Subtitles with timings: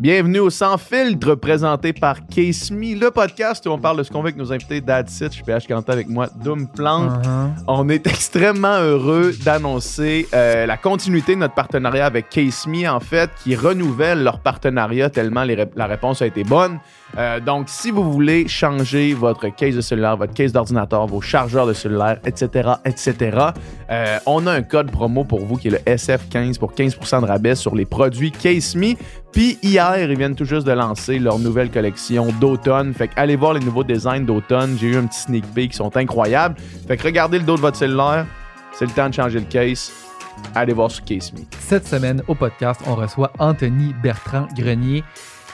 [0.00, 4.10] Bienvenue au Sans Filtre, présenté par Case Me, le podcast où on parle de ce
[4.10, 5.26] qu'on veut avec nos invités d'Adsit.
[5.26, 7.22] Je suis PH Quentin avec moi, Doom Plante.
[7.68, 13.00] On est extrêmement heureux d'annoncer euh, la continuité de notre partenariat avec Case Me, en
[13.00, 16.78] fait, qui renouvelle leur partenariat tellement les la réponse a été bonne.
[17.18, 21.66] Euh, donc, si vous voulez changer votre case de cellulaire, votre case d'ordinateur, vos chargeurs
[21.66, 23.38] de cellulaire, etc., etc.,
[23.90, 27.26] euh, on a un code promo pour vous qui est le SF15 pour 15% de
[27.26, 28.94] rabais sur les produits Case Me.
[29.32, 32.92] Puis hier, ils viennent tout juste de lancer leur nouvelle collection d'automne.
[32.94, 34.76] Fait que allez voir les nouveaux designs d'automne.
[34.78, 36.56] J'ai eu un petit sneak peek qui sont incroyables.
[36.88, 38.26] Fait que regardez le dos de votre cellulaire.
[38.72, 39.92] C'est le temps de changer le case.
[40.54, 41.40] Allez voir sur Case Me.
[41.58, 45.04] Cette semaine, au podcast, on reçoit Anthony Bertrand Grenier,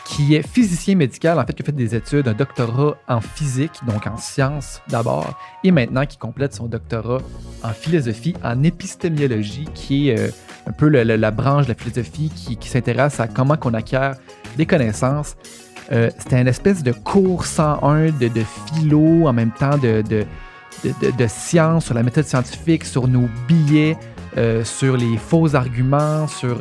[0.09, 3.73] qui est physicien médical, en fait, qui a fait des études, un doctorat en physique,
[3.87, 7.19] donc en sciences d'abord, et maintenant qui complète son doctorat
[7.65, 10.31] en philosophie, en épistémiologie, qui est euh,
[10.69, 14.15] un peu la branche de la philosophie qui, s'intéresse à comment qu'on acquiert
[14.57, 15.37] des connaissances.
[15.93, 18.31] Euh, C'était une espèce de cours 101 de,
[18.67, 20.27] philo, en même temps de, de-
[20.85, 23.97] de science, sur la méthode scientifique, sur nos billets,
[24.37, 26.59] euh, sur les faux arguments, sur...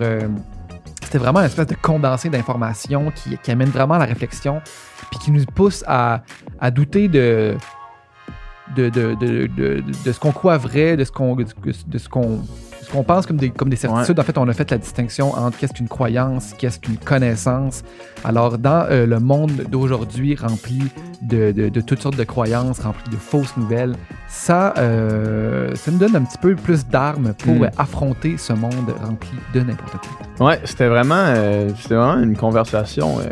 [1.06, 4.62] c'était vraiment une espèce de condensé d'informations qui, amène vraiment à la réflexion,
[5.10, 6.22] puis qui nous pousse à
[6.72, 7.56] douter de,
[8.76, 12.40] de, de, de, de- de ce qu'on croit vrai, de ce qu'on de ce qu'on
[12.92, 14.20] qu'on pense comme des, comme des certitudes.
[14.20, 17.82] En fait, on a fait la distinction entre qu'est-ce qu'une croyance, qu'est-ce qu'une connaissance.
[18.24, 20.84] Alors, dans euh, le monde d'aujourd'hui rempli
[21.24, 23.96] de, de- de toutes sortes de croyances, rempli de fausses nouvelles,
[24.30, 27.64] ça, euh, ça nous donne un petit peu plus d'armes pour Mm.
[27.64, 30.06] euh, affronter ce monde rempli de n'importe
[30.38, 30.48] quoi.
[30.48, 33.24] Ouais, c'était vraiment, euh, vraiment une conversation euh,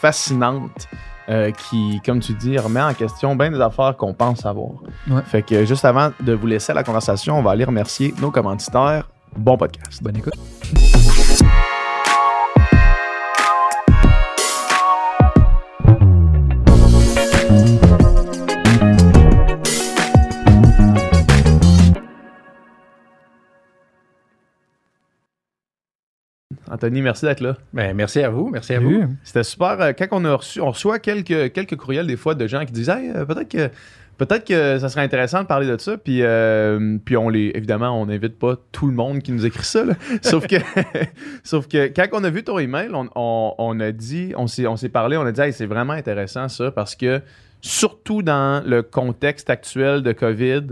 [0.00, 0.88] fascinante
[1.28, 4.70] euh, qui, comme tu dis, remet en question bien des affaires qu'on pense savoir.
[5.08, 5.22] Ouais.
[5.24, 8.30] Fait que juste avant de vous laisser à la conversation, on va aller remercier nos
[8.30, 9.08] commanditaires.
[9.36, 10.02] Bon podcast.
[10.02, 11.21] Bonne écoute.
[26.72, 27.58] Anthony, merci d'être là.
[27.74, 29.04] Ben, merci à vous, merci à vous.
[29.24, 29.78] C'était super.
[29.78, 32.72] euh, quand on a reçu, on reçoit quelques, quelques courriels des fois de gens qui
[32.72, 33.68] disent Hey, euh, peut-être que
[34.16, 35.98] peut-être que ça serait intéressant de parler de ça.
[35.98, 39.64] Puis, euh, puis on les évidemment, on n'invite pas tout le monde qui nous écrit
[39.66, 39.84] ça.
[39.84, 39.94] là.
[40.22, 40.56] Sauf que
[41.44, 44.66] sauf que quand on a vu ton email, on, on, on a dit, on s'est,
[44.66, 47.20] on s'est parlé, on a dit Hey, c'est vraiment intéressant ça parce que
[47.60, 50.62] surtout dans le contexte actuel de COVID.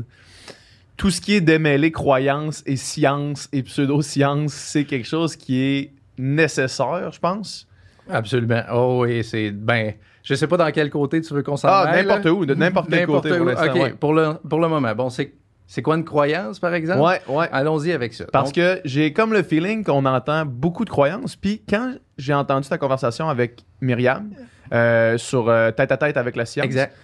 [1.00, 5.92] Tout ce qui est démêler croyances et science et pseudo-science, c'est quelque chose qui est
[6.18, 7.66] nécessaire, je pense.
[8.10, 8.60] Absolument.
[8.70, 9.50] Oh oui, c'est.
[9.50, 12.52] Ben, je sais pas dans quel côté tu veux qu'on s'en Ah, n'importe où, de
[12.54, 13.44] n'importe quel côté pour où.
[13.46, 13.92] l'instant, OK, ouais.
[13.98, 14.94] pour, le, pour le moment.
[14.94, 15.32] Bon, c'est,
[15.66, 17.00] c'est quoi une croyance, par exemple?
[17.00, 17.48] Ouais, ouais.
[17.50, 18.26] Allons-y avec ça.
[18.30, 21.34] Parce Donc, que j'ai comme le feeling qu'on entend beaucoup de croyances.
[21.34, 24.28] Puis quand j'ai entendu ta conversation avec Myriam
[24.74, 26.94] euh, sur euh, tête à tête avec la science, Exact.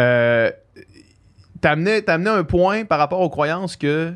[0.00, 0.50] euh,
[1.60, 4.12] t'amenais, t'amenais un point par rapport aux croyances que,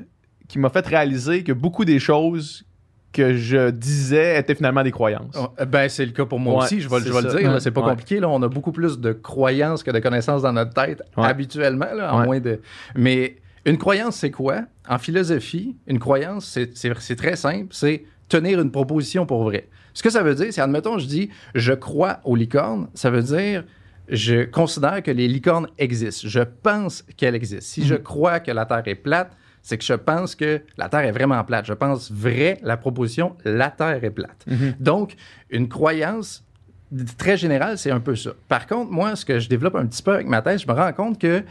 [0.49, 2.65] qui m'a fait réaliser que beaucoup des choses
[3.13, 5.37] que je disais étaient finalement des croyances.
[5.39, 7.39] Oh, Ben, c'est le cas pour moi Ouais, aussi, je vais, c'est je vais le
[7.41, 7.53] dire.
[7.53, 7.61] Ouais.
[7.61, 7.91] c'est pas Ouais.
[7.91, 8.21] compliqué.
[8.21, 8.29] Là.
[8.31, 11.27] On a beaucoup plus de croyances que de connaissances dans notre tête Ouais.
[11.27, 11.93] habituellement.
[11.95, 12.61] Là, en moins de...
[12.97, 13.37] Mais
[13.67, 14.63] une croyance, c'est quoi?
[14.89, 17.67] En philosophie, une croyance, c'est, c'est, c'est très simple.
[17.71, 19.69] C'est tenir une proposition pour vrai.
[19.93, 23.23] Ce que ça veut dire, c'est, admettons, je dis «je crois aux licornes», ça veut
[23.23, 23.65] dire
[24.13, 26.29] je considère que les licornes existent.
[26.29, 27.65] Je pense qu'elles existent.
[27.65, 31.01] Si je crois que la Terre est plate, c'est que je pense que la Terre
[31.01, 31.65] est vraiment plate.
[31.65, 34.45] Je pense vrai la proposition la Terre est plate.
[34.79, 35.17] Donc,
[35.51, 36.45] une croyance
[37.17, 38.33] très générale, c'est un peu ça.
[38.49, 40.75] Par contre, moi, ce que je développe un petit peu avec ma thèse, je me
[40.75, 41.43] rends compte que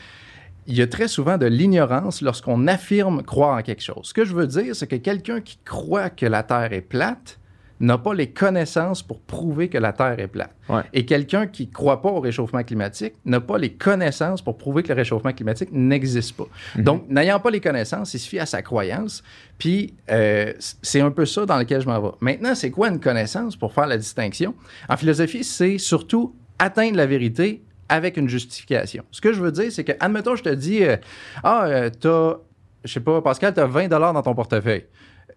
[0.67, 4.09] il y a très souvent de l'ignorance lorsqu'on affirme croire en quelque chose.
[4.09, 7.39] Ce que je veux dire, c'est que quelqu'un qui croit que la Terre est plate
[7.81, 10.52] n'a pas les connaissances pour prouver que la Terre est plate.
[10.69, 10.84] Ouais.
[10.94, 14.84] Et quelqu'un qui ne croit pas au réchauffement climatique n'a pas les connaissances pour prouver
[14.84, 16.47] que le réchauffement climatique n'existe pas.
[16.78, 19.24] Donc, n'ayant pas les connaissances, il se fie à sa croyance.
[19.58, 22.12] Puis, euh, c'est un peu ça dans lequel je m'en vais.
[22.22, 24.54] Maintenant, c'est quoi une connaissance pour faire la distinction?
[24.88, 29.04] En philosophie, c'est surtout atteindre la vérité avec une justification.
[29.12, 30.98] Ce que je veux dire, c'est que, admettons, je te dis, euh,
[31.44, 32.38] ah, euh, t'as,
[32.86, 34.86] je sais pas, Pascal, t'as 20 dans ton portefeuille.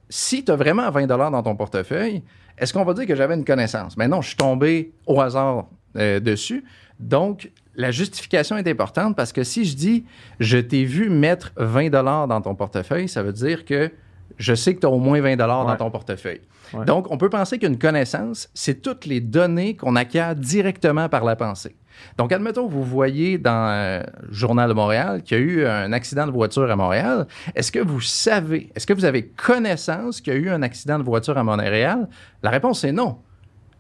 [0.09, 2.23] Si t'as vraiment 20 dans ton portefeuille,
[2.59, 3.97] est-ce qu'on va dire que j'avais une connaissance?
[3.97, 5.67] Mais non, je suis tombé au hasard
[5.97, 6.65] euh, dessus.
[7.01, 10.05] Donc, la justification est importante parce que si je dis
[10.39, 11.91] je t'ai vu mettre 20
[12.29, 13.91] dans ton portefeuille, ça veut dire que
[14.39, 15.73] je sais que tu as au moins 20 dollars Ouais.
[15.73, 16.41] dans ton portefeuille.
[16.73, 16.85] Ouais.
[16.85, 21.37] Donc, on peut penser qu'une connaissance, c'est toutes les données qu'on acquiert directement par la
[21.37, 21.75] pensée.
[22.19, 25.93] Donc, admettons, vous voyez dans euh, le Journal de Montréal qu'il y a eu un
[25.93, 27.27] accident de voiture à Montréal.
[27.55, 30.99] Est-ce que vous savez, est-ce que vous avez connaissance qu'il y a eu un accident
[30.99, 32.09] de voiture à Montréal?
[32.43, 33.19] La réponse est non.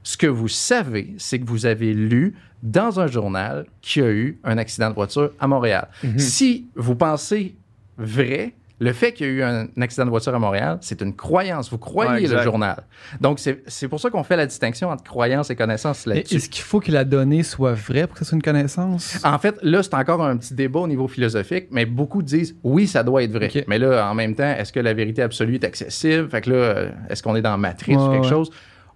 [0.02, 4.10] Ce que vous savez, c'est que vous avez lu dans un journal qu'il y a
[4.10, 5.88] eu un accident de voiture à Montréal.
[6.16, 7.54] Si vous pensez
[7.96, 11.14] vrai, le fait qu'il y a eu un accident de voiture à Montréal, c'est une
[11.14, 11.70] croyance.
[11.70, 12.82] Vous croyez Ouais, le journal.
[13.20, 16.36] Donc, c'est c'est pour ça qu'on fait la distinction entre croyance et connaissance là-dessus.
[16.36, 19.20] Est-ce qu'il faut que la donnée soit vraie pour que ce soit une connaissance?
[19.24, 22.86] En fait, là, c'est encore un petit débat au niveau philosophique, mais beaucoup disent oui,
[22.88, 23.50] ça doit être vrai.
[23.68, 26.28] Mais là, en même temps, est-ce que la vérité absolue est accessible?
[26.28, 28.28] Fait que là, euh, est-ce qu'on est dans Matrice ou Ouais, quelque ouais.
[28.30, 28.50] chose?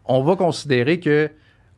[0.07, 1.31] On va considérer que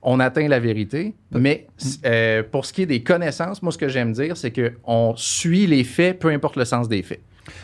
[0.03, 1.67] on atteint la vérité, mais
[2.07, 5.67] euh, pour ce qui est des connaissances, moi, ce que j'aime dire, c'est qu'on suit
[5.67, 7.21] les faits, peu importe le sens des faits.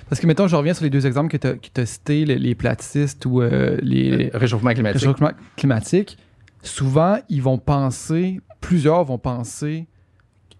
[0.08, 2.54] Parce que, mettons, je reviens sur les deux exemples que tu as cités, les, les
[2.54, 5.00] platistes ou euh, les Réchauffement climatique.
[5.02, 6.18] réchauffement climatique.
[6.62, 9.86] Souvent, ils vont penser, plusieurs vont penser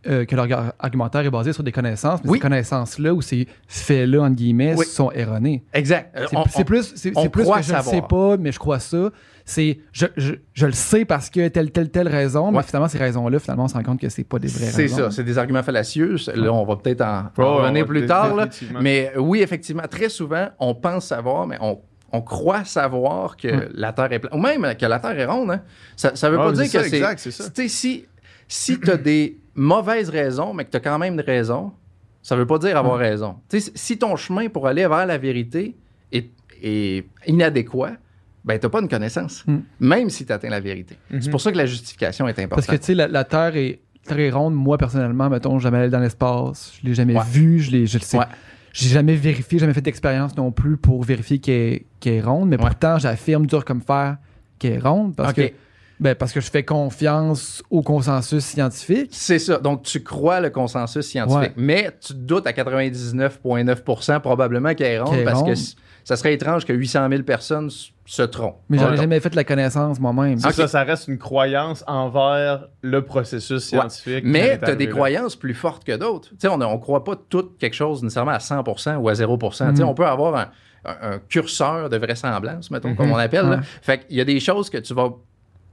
[0.07, 2.39] euh, que leur argumentaire est basé sur des connaissances, mais Oui.
[2.39, 4.87] ces connaissances-là ou ces faits-là, entre guillemets, Oui.
[4.87, 5.65] sont erronés.
[5.73, 6.17] Exact.
[6.17, 9.11] Euh, C'est on- plus, c'est, plus que je ne sais pas, mais je crois ça.
[9.49, 12.99] C'est je, je, je le sais parce que telle, telle, telle raison, mais finalement, ces
[12.99, 14.97] raisons-là, finalement, on se rend compte que c'est pas des vraies C'est raisons.
[14.97, 16.17] ça, c'est des arguments fallacieux.
[16.35, 18.35] Là, on va peut-être en, revenir plus tard.
[18.35, 18.49] là.
[18.81, 21.79] Mais oui, effectivement, très souvent, on pense savoir, mais on,
[22.13, 23.69] on croit savoir que Ouais.
[23.73, 24.35] la Terre est plate.
[24.35, 25.53] Ou même que la Terre est ronde.
[25.53, 25.63] hein.
[25.95, 26.97] Ça ne veut Ah, pas c'est dire ça, que c'est.
[26.97, 27.45] exact, c'est ça.
[27.69, 28.05] Si,
[28.49, 31.73] si tu as des mauvaises raisons, mais que tu as quand même une raison,
[32.21, 33.37] ça veut pas dire avoir raison.
[33.49, 35.77] Tu sais, si ton chemin pour aller vers la vérité
[36.11, 37.93] est, est inadéquat,
[38.47, 39.57] ben, tu n'as pas une connaissance, Mm.
[39.81, 40.97] même si tu atteins la vérité.
[41.11, 41.21] Mhm.
[41.23, 42.51] C'est pour ça que la justification est importante.
[42.51, 44.55] Parce que, tu sais, la, la Terre est très ronde.
[44.55, 46.73] Moi, personnellement, mettons, jamais allé dans l'espace.
[46.81, 47.25] Je l'ai jamais Ouais.
[47.31, 47.59] vu.
[47.59, 48.19] Je, l'ai- je le sais.
[48.19, 48.25] Ouais.
[48.73, 52.49] J'ai jamais vérifié, jamais fait d'expérience non plus pour vérifier qu'elle est, qu'elle est ronde.
[52.49, 52.63] Mais Ouais.
[52.67, 54.17] pourtant, j'affirme dur comme fer
[54.59, 55.51] qu'elle est ronde parce, que,
[55.99, 59.09] ben, parce que je fais confiance au consensus scientifique.
[59.13, 59.57] C'est ça.
[59.59, 61.55] Donc, tu crois le consensus scientifique.
[61.57, 65.57] Mais tu te doutes à 99,9% probablement qu'elle est ronde parce que ronde.
[66.07, 67.69] Ça serait étrange que 800 000 personnes
[68.05, 68.61] se trompent.
[68.69, 70.39] Mais j'en ai jamais fait la connaissance moi-même.
[70.39, 70.53] C'est Ok.
[70.55, 74.23] ça, ça reste une croyance envers le processus scientifique.
[74.25, 74.93] Mais tu as des là.
[74.93, 76.29] croyances plus fortes que d'autres.
[76.31, 79.37] Tu sais, on ne croit pas tout quelque chose nécessairement à 100% ou à 0
[79.51, 79.83] Tu sais, Mhm.
[79.83, 80.49] On peut avoir un,
[80.85, 82.97] un- un curseur de vraisemblance, mettons, Mhm.
[82.97, 83.47] comme on appelle.
[83.47, 83.57] là.
[83.57, 83.63] Ouais.
[83.83, 85.11] Fait qu'il y a des choses que tu vas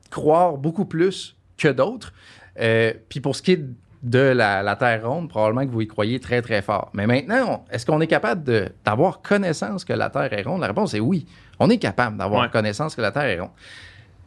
[0.09, 2.11] croire beaucoup plus que d'autres.
[2.59, 3.63] Euh, Puis pour ce qui est
[4.03, 6.89] de la, la Terre ronde, probablement que vous y croyez très, très fort.
[6.93, 10.59] Mais maintenant, est-ce qu'on est capable d'avoir connaissance que la Terre est ronde?
[10.61, 11.25] La réponse est oui.
[11.59, 12.49] On est capable d'avoir Ouais.
[12.49, 13.51] connaissance que la Terre est ronde.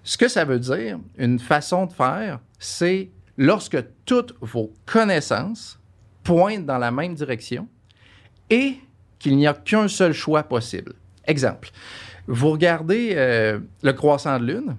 [0.03, 3.77] Ce que ça veut dire, une façon de faire, c'est lorsque
[4.07, 5.79] toutes vos connaissances
[6.25, 7.69] pointent dans la même direction
[8.49, 8.77] et
[9.19, 10.95] qu'il n'y a qu'un seul choix possible.
[11.27, 11.69] Exemple,
[12.27, 14.77] vous regardez euh, le croissant de lune,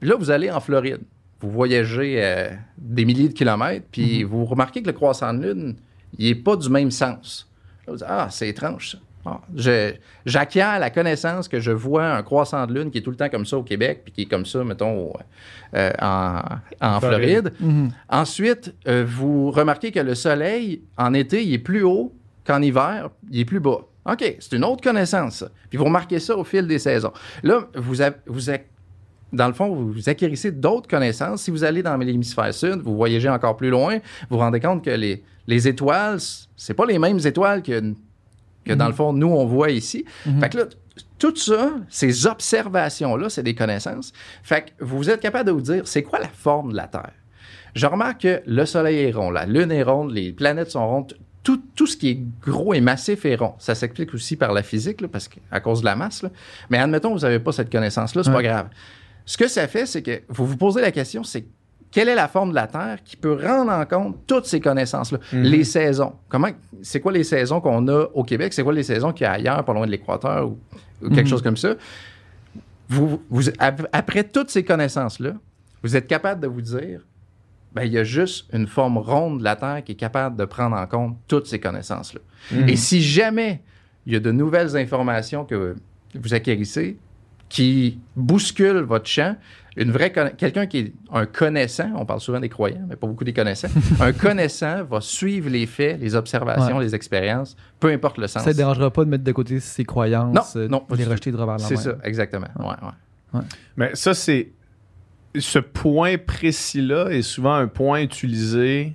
[0.00, 1.00] puis là, vous allez en Floride.
[1.44, 2.48] Vous voyagez euh,
[2.78, 5.76] des milliers de kilomètres, puis vous remarquez que le croissant de lune,
[6.18, 7.48] il n'est pas du même sens.
[7.86, 8.98] Là, vous dites, ah, c'est étrange, ça.
[9.26, 9.40] Ah,
[10.26, 13.28] J'acquiers la connaissance que je vois un croissant de lune qui est tout le temps
[13.28, 15.16] comme ça au Québec, puis qui est comme ça, mettons, au-
[15.74, 16.40] euh, en,
[16.80, 17.50] en Floride.
[17.50, 17.52] Floride.
[17.60, 17.90] Mhm.
[18.10, 22.12] Ensuite, euh, vous remarquez que le soleil, en été, il est plus haut
[22.46, 23.80] qu'en hiver, il est plus bas.
[24.06, 25.44] OK, c'est une autre connaissance.
[25.70, 27.12] Puis vous remarquez ça au fil des saisons.
[27.42, 28.02] Là, vous,
[29.34, 31.42] dans le fond, vous acquérissez d'autres connaissances.
[31.42, 33.96] Si vous allez dans l'hémisphère sud, vous voyagez encore plus loin,
[34.30, 36.18] vous vous rendez compte que les, les étoiles,
[36.56, 37.94] c'est pas les mêmes étoiles que,
[38.64, 40.04] que dans le fond, nous, on voit ici.
[40.26, 40.40] Mhm.
[40.40, 40.64] Fait que là,
[41.18, 44.12] tout ça, ces observations-là, c'est des connaissances.
[44.42, 47.12] Fait que vous êtes capable de vous dire, c'est quoi la forme de la Terre?
[47.74, 51.14] Je remarque que le Soleil est rond, la Lune est ronde, les planètes sont rondes.
[51.42, 53.54] Tout, tout ce qui est gros et massif est rond.
[53.58, 56.22] Ça s'explique aussi par la physique, là, parce qu'à cause de la masse.
[56.22, 56.30] là.
[56.70, 58.44] Mais admettons, vous n'avez pas cette connaissance-là, c'est pas Ouais.
[58.44, 58.68] grave.
[59.26, 61.46] Ce que ça fait, c'est que vous vous posez la question, c'est
[61.90, 65.18] quelle est la forme de la Terre qui peut rendre en compte toutes ces connaissances-là?
[65.32, 66.12] Les saisons.
[66.28, 66.48] Comment,
[66.82, 68.52] c'est quoi les saisons qu'on a au Québec?
[68.52, 70.58] C'est quoi les saisons qu'il y a ailleurs, pas loin de l'équateur ou,
[71.02, 71.26] ou quelque Mhm.
[71.28, 71.74] chose comme ça?
[72.88, 75.34] Vous, vous- ap- après toutes ces connaissances-là,
[75.82, 77.00] vous êtes capable de vous dire,
[77.72, 80.44] ben, il y a juste une forme ronde de la Terre qui est capable de
[80.44, 82.20] prendre en compte toutes ces connaissances-là.
[82.52, 82.68] Mhm.
[82.68, 83.62] Et si jamais
[84.06, 85.74] il y a de nouvelles informations que
[86.14, 86.98] vous acquérissez
[87.54, 89.36] qui bousculent votre champ,
[89.76, 93.22] une vraie quelqu'un qui est un connaissant, on parle souvent des croyants, mais pas beaucoup
[93.22, 93.68] des connaissants,
[94.00, 98.42] un connaissant va suivre les faits, les observations, les expériences, peu importe le sens.
[98.42, 101.04] Ça ne dérangera pas de mettre de côté ses croyances, Non, euh, non, de les
[101.04, 102.48] rejeter de revers la C'est ça, exactement.
[102.58, 103.44] Ouais, ouais.
[103.76, 104.50] Mais ça, c'est.
[105.36, 108.94] Ce point précis-là est souvent un point utilisé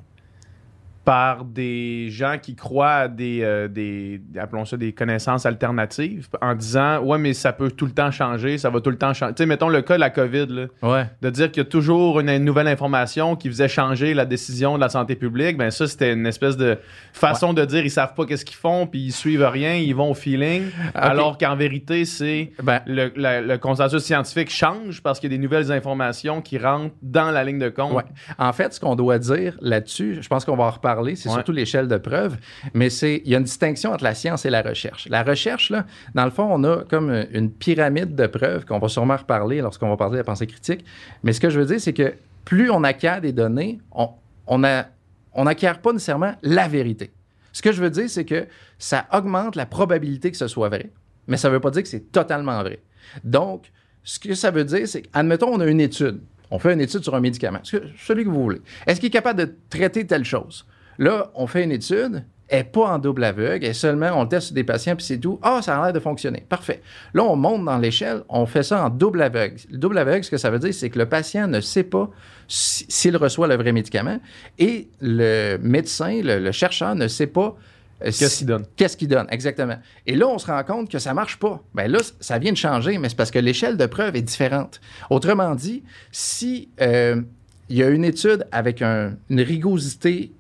[1.10, 6.54] par des gens qui croient à des, euh, des, appelons ça des connaissances alternatives, en
[6.54, 9.34] disant ouais mais ça peut tout le temps changer, ça va tout le temps changer.
[9.34, 11.06] Tu sais, mettons le cas de la COVID, là, Ouais.
[11.24, 14.82] de dire qu'il y a toujours une, nouvelle information qui faisait changer la décision de
[14.82, 16.78] la santé publique, ben ça c'était une espèce de
[17.12, 20.12] façon de dire ils savent pas qu'est-ce qu'ils font puis ils suivent rien, ils vont
[20.12, 25.32] au feeling, alors qu'en vérité c'est Ben, le, la- le consensus scientifique change parce qu'il
[25.32, 27.94] y a des nouvelles informations qui rentrent dans la ligne de compte.
[27.94, 28.04] Ouais.
[28.38, 31.36] En fait, ce qu'on doit dire là-dessus, je pense qu'on va en reparler, c'est Ouais.
[31.36, 32.38] surtout l'échelle de preuve,
[32.74, 35.08] mais c'est il y a une distinction entre la science et la recherche.
[35.10, 38.88] La recherche, là, dans le fond, on a comme une pyramide de preuves qu'on va
[38.88, 40.86] sûrement reparler lorsqu'on va parler de la pensée critique.
[41.24, 42.14] Mais ce que je veux dire, c'est que
[42.46, 44.10] plus on acquiert des données, on
[44.52, 44.86] on a-
[45.34, 47.12] on n'acquiert pas nécessairement la vérité.
[47.54, 48.48] Ce que je veux dire, c'est que
[48.80, 50.90] ça augmente la probabilité que ce soit vrai,
[51.28, 52.80] mais ça ne veut pas dire que c'est totalement vrai.
[53.24, 53.72] Donc,
[54.04, 56.20] ce que ça veut dire, c'est qu'admettons, on a une étude.
[56.52, 58.62] On fait une étude sur un médicament, ce que- celui que vous voulez.
[58.88, 60.66] Est-ce qu'il est capable de traiter telle chose?
[61.00, 64.30] Là, on fait une étude, elle n'est pas en double aveugle, est seulement, on le
[64.30, 65.40] teste sur des patients, puis c'est tout.
[65.42, 66.44] Ah, ça a l'air de fonctionner.
[66.50, 66.82] Parfait.
[67.14, 69.56] Là, on monte dans l'échelle, on fait ça en double aveugle.
[69.72, 72.10] Le double aveugle, ce que ça veut dire, c'est que le patient ne sait pas
[72.48, 74.20] si- s'il reçoit le vrai médicament
[74.58, 77.56] et le médecin, le, le chercheur ne sait pas
[78.02, 78.66] euh, Qu'est-ce qu'il donne?
[78.78, 79.76] Qu'est-ce qu'il donne, exactement.
[80.08, 81.62] Et là, on se rend compte que ça marche pas.
[81.74, 84.80] Ben là, ça vient de changer, mais c'est parce que l'échelle de preuve est différente.
[85.10, 87.22] Autrement dit, si euh,
[87.68, 90.32] il y a une étude avec un- une rigosité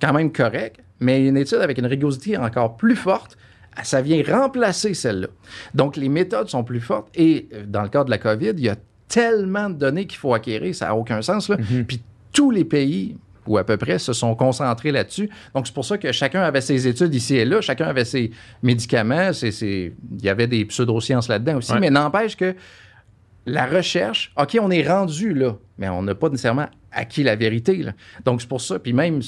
[0.00, 3.36] quand même correcte, mais une étude avec une rigosité encore plus forte,
[3.82, 5.28] ça vient remplacer celle-là.
[5.74, 8.60] Donc, les méthodes sont plus fortes et euh, dans le cas de la COVID, il
[8.60, 8.76] y a
[9.08, 11.48] tellement de données qu'il faut acquérir, ça n'a aucun sens.
[11.48, 11.56] Là.
[11.86, 12.02] Puis
[12.32, 13.16] tous les pays,
[13.46, 15.30] ou à peu près, se sont concentrés là-dessus.
[15.54, 18.32] Donc, c'est pour ça que chacun avait ses études ici et là, chacun avait ses
[18.62, 21.78] médicaments, ses- ses- il y avait des pseudosciences là-dedans aussi, Ouais.
[21.80, 22.54] mais n'empêche que
[23.44, 27.76] la recherche, OK, on est rendu là, mais on n'a pas nécessairement acquis la vérité.
[27.76, 27.92] là.
[28.24, 29.20] Donc, c'est pour ça, puis même,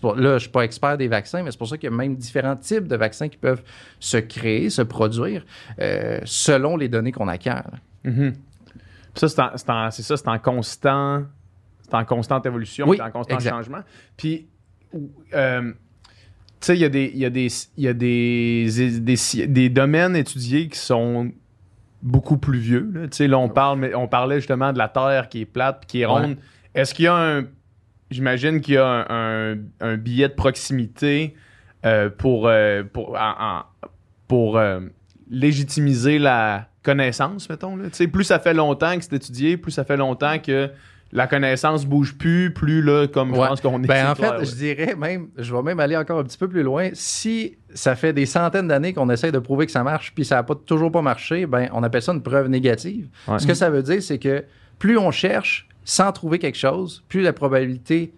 [0.00, 1.92] pour- là, je ne suis pas expert des vaccins, mais c'est pour ça qu'il y
[1.92, 3.62] a même différents types de vaccins qui peuvent
[4.00, 5.44] se créer, se produire,
[5.80, 7.70] euh, selon les données qu'on acquiert.
[8.04, 8.34] Mhm.
[9.14, 9.28] Ça,
[9.90, 11.24] c'est ça, c'est en constant.
[11.82, 13.50] C'est en constante évolution, Oui, c'est en constant exact.
[13.50, 13.78] changement.
[14.16, 14.46] Puis,
[15.34, 15.76] euh, tu
[16.60, 20.68] sais, il y a, des, y a, des, y a des, des, des domaines étudiés
[20.68, 21.30] qui sont
[22.02, 22.90] beaucoup plus vieux.
[22.92, 23.02] là.
[23.08, 25.78] Tu sais, là, on, parle, mais on parlait justement de la Terre qui est plate
[25.80, 26.12] puis qui est Ouais.
[26.12, 26.36] ronde.
[26.74, 27.44] Est-ce qu'il y a un.
[28.10, 31.34] J'imagine qu'il y a un, un- un billet de proximité
[31.84, 33.62] euh, pour, euh, pour, en- en-
[34.28, 34.80] pour euh,
[35.30, 37.76] légitimiser la connaissance, mettons.
[37.76, 37.84] Là.
[37.86, 40.70] Tu sais, Plus ça fait longtemps que c'est étudié, plus ça fait longtemps que
[41.12, 43.86] la connaissance bouge plus, plus là, comme je pense qu'on est.
[43.86, 44.44] Ben, en c'est clair, fait, ouais.
[44.44, 46.90] je dirais même, je vais même aller encore un petit peu plus loin.
[46.94, 50.36] Si ça fait des centaines d'années qu'on essaie de prouver que ça marche, puis ça
[50.36, 53.08] n'a pas, toujours pas marché, ben, on appelle ça une preuve négative.
[53.28, 53.38] Ouais.
[53.38, 54.44] Ce que ça veut dire, c'est que
[54.78, 58.12] plus on cherche sans trouver quelque chose, plus la probabilité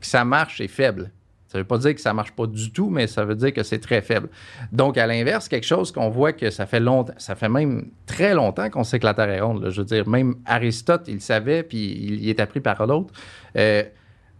[0.00, 1.10] que ça marche est faible.
[1.48, 3.52] Ça ne veut pas dire que ça marche pas du tout, mais ça veut dire
[3.52, 4.28] que c'est très faible.
[4.72, 8.34] Donc, à l'inverse, quelque chose qu'on voit que ça fait longtemps, ça fait même très
[8.34, 9.62] longtemps qu'on sait que la Terre est ronde.
[9.62, 9.70] là.
[9.70, 13.12] Je veux dire, même Aristote, il savait, puis il y est appris par l'autre.
[13.56, 13.84] Euh,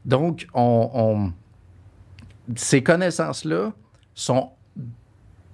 [0.04, 1.32] donc, on, on-
[2.56, 3.72] ces connaissances-là
[4.14, 4.50] sont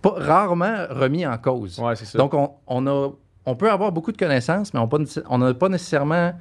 [0.01, 1.79] pas, rarement remis en cause.
[1.79, 2.17] Ouais, ça.
[2.17, 3.11] Donc, on, on a,
[3.45, 6.33] on peut avoir beaucoup de connaissances, mais on n'a pas nécessairement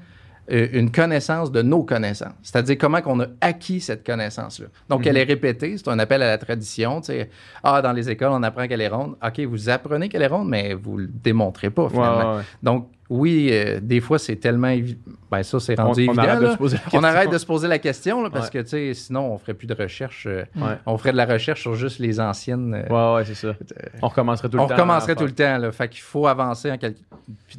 [0.49, 2.33] une connaissance de nos connaissances.
[2.43, 4.67] C'est-à-dire comment qu'on a acquis cette connaissance-là.
[4.89, 5.07] Donc, Mhm.
[5.07, 6.99] elle est répétée, c'est un appel à la tradition.
[7.01, 7.29] tu sais.
[7.63, 9.15] Ah, dans les écoles, on apprend qu'elle est ronde.
[9.25, 12.31] OK, vous apprenez qu'elle est ronde, mais vous ne le démontrez pas, Ouais, finalement.
[12.31, 12.43] ouais, ouais.
[12.63, 15.01] Donc, oui, euh, des fois, c'est tellement évident.
[15.29, 16.21] Ben, ça, c'est rendu On- on évident.
[16.23, 16.51] arrête de là.
[16.53, 17.03] se poser la On question.
[17.03, 18.51] arrête de se poser la question, là, parce Ouais.
[18.53, 20.25] que, tu sais, sinon, on ferait plus de recherche.
[20.27, 20.77] euh, Ouais.
[20.85, 22.73] On ferait de la recherche sur juste les anciennes.
[22.73, 23.53] euh, Ouais, ouais, c'est ça.
[24.01, 24.73] On recommencerait tout le on temps.
[24.75, 25.57] recommencerait à tout le temps.
[25.57, 25.71] Là.
[25.73, 26.99] Fait qu'il faut avancer en quelque...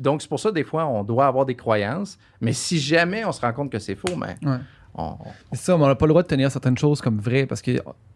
[0.00, 2.18] Donc, c'est pour ça, des fois, on doit avoir des croyances.
[2.40, 4.56] Mais si jamais on se rend compte que c'est faux, ben, Ouais.
[4.94, 5.16] on-
[5.52, 7.61] C'est ça, mais on n'a pas le droit de tenir certaines choses comme vraies parce
[7.62, 7.73] que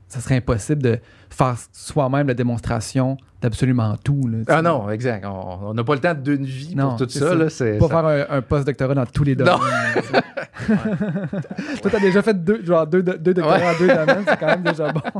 [0.09, 0.99] ça serait impossible de
[1.31, 4.29] faire soi-même la démonstration d'absolument tout.
[4.29, 4.39] là.
[4.49, 5.25] Ah non, exact.
[5.27, 7.29] On n'a pas le temps d'une vie Non, pour tout ça.
[7.31, 7.35] ça.
[7.35, 7.51] là.
[7.51, 9.45] C'est, Pas ça- faire un, un post-doctorat dans tous les Non.
[9.45, 10.23] domaines.
[11.83, 13.67] Toi, t'as déjà fait deux, genre deux, deux doctorats Ouais.
[13.75, 15.01] en deux domaines, c'est quand même déjà bon.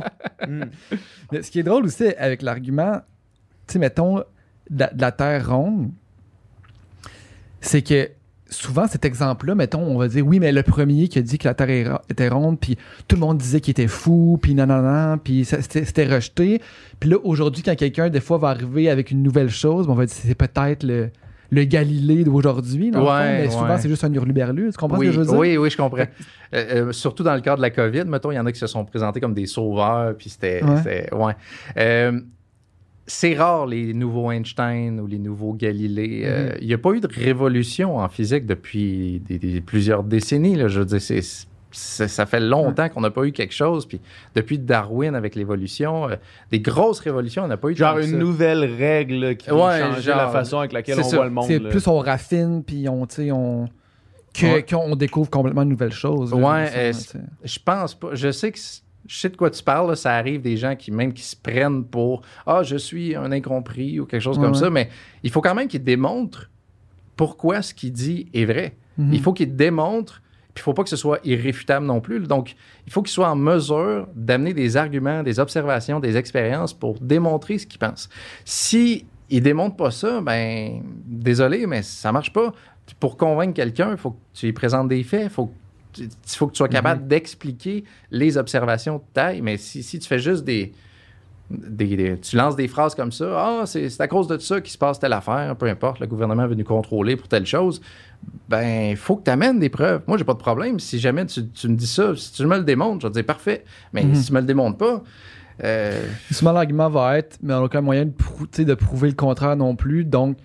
[0.47, 0.65] Hmm.
[1.31, 3.01] Mais ce qui est drôle aussi avec l'argument,
[3.67, 4.23] tu sais, mettons, de
[4.79, 5.89] la, de la Terre ronde,
[7.59, 8.09] c'est que
[8.49, 11.47] souvent cet exemple-là, mettons, on va dire oui, mais le premier qui a dit que
[11.47, 12.77] la Terre était ronde, puis
[13.07, 16.61] tout le monde disait qu'il était fou, puis non, non, non, puis c'était rejeté.
[16.99, 19.95] Puis là, aujourd'hui, quand quelqu'un, des fois, va arriver avec une nouvelle chose, ben, on
[19.95, 21.09] va dire c'est peut-être le,
[21.49, 23.77] le Galilée d'aujourd'hui, Ouais, mais souvent, ouais.
[23.79, 24.69] c'est juste un hurluberlu.
[24.71, 25.37] Tu comprends oui, ce que je veux dire?
[25.37, 25.99] oui, oui, je comprends.
[25.99, 26.05] Euh,
[26.53, 28.67] euh, surtout dans le cadre de la COVID, mettons, il y en a qui se
[28.67, 30.63] sont présentés comme des sauveurs, puis c'était...
[30.63, 30.77] Ouais.
[30.77, 31.33] c'était- ouais.
[31.77, 32.19] Euh,
[33.07, 36.23] c'est rare, les nouveaux Einstein ou les nouveaux Galilée.
[36.25, 36.57] Euh, Mm-hmm.
[36.61, 40.55] Il n'y a pas eu de révolution en physique depuis des- des- plusieurs décennies.
[40.55, 41.01] Là, je veux dire,
[41.71, 43.85] ça, ça fait longtemps qu'on n'a pas eu quelque chose.
[43.85, 43.99] Puis
[44.35, 46.15] depuis Darwin avec l'évolution, euh,
[46.51, 48.17] des grosses révolutions, on n'a pas eu Genre une ça.
[48.17, 51.15] nouvelle règle qui Ouais, va changer genre, la façon avec laquelle on ça.
[51.17, 51.49] voit le monde.
[51.49, 51.69] Là.
[51.69, 53.67] plus on raffine, puis on, tu sais, on.
[54.33, 54.63] que- Ouais.
[54.63, 56.31] qu'on découvre complètement de nouvelles choses.
[56.31, 56.93] là, Ouais, euh.
[57.43, 58.09] Je pense pas.
[58.13, 58.59] Je sais que
[59.07, 59.89] je sais de quoi tu parles.
[59.89, 59.95] là.
[59.95, 63.99] Ça arrive des gens qui même qui se prennent pour ah je suis un incompris
[63.99, 64.59] ou quelque chose Ouais, comme ouais.
[64.59, 64.69] ça.
[64.69, 64.89] Mais
[65.23, 66.49] il faut quand même qu'ils démontrent
[67.15, 68.75] pourquoi ce qu'il dit est vrai.
[68.97, 69.13] Mhm.
[69.13, 70.21] Il faut qu'il démontre.
[70.53, 72.19] Puis il faut pas que ce soit irréfutable non plus.
[72.21, 72.55] Donc
[72.87, 77.59] il faut qu'il soit en mesure d'amener des arguments, des observations, des expériences pour démontrer
[77.59, 78.09] ce qu'il pense.
[78.43, 82.53] Si il démontre pas ça, ben désolé, mais ça marche pas.
[82.99, 85.53] Pour convaincre quelqu'un, il faut que tu lui présentes des faits, il faut que
[85.99, 87.07] il faut que tu sois capable Mhm.
[87.07, 89.41] d'expliquer les observations de taille.
[89.41, 90.73] Mais si, si tu fais juste des,
[91.49, 94.59] des- des- Tu lances des phrases comme ça, ah, c'est c'est à cause de ça
[94.59, 97.81] qu'il se passe telle affaire, peu importe, le gouvernement veut nous contrôler pour telle chose.
[98.49, 100.01] Ben, il faut que tu amènes des preuves.
[100.07, 100.79] Moi, j'ai pas de problème.
[100.79, 103.17] Si jamais tu, tu me dis ça, si tu me le démontres, je vais te
[103.19, 103.63] dire parfait.
[103.93, 104.15] Mais Mhm.
[104.15, 105.03] si tu me le démontres pas,
[105.63, 109.15] euh, Souvent, l'argument va être, mais on n'a aucun moyen de, prou- de prouver le
[109.15, 110.03] contraire non plus.
[110.03, 110.37] Donc,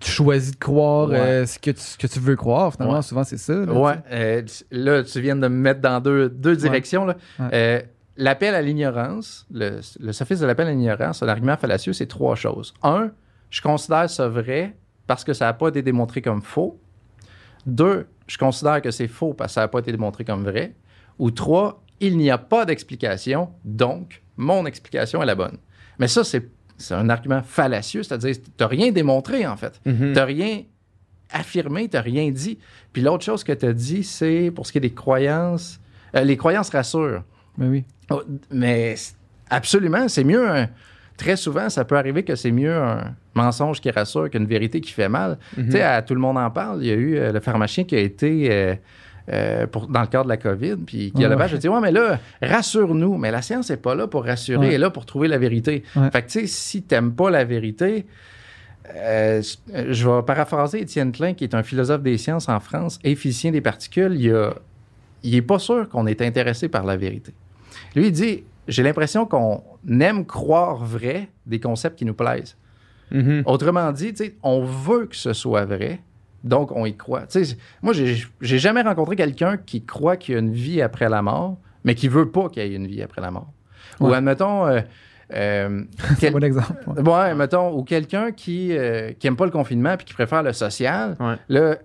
[0.00, 1.18] tu choisis de croire Ouais.
[1.18, 2.72] euh, ce, que tu, ce que tu veux croire.
[2.72, 3.02] Finalement, Ouais.
[3.02, 3.52] souvent, c'est ça.
[3.54, 7.04] là, Ouais, euh, là, tu viens de me mettre dans deux, deux directions.
[7.06, 7.16] là.
[7.52, 7.80] Euh,
[8.16, 12.34] l'appel à l'ignorance, le, le sophisme de l'appel à l'ignorance, un argument fallacieux, c'est trois
[12.36, 12.74] choses.
[12.82, 13.10] Un,
[13.50, 14.76] je considère ça vrai
[15.06, 16.78] parce que ça n'a pas été démontré comme faux.
[17.66, 20.74] Deux, je considère que c'est faux parce que ça n'a pas été démontré comme vrai.
[21.18, 25.56] Ou trois, il n'y a pas d'explication, donc mon explication est la bonne.
[25.98, 29.78] Mais ça, c'est c'est un argument fallacieux, c'est-à-dire tu n'as rien démontré en fait.
[29.84, 29.96] Mhm.
[29.98, 30.62] Tu n'as rien
[31.30, 32.58] affirmé, tu n'as rien dit.
[32.92, 35.78] Puis l'autre chose que tu as dit, c'est pour ce qui est des croyances,
[36.16, 37.22] euh, les croyances rassurent.
[37.58, 37.84] Mais oui.
[38.10, 39.14] Oh, mais c-
[39.50, 40.48] absolument, c'est mieux.
[40.48, 40.68] un-
[41.16, 44.92] très souvent, ça peut arriver que c'est mieux un mensonge qui rassure qu'une vérité qui
[44.92, 45.36] fait mal.
[45.56, 45.64] Mhm.
[45.66, 46.78] Tu sais, tout le monde en parle.
[46.82, 48.74] Il y a eu euh, le pharmacien qui a été euh,
[49.30, 51.34] euh, pour, dans le cadre de la COVID, puis qui a Ouais.
[51.34, 53.18] le badge, je dis Ouais, mais là, rassure-nous.
[53.18, 54.66] Mais la science n'est pas là pour rassurer, Ouais.
[54.68, 55.82] elle est là pour trouver la vérité.
[55.96, 56.10] Ouais.
[56.10, 58.06] Fait que, tu sais, si tu n'aimes pas la vérité,
[58.94, 59.42] euh,
[59.90, 63.50] je vais paraphraser Étienne Klein, qui est un philosophe des sciences en France et physicien
[63.50, 64.14] des particules.
[64.18, 64.54] Il, a-
[65.22, 67.32] il est pas sûr qu'on est intéressé par la vérité.
[67.94, 72.54] Lui, il dit J'ai l'impression qu'on aime croire vrai des concepts qui nous plaisent.
[73.10, 73.42] Mhm.
[73.46, 76.00] Autrement dit, tu sais, on veut que ce soit vrai,
[76.44, 77.26] donc on y croit.
[77.26, 81.08] Tu sais, moi, j'ai jamais rencontré quelqu'un qui croit qu'il y a une vie après
[81.08, 83.52] la mort, mais qui veut pas qu'il y ait une vie après la mort.
[84.00, 84.66] Ou admettons.
[84.66, 84.80] euh,
[85.34, 86.72] euh, C'est quel- un bon exemple.
[86.86, 87.02] ouais.
[87.02, 90.52] Ouais, mettons, ou quelqu'un qui, euh, qui aime pas le confinement puis qui préfère le
[90.52, 91.34] social, Ouais.
[91.48, 91.76] là,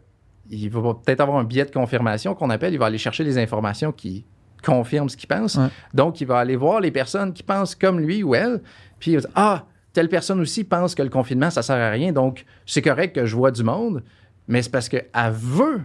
[0.49, 3.37] il va peut-être avoir un biais de confirmation qu'on appelle, il va aller chercher les
[3.37, 4.25] informations qui
[4.63, 5.55] confirment ce qu'il pense.
[5.55, 5.67] Ouais.
[5.93, 8.61] Donc, il va aller voir les personnes qui pensent comme lui ou elle,
[8.99, 11.89] puis il va dire, ah, telle personne aussi pense que le confinement, ça sert à
[11.89, 14.03] rien, donc c'est correct que je vois du monde,
[14.47, 15.81] mais c'est parce qu'elle veut,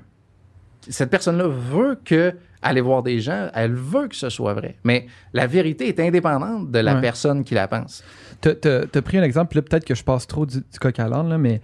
[0.88, 4.76] cette personne-là veut que aller voir des gens, elle veut que ce soit vrai.
[4.82, 7.00] Mais la vérité est indépendante de la Ouais.
[7.00, 8.02] personne qui la pense.
[8.40, 11.08] T'as t'as pris un exemple, là, peut-être que je passe trop du, du coq à
[11.08, 11.60] l'âne, là, mais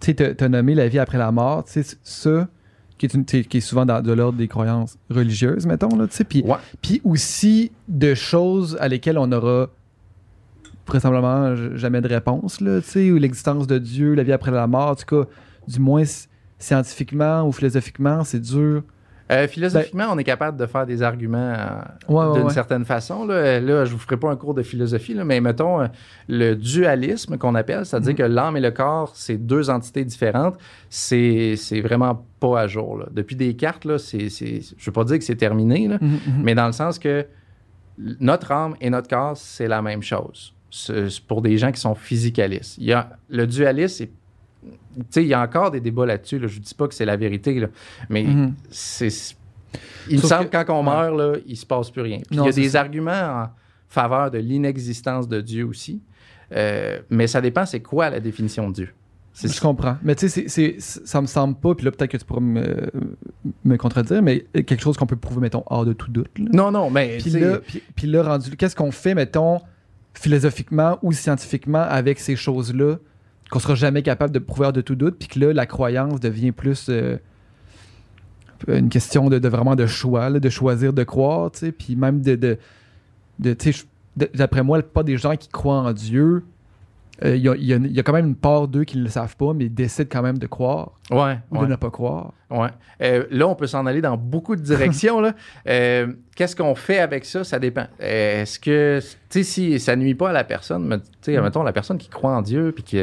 [0.00, 2.48] tu t'as nommé la vie après la mort, tu sais, ça,
[2.98, 5.94] qui est, une- tu sais, qui est souvent dans, de l'ordre des croyances religieuses, mettons,
[5.96, 7.00] là, tu sais, puis Ouais.
[7.04, 9.68] aussi de choses à lesquelles on aura
[10.86, 14.66] vraisemblablement jamais de réponse, là, tu sais, ou l'existence de Dieu, la vie après la
[14.66, 15.28] mort, en tout cas,
[15.68, 16.02] du moins
[16.62, 18.82] scientifiquement ou philosophiquement, c'est dur.
[19.30, 21.66] Euh, philosophiquement, on est capable de faire des arguments euh,
[22.08, 22.52] Ouais, ouais, d'une ouais.
[22.52, 23.24] certaine façon.
[23.24, 25.86] Là, là je vous ferai pas un cours de philosophie, là, mais mettons euh,
[26.28, 28.16] le dualisme qu'on appelle, c'est-à-dire Mhm.
[28.18, 30.56] que l'âme et le corps, c'est deux entités différentes,
[30.90, 32.98] c'est c'est vraiment pas à jour.
[32.98, 33.06] là.
[33.10, 36.08] Depuis des cartes, là, c'est, c'est- je veux pas dire que c'est terminé, là, Mhm,
[36.10, 36.42] mhm.
[36.42, 37.24] mais dans le sens que
[38.20, 40.54] notre âme et notre corps, c'est la même chose.
[40.70, 42.76] C'est pour des gens qui sont physicalistes.
[42.78, 44.10] Il y a, le dualisme, c'est-
[45.16, 46.38] il y a encore des débats là-dessus.
[46.38, 46.46] là.
[46.46, 47.68] Je ne dis pas que c'est la vérité, là.
[48.08, 48.54] mais Mhm.
[48.70, 49.08] c'est.
[50.08, 52.18] Il me semble que- quand on meurt, là, il se passe plus rien.
[52.28, 52.80] Puis Non, il y a des ça.
[52.80, 53.48] arguments en
[53.88, 56.00] faveur de l'inexistence de Dieu aussi.
[56.54, 58.88] Euh, mais ça dépend, c'est quoi la définition de Dieu?
[59.42, 59.96] Je comprends.
[60.02, 62.90] Mais tu sais, ça me semble pas, puis là, peut-être que tu pourras me,
[63.64, 66.28] me contredire, mais quelque chose qu'on peut prouver, mettons, hors de tout doute.
[66.38, 66.44] là.
[66.52, 67.16] Non, non, mais.
[67.18, 69.58] Puis là, puis, puis là, rendu, qu'est-ce qu'on fait, mettons,
[70.12, 72.96] philosophiquement ou scientifiquement avec ces choses-là?
[73.52, 76.18] Qu'on sera jamais capable de prouver hors de tout doute, puis que là, la croyance
[76.20, 77.18] devient plus euh,
[78.66, 81.94] une question de, de vraiment de choix, là, de choisir de croire, tu sais, puis
[81.94, 82.58] même de, de,
[83.38, 83.56] de
[84.34, 86.44] d'après moi, pas des gens qui croient en Dieu.
[87.24, 89.36] euh, Il y, a, y y quand même une part d'eux qui ne le savent
[89.36, 91.66] pas, mais décident quand même de croire ouais, ou ouais.
[91.66, 92.32] de ne pas croire.
[92.50, 92.68] Ouais.
[93.02, 95.20] Euh, là, on peut s'en aller dans beaucoup de directions.
[95.20, 95.34] là.
[96.34, 97.84] Qu'est-ce qu'on fait avec ça, ça dépend.
[98.00, 101.42] Est-ce que, tu sais, si ça nuit pas à la personne, mais, tu sais, Mm.
[101.42, 103.02] mettons, la personne qui croit en Dieu, puis qui,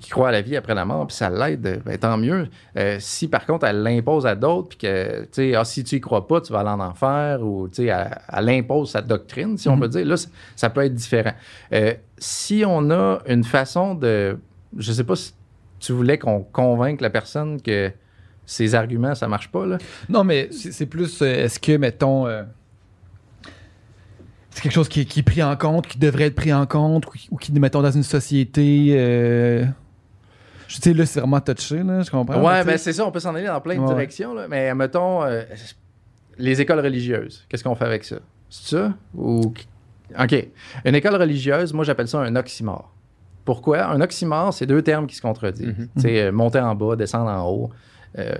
[0.00, 2.48] qui croit à la vie après la mort, puis ça l'aide, ben, tant mieux.
[2.76, 5.96] Euh, si, par contre, elle l'impose à d'autres, puis que, tu sais, ah, si tu
[5.96, 9.02] y crois pas, tu vas aller en enfer, ou, tu sais, elle, elle impose sa
[9.02, 9.80] doctrine, si on Mhm.
[9.80, 11.34] peut dire, là, ça, ça peut être différent.
[11.72, 14.36] Euh, si on a une façon de,
[14.76, 15.32] je sais pas si
[15.78, 17.92] tu voulais qu'on convainque la personne que
[18.46, 19.78] ses arguments, ça marche pas, là.
[20.08, 22.42] Non, mais c'est plus, euh, est-ce que, mettons, euh,
[24.54, 26.64] c'est quelque chose qui, est- qui est pris en compte, qui devrait être pris en
[26.64, 28.88] compte, ou, qui- ou qui, mettons, dans une société.
[28.92, 29.64] euh,
[30.68, 32.40] je sais, là, c'est vraiment touché, là, je comprends.
[32.42, 33.86] Ouais, mais ben c'est ça, on peut s'en aller dans plein de Ouais.
[33.88, 34.32] directions.
[34.32, 34.46] Là.
[34.48, 35.42] Mais mettons, euh,
[36.38, 38.16] les écoles religieuses, qu'est-ce qu'on fait avec ça?
[38.48, 38.92] C'est ça?
[39.14, 39.52] Ou...
[40.18, 40.46] OK.
[40.84, 42.92] Une école religieuse, moi j'appelle ça un oxymore.
[43.44, 43.84] Pourquoi?
[43.86, 45.74] Un oxymore, c'est deux termes qui se contredisent.
[45.96, 47.70] Tu sais, euh, monter en bas, descendre en haut.
[48.18, 48.34] Euh,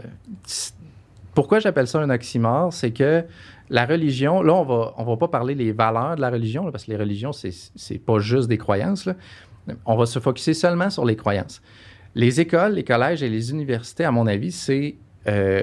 [1.34, 2.72] pourquoi j'appelle ça un oxymore?
[2.72, 3.24] C'est que
[3.70, 6.70] la religion, là, on va, on va pas parler les valeurs de la religion, là,
[6.72, 9.06] parce que les religions, c'est, pas juste des croyances.
[9.06, 9.14] là.
[9.86, 11.62] On va se focuser seulement sur les croyances.
[12.14, 14.96] Les écoles, les collèges et les universités, à mon avis, c'est
[15.26, 15.62] euh,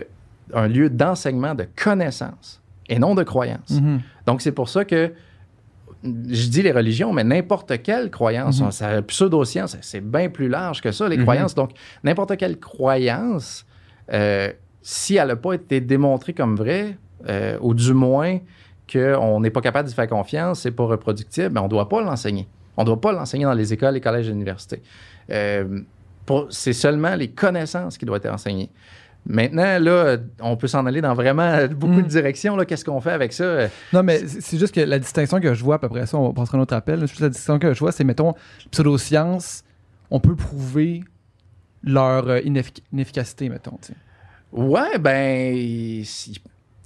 [0.54, 3.70] un lieu d'enseignement de connaissances et non de croyances.
[3.70, 4.02] mhm.
[4.26, 5.14] Donc, c'est pour ça que
[6.04, 10.92] je dis les religions, mais n'importe quelle croyance, ça- pseudoscience, c'est bien plus large que
[10.92, 11.24] ça, les Mhm.
[11.24, 11.54] croyances.
[11.56, 11.72] Donc,
[12.04, 13.66] n'importe quelle croyance,
[14.12, 18.40] euh, si elle n'a pas été démontrée comme vraie, euh, ou du moins
[18.92, 22.02] qu'on n'est pas capable d'y faire confiance, c'est pas reproductible, ben on ne doit pas
[22.02, 22.48] l'enseigner.
[22.78, 24.82] On ne doit pas l'enseigner dans les écoles, les collèges et les universités.
[25.30, 25.80] Euh,
[26.50, 28.70] c'est seulement les connaissances qui doivent être enseignées.
[29.26, 32.56] Maintenant, là, on peut s'en aller dans vraiment beaucoup de directions.
[32.56, 32.66] là.
[32.66, 33.68] Qu'est-ce qu'on fait avec ça?
[33.94, 36.34] Non, mais c'est juste que la distinction que je vois, à peu près ça, on
[36.34, 37.02] passera à un autre appel.
[37.02, 38.34] juste la distinction que je vois, c'est, mettons,
[38.72, 39.64] pseudosciences,
[40.10, 41.04] on peut prouver
[41.84, 43.78] leur euh, ineffic- inefficacité, mettons.
[43.82, 43.96] tu sais.
[44.52, 46.04] Ouais, ben.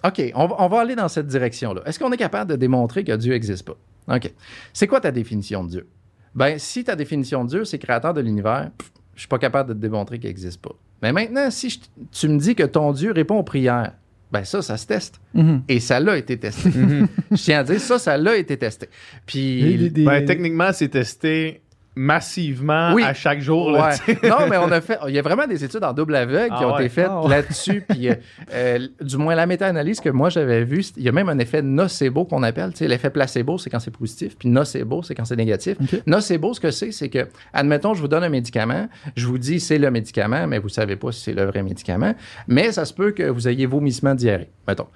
[0.05, 1.81] OK, on va, on va aller dans cette direction-là.
[1.85, 3.77] Est-ce qu'on est capable de démontrer que Dieu n'existe pas?
[4.15, 4.31] OK.
[4.73, 5.87] C'est quoi ta définition de Dieu?
[6.35, 9.69] Ben, si ta définition de Dieu, c'est créateur de l'univers, pff, je suis pas capable
[9.69, 10.75] de te démontrer qu'il n'existe pas.
[11.01, 11.79] Mais maintenant, si je
[12.11, 13.93] tu me dis que ton Dieu répond aux prières,
[14.31, 15.21] ben ça, ça se teste.
[15.33, 15.63] Mhm.
[15.69, 16.69] Et ça l'a été testé.
[16.69, 17.07] Mhm.
[17.31, 18.89] je tiens à dire, ça, ça l'a été testé.
[19.25, 19.61] Puis.
[19.61, 21.61] Des- des- des- Ben, techniquement, c'est testé
[21.95, 23.03] massivement Oui.
[23.03, 23.71] à chaque jour.
[23.71, 24.17] là, Ouais.
[24.29, 24.97] non, mais on a fait.
[25.07, 26.81] Il y a vraiment des études en double aveugle qui Ah ont ouais.
[26.85, 27.29] été faites Ah ouais.
[27.29, 27.83] là-dessus.
[27.87, 28.15] Puis, euh,
[28.53, 31.61] euh, du moins, la méta-analyse que moi j'avais vue, il y a même un effet
[31.61, 32.71] nocebo qu'on appelle.
[32.71, 34.37] Tu sais, L'effet placebo, c'est quand c'est positif.
[34.37, 35.77] Puis nocebo, c'est quand c'est négatif.
[36.05, 38.87] Nocebo, ce que c'est, c'est que, admettons, je vous donne un médicament.
[39.15, 42.13] Je vous dis c'est le médicament, mais vous savez pas si c'est le vrai médicament.
[42.47, 44.49] Mais ça se peut que vous ayez vomissement diarrhée.
[44.67, 44.87] Mettons.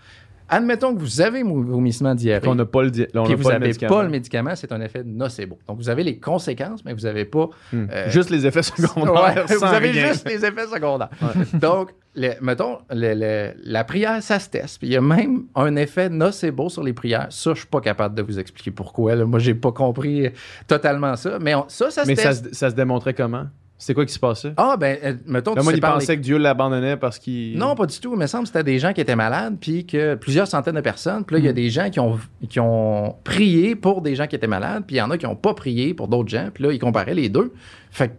[0.50, 2.46] Admettons que vous avez vomissement diarrhée.
[2.46, 4.56] Qu'on n'a pas le, di- on Puis n'a vous pas le n'avez pas le médicament,
[4.56, 5.58] c'est un effet nocebo.
[5.68, 7.86] Donc, vous avez les conséquences, mais vous n'avez pas Hmm.
[7.92, 9.46] euh, Juste les effets secondaires.
[9.50, 10.08] Ouais, vous avez rien.
[10.08, 11.10] juste les effets secondaires.
[11.54, 14.80] Donc, le- mettons, le- le- la prière, ça se teste.
[14.80, 17.28] Puis il y a même un effet nocebo sur les prières.
[17.30, 19.16] Ça, je suis pas capable de vous expliquer pourquoi.
[19.16, 19.26] là.
[19.26, 20.30] Moi, j'ai pas compris
[20.68, 21.38] totalement ça.
[21.40, 22.54] Mais on- ça, ça se Mais ça teste.
[22.54, 23.46] ça se démontrait comment?
[23.82, 24.52] C'était quoi qui se passait?
[24.58, 27.58] Ah, ben, euh, mettons, Là, tu moi, il pensait que Dieu l'abandonnait parce qu'il.
[27.58, 28.12] Non, pas du tout.
[28.14, 30.82] Il me semble que c'était des gens qui étaient malades, puis que plusieurs centaines de
[30.82, 31.24] personnes.
[31.24, 31.46] Puis là, il Hmm.
[31.46, 34.84] y a des gens qui ont, qui ont prié pour des gens qui étaient malades,
[34.86, 36.50] puis il y en a qui n'ont pas prié pour d'autres gens.
[36.54, 37.54] Puis là, ils comparaient les deux.
[37.90, 38.14] Fait que,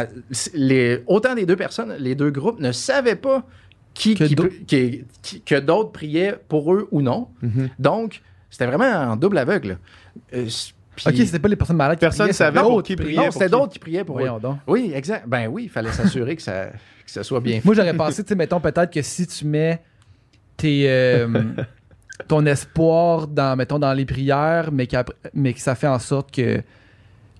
[0.00, 0.06] euh,
[0.54, 3.44] les, autant des deux personnes, les deux groupes ne savaient pas
[3.94, 7.28] qui, Que qui- d'au- qui- qui- que d'autres priaient pour eux ou non.
[7.42, 7.68] Mhm.
[7.78, 9.78] Donc, c'était vraiment en double aveugle.
[10.34, 10.46] Euh,
[10.96, 12.96] puis- Ok, c'était pas les personnes malades qui Personne priaient, savait c'était pour d'autres qui
[12.96, 13.12] priaient.
[13.14, 13.24] priait.
[13.26, 14.20] non, c'était d'autres qui priaient pour eux.
[14.22, 14.58] Voyons donc.
[14.66, 15.28] Oui, exact.
[15.28, 17.64] Ben oui, il fallait s'assurer que ça, que ça soit bien fait.
[17.64, 19.80] Moi, j'aurais pensé, tu sais, mettons peut-être que si tu mets
[20.56, 21.28] tes, euh,
[22.28, 24.88] ton espoir dans, mettons, dans les prières, mais,
[25.34, 26.62] mais que ça fait en sorte que,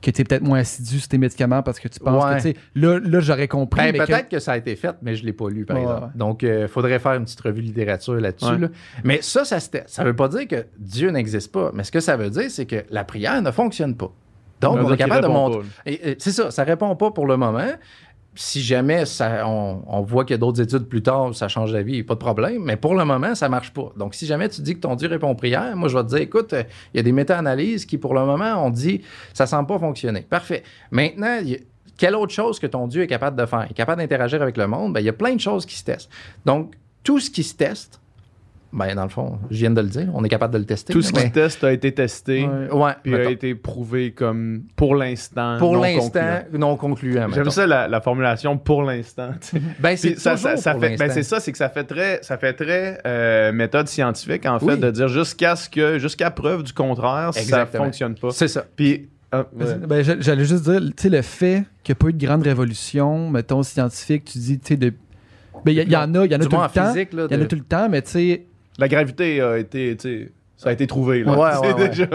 [0.06, 2.30] que tu es peut-être moins assidu sur tes médicaments parce que tu penses Ouais.
[2.30, 3.92] que, tu sais, là, là j'aurais compris.
[3.92, 4.38] Ben, que- peut-être que...
[4.38, 6.02] ça a été fait, mais je ne l'ai pas lu, par Ouais, exemple.
[6.04, 6.10] ouais.
[6.14, 8.56] Donc, il faudrait faire une petite revue littérature là-dessus.
[8.58, 8.68] Là.
[9.04, 11.70] Mais ça, ça ne veut pas dire que Dieu n'existe pas.
[11.74, 14.12] Mais ce que ça veut dire, c'est que la prière ne fonctionne pas.
[14.60, 15.66] Donc, on est capable de montrer.
[16.18, 17.68] C'est ça, ça répond pas pour le moment.
[18.36, 19.04] Si jamais
[19.44, 22.62] on, voit qu'il y a d'autres études plus tard, ça change d'avis, pas de problème.
[22.64, 23.92] Mais pour le moment, ça marche pas.
[23.96, 26.08] Donc, si jamais tu dis que ton Dieu répond aux prières, moi, je vais te
[26.08, 29.00] dire, écoute, euh, il y a des méta-analyses qui, pour le moment, on dit,
[29.32, 30.20] ça semble pas fonctionner.
[30.20, 30.62] Parfait.
[30.90, 31.38] Maintenant,
[31.96, 33.64] quelle autre chose que ton Dieu est capable de faire?
[33.68, 34.92] Il est capable d'interagir avec le monde?
[34.92, 36.10] Ben, il y a plein de choses qui se testent.
[36.44, 38.00] Donc, tout ce qui se teste,
[38.72, 40.92] ben, dans le fond, je viens de le dire, on est capable de le tester.
[40.92, 42.46] Tout ce qui mais- teste a été testé.
[42.72, 42.92] Ouais.
[43.02, 45.56] Puis a été prouvé comme pour l'instant.
[45.58, 46.58] pour non l'instant, concluant.
[46.58, 47.28] non concluant.
[47.30, 47.50] J'aime mettons.
[47.50, 49.30] ça la, la formulation pour l'instant.
[49.80, 51.84] Ben, c'est ça, ça, toujours ça pour fait, ben c'est ça, c'est que ça fait
[51.84, 54.78] très, ça fait très euh, méthode scientifique en fait Oui.
[54.78, 57.84] de dire jusqu'à ce que, jusqu'à preuve du contraire, ça Exactement.
[57.84, 58.30] fonctionne pas.
[58.32, 58.64] C'est ça.
[58.76, 59.74] Puis ah, ouais.
[59.86, 62.24] Ben, j'a- J'allais juste dire, tu sais, le fait qu'il n'y a pas eu de
[62.26, 64.92] grande révolution, mettons, scientifique, tu dis, tu sais, de.
[65.64, 66.92] Ben, il y, y en a, il y en a tout le en temps.
[66.92, 68.46] physique, là, Il y en a tout le temps, mais tu sais,
[68.78, 71.32] la gravité a été, tu sais, Ça a été trouvé, là.
[71.38, 71.88] Ouais, C'est ouais, ouais.
[71.90, 72.08] déjà-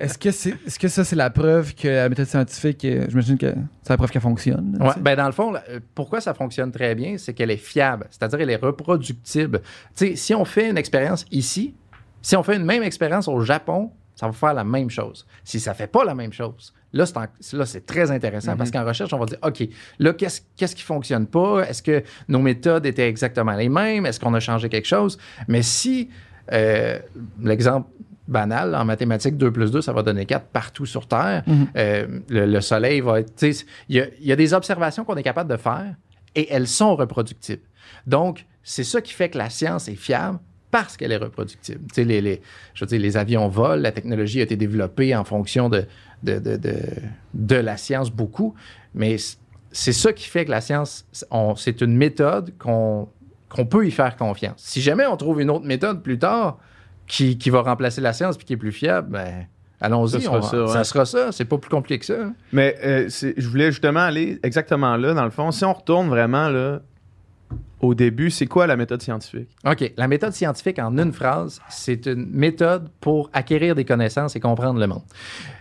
[0.00, 3.54] Est-ce que, c'est, est-ce que ça, c'est la preuve que la méthode scientifique, j'imagine que
[3.82, 4.76] c'est la preuve qu'elle fonctionne?
[4.78, 7.50] là, Ouais, ben dans le fond, là, euh, pourquoi ça fonctionne très bien, c'est qu'elle
[7.50, 9.60] est fiable, c'est-à-dire elle est reproductible.
[9.96, 11.74] Tu sais, si on fait une expérience ici,
[12.20, 15.26] si on fait une même expérience au Japon, ça va faire la même chose.
[15.44, 17.04] Si ça fait pas la même chose, là,
[17.40, 19.66] c'est, très intéressant parce qu'en recherche, on va dire, OK,
[19.98, 21.62] là, qu'est-ce, qui fonctionne pas?
[21.68, 24.06] Est-ce que nos méthodes étaient exactement les mêmes?
[24.06, 25.18] Est-ce qu'on a changé quelque chose?
[25.48, 26.10] Mais si,
[26.52, 26.98] euh,
[27.42, 27.88] l'exemple
[28.28, 31.42] banal, en mathématiques, 2 plus 2, ça va donner 4 partout sur Terre.
[31.76, 33.32] Euh, le, le Soleil va être...
[33.42, 35.94] Il y a, il y a des observations qu'on est capable de faire
[36.34, 37.62] et elles sont reproductibles.
[38.06, 40.38] Donc, c'est ça qui fait que la science est fiable
[40.70, 41.80] parce qu'elle est reproductible.
[41.88, 42.40] Tu sais, les, les-
[42.74, 45.84] je veux dire, les avions volent, la technologie a été développée en fonction de,
[46.22, 46.74] de, de, de,
[47.34, 48.54] de la science beaucoup,
[48.94, 49.16] mais
[49.70, 51.06] c'est ça qui fait que la science,
[51.56, 53.08] c'est une méthode qu'on
[53.48, 54.54] qu'on peut y faire confiance.
[54.64, 56.56] Si jamais on trouve une autre méthode plus tard
[57.06, 59.46] qui, qui va remplacer la science puis qui est plus fiable, ben,
[59.78, 60.68] allons-y, Ça sera on- ça, ouais.
[60.72, 61.32] ça sera ça.
[61.32, 62.14] C'est pas plus compliqué que ça.
[62.14, 62.34] hein.
[62.54, 65.50] Mais euh, je voulais justement aller exactement là, dans le fond.
[65.50, 66.80] Si on retourne vraiment là,
[67.82, 69.48] au début, c'est quoi la méthode scientifique?
[69.66, 69.92] OK.
[69.96, 74.78] La méthode scientifique, en une phrase, c'est une méthode pour acquérir des connaissances et comprendre
[74.80, 75.02] le monde.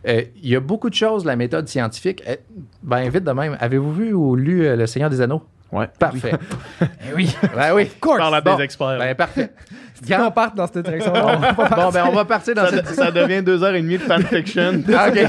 [0.08, 2.22] Euh, Il y a beaucoup de choses, la méthode scientifique.
[2.28, 2.36] Euh,
[2.84, 3.58] ben, vite de même.
[3.60, 5.42] Avez-vous vu ou lu euh, Le Seigneur des Anneaux?
[5.72, 5.88] Ouais.
[6.00, 6.34] Parfait.
[6.82, 7.36] Eh oui.
[7.56, 7.90] Ben oui.
[8.02, 8.56] Parle à Bon.
[8.56, 8.98] des experts.
[9.00, 9.52] Ben, parfait.
[10.04, 12.72] Si on parte dans cette direction-là, on va bon, ben, on va partir dans ça,
[12.72, 12.88] cette...
[12.88, 14.82] ça devient deux heures et demie de fanfiction.
[14.96, 15.20] Ah, OK.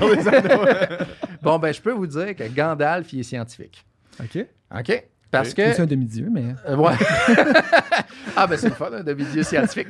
[1.42, 3.85] bon, ben, je peux vous dire que Gandalf, il est scientifique.
[4.18, 4.46] OK.
[4.74, 5.05] OK?
[5.33, 5.57] Parce Ok.
[5.57, 5.73] que...
[5.73, 6.55] C'est un demi-dieu, mais.
[6.68, 6.92] Euh, ouais.
[8.37, 9.88] ah, ben c'est le fun, hein, de vidéo scientifique.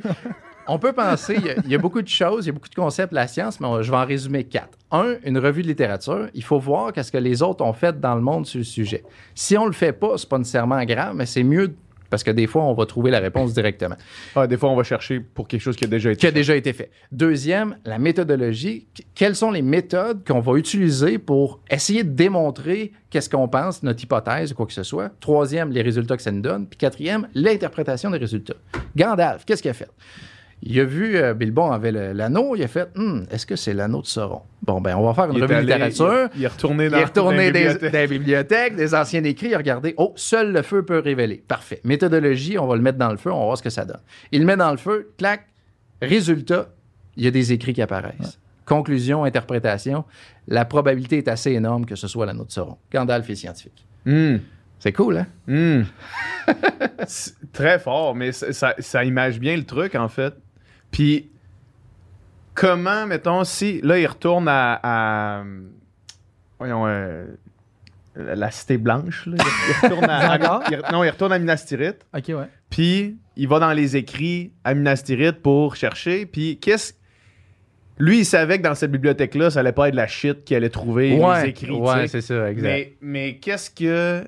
[0.68, 2.52] On peut penser, il y, a, il y a beaucoup de choses, il y a
[2.52, 4.78] beaucoup de concepts de la science, mais on- je vais en résumer quatre.
[4.92, 6.28] Un, une revue de littérature.
[6.34, 9.02] Il faut voir qu'est-ce que les autres ont fait dans le monde sur le sujet.
[9.34, 11.74] Si on le fait pas, c'est pas nécessairement grave, mais c'est mieux
[12.12, 13.96] parce que des fois, on va trouver la réponse directement
[14.36, 16.30] Ah, des fois, on va chercher pour quelque chose qui a déjà été qui a
[16.30, 16.90] déjà été fait.
[17.10, 18.86] Deuxième, la méthodologie.
[18.94, 23.82] Qu- Quelles sont les méthodes qu'on va utiliser pour essayer de démontrer qu'est-ce qu'on pense,
[23.82, 25.10] notre hypothèse ou quoi que ce soit?
[25.20, 26.66] Troisième, les résultats que ça nous donne.
[26.66, 28.54] Puis quatrième, l'interprétation des résultats.
[28.94, 29.88] Gandalf, qu'est-ce qu'il a fait?
[30.64, 34.00] Il a vu euh, Bilbon avait l'anneau, il a fait Hum, est-ce que c'est l'anneau
[34.02, 34.42] de Sauron?
[34.62, 36.28] Bon, ben, on va faire une Il revue de allé- littérature.
[36.34, 37.92] Il, il est retourné Il dans, est retourné dans des, la bibliothèque.
[37.92, 41.42] des bibliothèques, des anciens écrits, il a regardé, oh, seul le feu peut révéler.
[41.48, 41.80] Parfait.
[41.82, 44.00] Méthodologie, on va le mettre dans le feu, on va voir ce que ça donne.
[44.30, 45.46] Il le met dans le feu, clac,
[46.00, 46.68] résultat,
[47.16, 48.38] il y a des écrits qui apparaissent.
[48.64, 50.04] Conclusion, interprétation,
[50.46, 52.78] la probabilité est assez énorme que ce soit l'anneau de Sauron.
[52.92, 53.84] Gandalf est scientifique.
[54.06, 54.36] Hmm.
[54.78, 55.26] C'est cool, hein?
[55.48, 55.82] Hmm.
[57.52, 60.34] Très fort, mais ça, ça, ça image bien le truc, en fait.
[60.92, 61.28] Puis,
[62.54, 63.80] comment, mettons, si.
[63.82, 64.78] Là, il retourne à.
[64.82, 65.44] à-
[66.58, 67.26] voyons, euh,
[68.14, 69.26] la Cité Blanche.
[69.26, 69.36] Là.
[69.38, 70.32] Il, retourne à.
[70.32, 72.04] à- il- non, il retourne à Minas Tirith.
[72.16, 72.48] OK, ouais.
[72.70, 76.26] Puis, il va dans les écrits à Minas Tirith pour chercher.
[76.26, 76.92] Puis, qu'est-ce.
[77.98, 80.56] Lui, il savait que dans cette bibliothèque-là, ça allait pas être de la shit qu'il
[80.56, 81.10] allait trouver,
[81.42, 81.70] les écrits.
[81.70, 82.66] ouais, c'est ça, exact.
[82.68, 84.24] Mais, mais qu'est-ce que.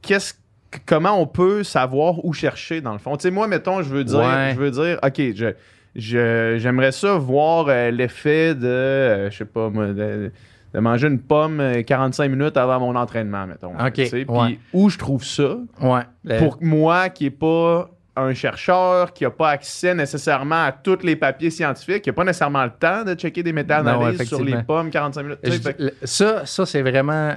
[0.00, 0.38] Qu'est-ce que-
[0.86, 3.16] Comment on peut savoir où chercher, dans le fond?
[3.16, 4.52] Tu sais, moi, mettons, je veux dire, Ouais.
[4.54, 5.52] je veux dire, OK, je,
[5.94, 10.32] je- j'aimerais ça voir euh, l'effet de, euh, je sais pas, moi, de,
[10.74, 13.72] de manger une pomme euh, 45 minutes avant mon entraînement, mettons.
[13.78, 14.58] OK, Puis ouais.
[14.72, 16.00] où je trouve ça, ouais.
[16.24, 20.98] Le- pour moi qui est pas un chercheur, qui n'a pas accès nécessairement à tous
[21.02, 24.42] les papiers scientifiques, qui n'a pas nécessairement le temps de checker des Non, méta-analyses sur
[24.44, 25.38] les pommes 45 minutes.
[25.42, 27.32] Je fait ça, ça c'est vraiment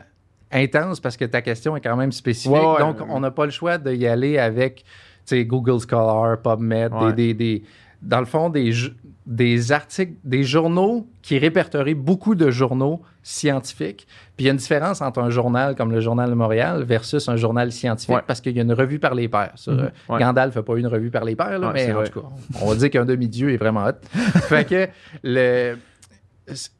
[0.51, 2.51] intense parce que ta question est quand même spécifique.
[2.51, 2.79] Ouais.
[2.79, 4.85] Donc, on n'a pas le choix d'y aller avec
[5.31, 7.13] Google Scholar, PubMed, des- Ouais.
[7.13, 7.63] des, des-
[8.01, 14.05] dans le fond, des, articles, des journaux qui répertorient beaucoup de journaux scientifiques.
[14.37, 17.27] Puis il y a une différence entre un journal comme le Journal de Montréal versus
[17.27, 18.21] un journal scientifique Ouais.
[18.27, 19.53] parce qu'il y a une revue par les pairs.
[19.55, 20.19] Ça, euh, Ouais.
[20.19, 22.09] Gandalf n'a pas eu une revue par les pairs, là, mais en vrai.
[22.09, 22.27] tout cas,
[22.61, 23.93] on va dire qu'un demi-dieu est vraiment hot.
[24.47, 24.87] fait que
[25.23, 25.75] le,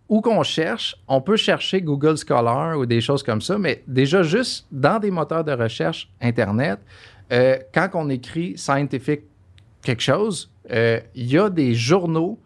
[0.08, 4.22] où qu'on cherche, on peut chercher Google Scholar ou des choses comme ça, mais déjà
[4.22, 6.80] juste dans des moteurs de recherche Internet,
[7.32, 9.22] euh, quand on écrit scientific
[9.82, 12.40] quelque chose, euh, il y a des journaux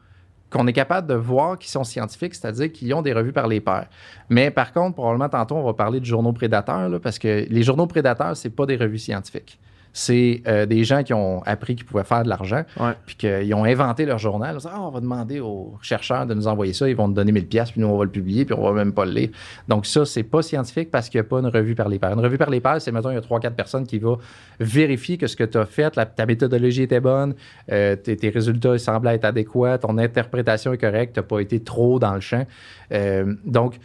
[0.50, 3.60] qu'on est capable de voir qui sont scientifiques, c'est-à-dire qui ont des revues par les
[3.60, 3.88] pairs.
[4.30, 7.88] Mais par contre, probablement tantôt, on va parler de journaux prédateurs, parce que les journaux
[7.88, 9.60] prédateurs, c'est pas des revues scientifiques.
[9.92, 12.92] C'est euh, des gens qui ont appris qu'ils pouvaient faire de l'argent, Ouais.
[13.06, 14.54] puis qu'ils ont inventé leur journal.
[14.54, 17.08] Ils ont dit, Ah, on va demander aux chercheurs de nous envoyer ça, ils vont
[17.08, 19.06] nous donner 1000 pièces puis nous, on va le publier, puis on va même pas
[19.06, 19.30] le lire.
[19.68, 22.14] Donc ça, c'est pas scientifique parce qu'il n'y a pas une revue par les pairs.
[22.14, 24.20] Une revue par les pairs, c'est, mettons, il y a 3-4 personnes qui vont
[24.60, 27.34] vérifier que ce que tu as fait, la- ta méthodologie était bonne,
[27.72, 31.40] euh, tes, tes résultats ils semblaient être adéquats, ton interprétation est correcte, tu n'as pas
[31.40, 32.46] été trop dans le champ.
[32.92, 33.80] Euh, donc,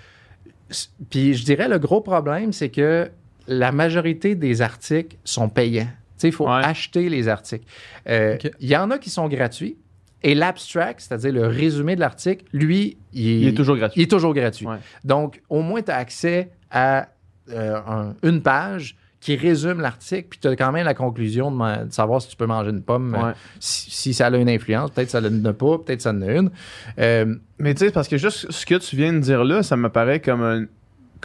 [1.11, 3.09] puis je dirais, le gros problème, c'est que
[3.47, 5.85] la majorité des articles sont payants.
[5.87, 6.61] Tu sais, il faut Ouais.
[6.65, 7.65] acheter les articles.
[8.09, 9.77] Euh, Il y en a qui sont gratuits
[10.27, 14.01] Et l'abstract, c'est-à-dire le résumé de l'article, lui, il, Il est toujours gratuit.
[14.01, 14.67] il est toujours gratuit.
[14.67, 14.79] Ouais.
[15.05, 17.09] Donc, au moins, tu as accès à
[17.51, 21.91] euh, un- une page qui résume l'article, puis tu as quand même la conclusion de,
[21.91, 23.33] savoir si tu peux manger une pomme, euh, Ouais.
[23.61, 24.91] si, si ça a une influence.
[24.93, 26.51] Peut-être ça n'en a pas, peut-être ça en a une.
[26.99, 29.77] Euh, Mais tu sais, parce que juste ce que tu viens de dire là, ça
[29.77, 30.65] me paraît comme un,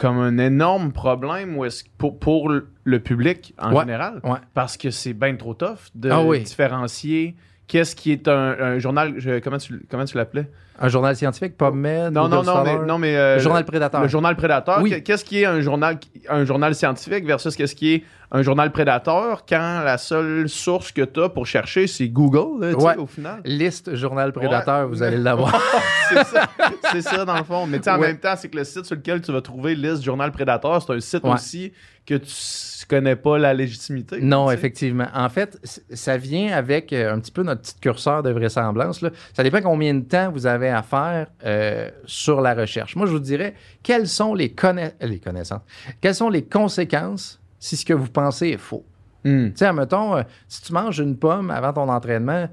[0.00, 2.50] comme un énorme problème où est-ce- pour, pour
[2.84, 3.80] le public en Ouais.
[3.80, 4.20] général.
[4.24, 4.38] Ouais.
[4.54, 6.40] Parce que c'est bien trop tough de Ah oui.
[6.42, 7.36] différencier
[7.66, 9.14] qu'est-ce qui est un, un journal.
[9.18, 10.48] je- comment tu, comment tu l'appelais?
[10.80, 13.16] Un journal scientifique, PubMed, Non, non, non, mais, Scholar, non, mais.
[13.16, 14.02] euh, le journal prédateur.
[14.02, 14.80] Le journal prédateur.
[14.82, 14.90] Oui.
[14.90, 18.70] Qu- Qu'est-ce qui est un journal, un journal scientifique versus qu'est-ce qui est un journal
[18.70, 22.96] prédateur quand la seule source que tu as pour chercher, c'est Google, là, Ouais.
[22.96, 23.40] au final?
[23.44, 24.86] Liste journal prédateur, Ouais.
[24.86, 25.60] vous allez l'avoir.
[26.08, 26.48] c'est ça,
[26.92, 27.66] c'est ça dans le fond.
[27.66, 28.08] Mais en Ouais.
[28.08, 30.92] même temps, c'est que le site sur lequel tu vas trouver liste journal prédateur, c'est
[30.92, 31.72] un site aussi
[32.06, 34.18] que tu connais pas la légitimité.
[34.20, 35.06] Non, effectivement.
[35.14, 35.58] En fait,
[35.92, 39.00] ça vient avec euh, un petit peu notre petit curseur de vraisemblance.
[39.02, 39.10] Là.
[39.34, 42.96] Ça dépend combien de temps vous avez à faire euh, sur la recherche.
[42.96, 45.62] Moi, je vous dirais, quelles sont les, conna- les connaissances,
[46.00, 48.84] quelles sont les conséquences si ce que vous pensez est faux?
[49.24, 49.48] Hmm.
[49.50, 52.48] Tu sais, admettons, euh, si tu manges une pomme avant ton entraînement,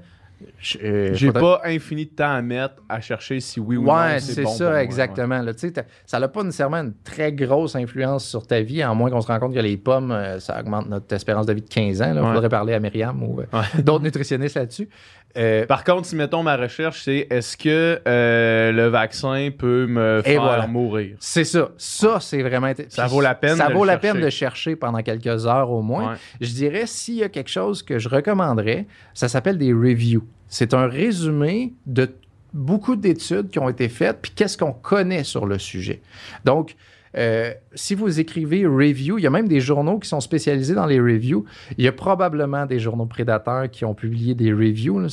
[0.60, 3.84] je- euh, J'ai faudrait- pas infini de temps à mettre à chercher si oui ou
[3.84, 5.40] non Ouais, c'est bon ça, exactement.
[5.42, 5.52] là.
[6.06, 9.26] Ça n'a pas nécessairement une très grosse influence sur ta vie, à moins qu'on se
[9.26, 12.12] rende compte que les pommes, euh, ça augmente notre espérance de vie de 15 ans.
[12.14, 12.32] Il Ouais.
[12.34, 13.46] faudrait parler à Myriam ou Ouais.
[13.82, 14.88] d'autres nutritionnistes là-dessus.
[15.36, 20.20] Euh, Par contre, si mettons ma recherche, c'est est-ce que euh, le vaccin peut me
[20.24, 20.66] Et faire voilà.
[20.66, 21.16] mourir?
[21.20, 21.70] c'est ça.
[21.76, 22.72] Ça, c'est vraiment.
[22.88, 24.24] Ça vaut la peine Ça de vaut la peine chercher.
[24.24, 26.12] de chercher pendant quelques heures au moins.
[26.12, 26.18] Ouais.
[26.40, 30.24] Je dirais, s'il y a quelque chose que je recommanderais, ça s'appelle des reviews.
[30.48, 32.10] C'est un résumé de
[32.54, 36.00] beaucoup d'études qui ont été faites, puis qu'est-ce qu'on connaît sur le sujet.
[36.46, 36.74] Donc,
[37.16, 40.86] euh, si vous écrivez review, il y a même des journaux qui sont spécialisés dans
[40.86, 41.44] les reviews.
[41.76, 45.06] Il y a probablement des journaux prédateurs qui ont publié des reviews.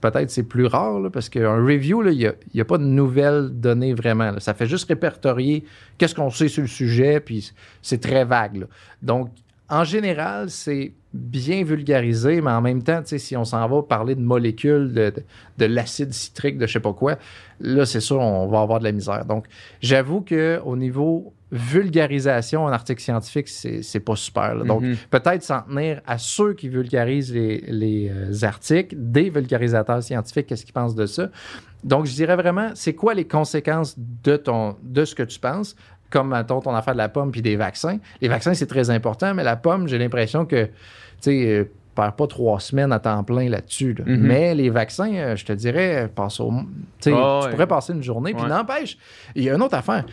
[0.00, 4.38] Peut-être c'est plus rare, parce qu'un review, il n'y a, pas de nouvelles données vraiment.
[4.40, 5.64] Ça fait juste répertorier
[5.96, 8.66] qu'est-ce qu'on sait sur le sujet, puis c'est très vague.
[9.02, 9.30] Donc,
[9.70, 14.20] en général, c'est bien vulgarisé, mais en même temps, si on s'en va parler de
[14.20, 15.22] molécules, de, de-
[15.58, 17.16] de l'acide citrique, de je sais pas quoi,
[17.60, 19.24] là, c'est sûr, on va avoir de la misère.
[19.24, 19.46] Donc,
[19.80, 24.54] j'avoue qu'au niveau vulgarisation en article scientifique, c'est pas super.
[24.54, 24.64] là.
[24.64, 24.96] Donc, Mhm.
[25.10, 30.64] peut-être s'en tenir à ceux qui vulgarisent les, les, euh, articles, des vulgarisateurs scientifiques, qu'est-ce
[30.64, 31.30] qu'ils pensent de ça?
[31.84, 35.74] Donc, je dirais vraiment, c'est quoi les conséquences de, ton, de ce que tu penses?
[36.10, 37.98] Comme, mettons, ton affaire de la pomme puis des vaccins.
[38.20, 40.70] Les vaccins, c'est très important, mais la pomme, j'ai l'impression que, tu
[41.20, 43.92] sais, euh, perds pas trois semaines à temps plein là-dessus.
[43.94, 44.04] là.
[44.06, 44.20] Mhm.
[44.20, 46.52] Mais les vaccins, euh, je te dirais, passe au.
[47.00, 48.32] Tu Ah tu pourrais passer une journée.
[48.34, 48.96] Puis n'empêche,
[49.34, 50.04] il y a une autre affaire.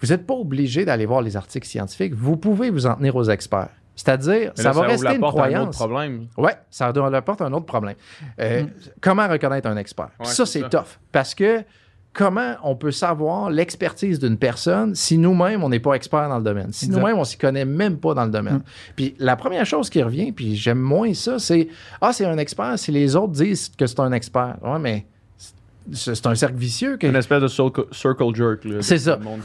[0.00, 2.14] Vous n'êtes pas obligé d'aller voir les articles scientifiques.
[2.14, 3.68] Vous pouvez vous en tenir aux experts.
[3.96, 5.76] C'est-à-dire, ça va ouvre rester la une porte à un autre croyance.
[5.76, 6.26] problème.
[6.36, 7.94] Oui, ça leur apporte un autre problème.
[8.40, 8.64] Euh,
[9.00, 10.10] Comment reconnaître un expert?
[10.18, 10.98] Ouais, ça, c'est tough.
[11.12, 11.62] Parce que
[12.14, 16.44] comment on peut savoir l'expertise d'une personne si nous-mêmes, on n'est pas expert dans le
[16.44, 16.72] domaine?
[16.72, 18.62] Si nous-mêmes, on s'y connaît même pas dans le domaine.
[18.96, 21.68] Puis la première chose qui revient, puis j'aime moins ça, c'est
[22.00, 24.56] Ah, c'est un expert si les autres disent que c'est un expert.
[24.62, 25.06] Ouais, mais
[25.92, 26.96] c'est un cercle vicieux.
[26.96, 27.06] Que...
[27.06, 28.64] Une espèce de circle, circle jerk.
[28.64, 29.18] là, C'est ça.
[29.18, 29.40] monde.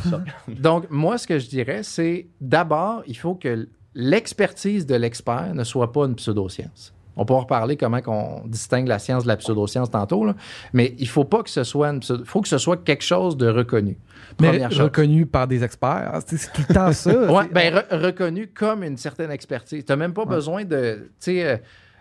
[0.48, 5.64] Donc, moi, ce que je dirais, c'est d'abord, il faut que l'expertise de l'expert ne
[5.64, 6.94] soit pas une pseudoscience.
[7.22, 10.36] On peut en reparler comment on distingue la science de la pseudoscience tantôt, là.
[10.74, 13.36] mais il faut pas que ce soit une pseudo- faut que ce soit quelque chose
[13.36, 13.98] de reconnu.
[14.40, 14.82] Mais Première chose.
[14.82, 16.22] reconnu par des experts.
[16.26, 17.12] C'est tout le temps ça.
[17.44, 19.84] C'est- ben, re- reconnu comme une certaine expertise.
[19.84, 21.10] Tu n'as même pas besoin de.
[21.28, 21.58] Euh,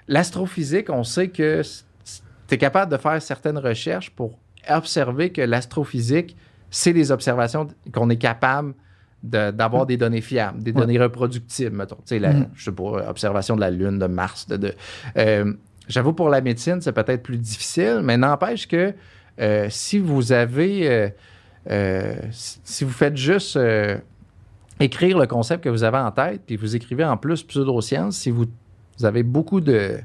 [0.07, 1.63] l'astrophysique, on sait que
[2.47, 4.39] tu es capable de faire certaines recherches pour
[4.71, 6.37] observer que l'astrophysique,
[6.71, 8.75] c'est des observations qu'on est capable
[9.23, 10.81] de- d'avoir des données fiables, des Ouais.
[10.81, 11.97] données reproductibles, mettons.
[11.97, 12.49] Tu sais, la- Mm.
[12.55, 14.47] je sais pas, observation de la Lune, de Mars.
[14.47, 14.75] De, de-
[15.17, 15.53] euh,
[15.89, 18.93] J'avoue, pour la médecine, c'est peut-être plus difficile, mais n'empêche que
[19.41, 20.87] euh, si vous avez.
[20.91, 21.09] euh,
[21.71, 23.59] euh, si vous faites juste
[24.81, 28.31] écrire le concept que vous avez en tête, puis vous écrivez en plus pseudosciences, si
[28.31, 28.45] vous,
[28.99, 29.99] vous avez beaucoup de,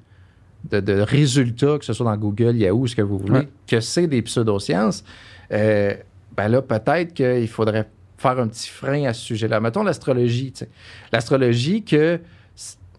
[0.71, 3.49] de, de résultats, que ce soit dans Google, Yahoo, ce que vous voulez, Ouais.
[3.67, 5.03] que c'est des pseudosciences,
[5.51, 9.59] ben là, peut-être qu'il faudrait faire un petit frein à ce sujet-là.
[9.59, 10.53] Mettons l'astrologie.
[11.11, 12.19] L'astrologie, que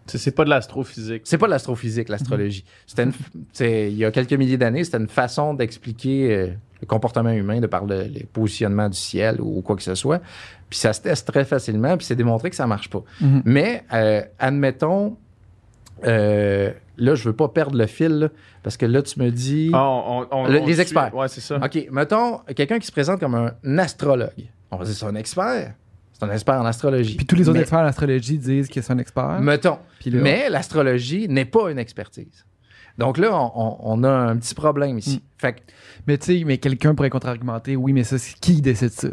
[0.07, 1.23] C'est pas de l'astrophysique.
[1.25, 2.63] c'est pas de l'astrophysique, l'astrologie.
[2.85, 3.07] C'était
[3.53, 6.47] c'est- il y a quelques milliers d'années, c'était une façon d'expliquer euh,
[6.81, 10.21] le comportement humain de par le, les positionnements du ciel ou quoi que ce soit.
[10.69, 13.01] Puis ça se teste très facilement, puis c'est démontré que ça marche pas.
[13.21, 13.41] Mhm.
[13.45, 15.17] Mais euh, admettons,
[16.05, 18.29] euh, là, je veux pas perdre le fil, là,
[18.63, 19.71] parce que là, tu me dis.
[19.73, 21.15] Ah, on- on- Le- on les suit- experts.
[21.15, 21.57] Ouais, c'est ça.
[21.63, 24.29] OK, mettons quelqu'un qui se présente comme un astrologue.
[24.71, 25.73] On va dire c'est un expert.
[26.13, 27.15] C'est un expert en astrologie.
[27.17, 29.41] Puis tous les autres Mais- experts en astrologie disent qu'ils sont experts.
[29.41, 29.79] Mettons.
[29.99, 32.45] Puis là- Mais l'astrologie n'est pas une expertise.
[32.97, 35.21] Donc là, on, on- on a un petit problème ici.
[35.37, 35.59] Fait que,
[36.07, 39.09] Mais tu sais, mais quelqu'un pourrait contre-argumenter, oui, mais ça, c'est qui décide ça?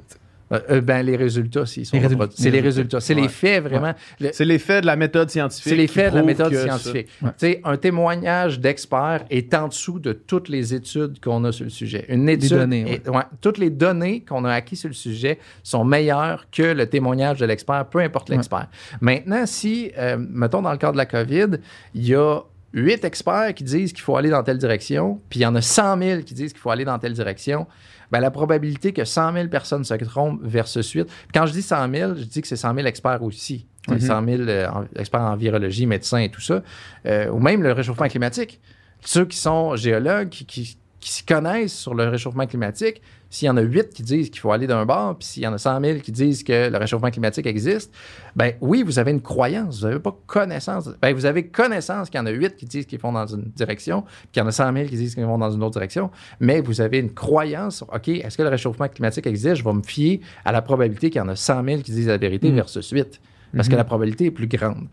[0.53, 3.01] Euh, euh, ben, les résultats, s'ils sont Les c'est les Les résultats.
[3.01, 3.95] C'est les faits, vraiment.
[4.21, 5.65] Le- C'est l'effet de la méthode scientifique.
[5.71, 7.09] C'est les qui faits de la méthode scientifique.
[7.23, 7.31] Ouais.
[7.31, 11.65] Tu sais, Un témoignage d'expert est en dessous de toutes les études qu'on a sur
[11.65, 12.05] le sujet.
[12.09, 15.85] Une étude données, est- ouais, toutes les données qu'on a acquises sur le sujet sont
[15.85, 18.69] meilleures que le témoignage de l'expert, peu importe l'expert.
[19.01, 21.59] Maintenant, si, euh, mettons, dans le cas de la COVID,
[21.95, 22.41] il y a
[22.75, 25.61] huit experts qui disent qu'il faut aller dans telle direction, puis il y en a
[25.61, 27.67] 100 000 qui disent qu'il faut aller dans telle direction,
[28.13, 31.05] ben, la probabilité que 100 000 personnes se trompent versus 8.
[31.05, 33.67] Puis quand je dis 100 000, je dis que c'est 100 000 experts aussi.
[33.89, 36.63] Tu sais, 100 000 euh, experts en virologie, médecins et tout ça.
[37.07, 38.61] Euh, ou même le réchauffement climatique.
[39.01, 43.01] Ceux qui sont géologues, qui, qui, qui s'y connaissent sur le réchauffement climatique,
[43.33, 45.47] s'il y en a 8 qui disent qu'il faut aller d'un bord, puis s'il y
[45.47, 47.91] en a 100 000 qui disent que le réchauffement climatique existe,
[48.37, 50.91] ben oui, vous avez une croyance, vous n'avez pas connaissance.
[51.01, 53.45] Ben, vous avez connaissance qu'il y en a 8 qui disent qu'ils vont dans une
[53.57, 55.73] direction, puis qu'il y en a 100 000 qui disent qu'ils vont dans une autre
[55.73, 56.11] direction,
[56.41, 59.57] mais vous avez une croyance sur, OK, est-ce que le réchauffement climatique existe?
[59.57, 62.09] Je vais me fier à la probabilité qu'il y en a 100 000 qui disent
[62.09, 62.55] la vérité Mm.
[62.57, 63.19] versus 8.
[63.57, 64.89] Parce que la probabilité est plus grande.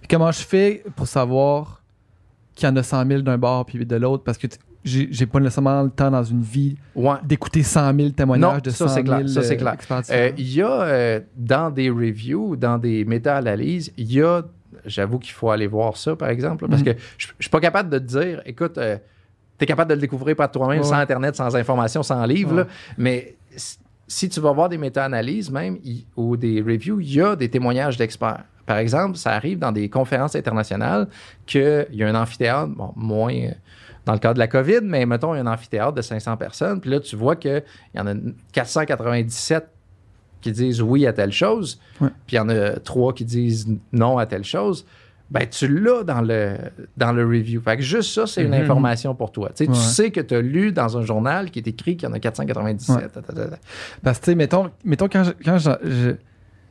[0.00, 1.82] Puis comment je fais pour savoir
[2.54, 4.22] qu'il y en a 100 000 d'un bord puis de l'autre?
[4.24, 4.46] Parce que
[4.84, 7.16] j'ai pas nécessairement le temps dans une vie Ouais.
[7.24, 9.76] d'écouter 100 000 témoignages Non, de ça, 100 c'est 000 clair, ça, euh, clair.
[10.10, 10.30] Euh.
[10.38, 14.42] Il y a euh, dans des reviews, dans des méta-analyses, il y a,
[14.86, 16.94] j'avoue qu'il faut aller voir ça, par exemple, là, parce Mhm.
[16.94, 20.34] que je suis pas capable de te dire, écoute, tu es capable de le découvrir
[20.36, 20.94] par toi-même, Ouais, sans.
[20.94, 22.56] Internet, sans information, sans livre, Ouais.
[22.62, 22.66] là.
[22.96, 23.36] mais
[24.06, 25.78] si tu vas voir des méta-analyses même
[26.16, 28.44] ou des reviews, il y a des témoignages d'experts.
[28.66, 31.08] Par exemple, ça arrive dans des conférences internationales
[31.46, 33.50] qu'il y a un amphithéâtre, bon, moins euh,
[34.06, 36.36] dans le cas de la COVID, mais mettons, il y a un amphithéâtre de 500
[36.36, 37.62] personnes, puis là, tu vois qu'il
[37.94, 38.14] y en a
[38.52, 39.68] 497
[40.40, 42.08] qui disent oui à telle chose, Ouais.
[42.26, 44.86] puis il y en a trois qui disent non à telle chose,
[45.30, 46.56] ben tu l'as dans le,
[46.96, 47.60] dans le review.
[47.60, 48.62] Fait que juste ça, c'est une Mhm.
[48.62, 49.50] information pour toi.
[49.54, 49.76] Tu sais, Ouais.
[49.76, 52.14] Tu sais que tu as lu dans un journal qui est écrit qu'il y en
[52.14, 52.96] a 497.
[52.96, 53.08] Ouais.
[53.08, 53.56] ta, ta, ta, ta.
[54.02, 56.14] Parce que, mettons, mettons quand je- quand je-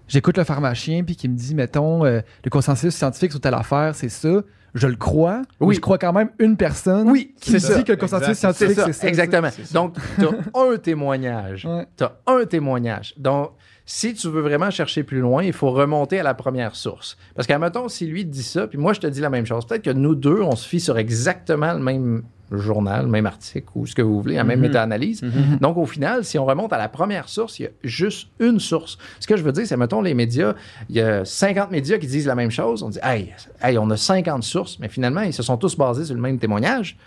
[0.09, 3.95] j'écoute le pharmacien puis qu'il me dit, mettons, euh, le consensus scientifique sur telle affaire,
[3.95, 4.41] c'est ça,
[4.74, 5.41] je le crois.
[5.59, 5.67] Oui.
[5.70, 5.76] Oui.
[5.76, 7.78] Je crois quand même une personne Oui, qui c'est me ça.
[7.78, 8.53] dit que le consensus Exact.
[8.53, 9.49] scientifique, C'est ça, exactement.
[9.49, 9.61] ça.
[9.74, 11.65] Donc, tu as un témoignage.
[11.65, 11.88] Ouais.
[11.97, 13.13] Tu as un témoignage.
[13.17, 13.51] Donc,
[13.86, 17.17] si tu veux vraiment chercher plus loin, il faut remonter à la première source.
[17.36, 19.47] Parce qu'à mettons, si lui te dit ça, puis moi je te dis la même
[19.47, 22.22] chose, peut-être que nous deux, on se fie sur exactement le même
[22.52, 24.68] journal, même article ou ce que vous voulez, la même Mhm.
[24.68, 25.22] méta-analyse.
[25.24, 25.58] Mhm.
[25.62, 28.60] Donc, au final, si on remonte à la première source, il y a juste une
[28.60, 28.97] source.
[29.20, 30.54] Ce que je veux dire, c'est, mettons, les médias,
[30.89, 32.82] il y a 50 médias qui disent la même chose.
[32.84, 36.06] On dit, hey, hey, on a 50 sources, mais finalement, ils se sont tous basés
[36.06, 36.97] sur le même témoignage.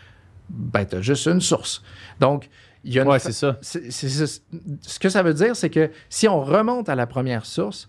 [0.49, 1.83] Ben, tu as juste une source.
[2.21, 2.49] Donc,
[2.85, 3.59] il y a une Ouais, fa- c'est ça.
[3.63, 7.89] ce que ça veut dire, c'est que si on remonte à la première source,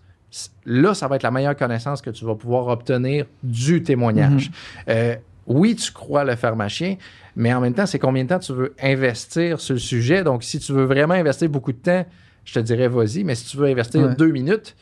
[0.64, 4.50] là, ça va être la meilleure connaissance que tu vas pouvoir obtenir du témoignage.
[4.88, 6.96] Euh, oui, tu crois le pharmacien,
[7.36, 10.22] mais en même temps, c'est combien de temps tu veux investir sur le sujet?
[10.24, 12.06] Donc, si tu veux vraiment investir beaucoup de temps,
[12.44, 14.14] je te dirais vas-y, mais si tu veux investir Ouais.
[14.14, 14.76] deux minutes,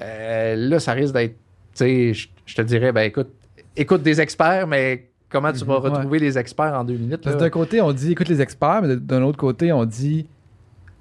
[0.00, 1.36] euh, là, ça risque d'être,
[1.74, 2.14] tu sais,
[2.46, 3.30] je, te dirais, ben écoute,
[3.76, 5.90] écoute des experts, mais comment tu vas Mhm, ouais.
[5.90, 7.28] retrouver les experts en deux minutes?
[7.28, 10.26] D'un côté, on dit écoute les experts, mais d'un autre côté, on dit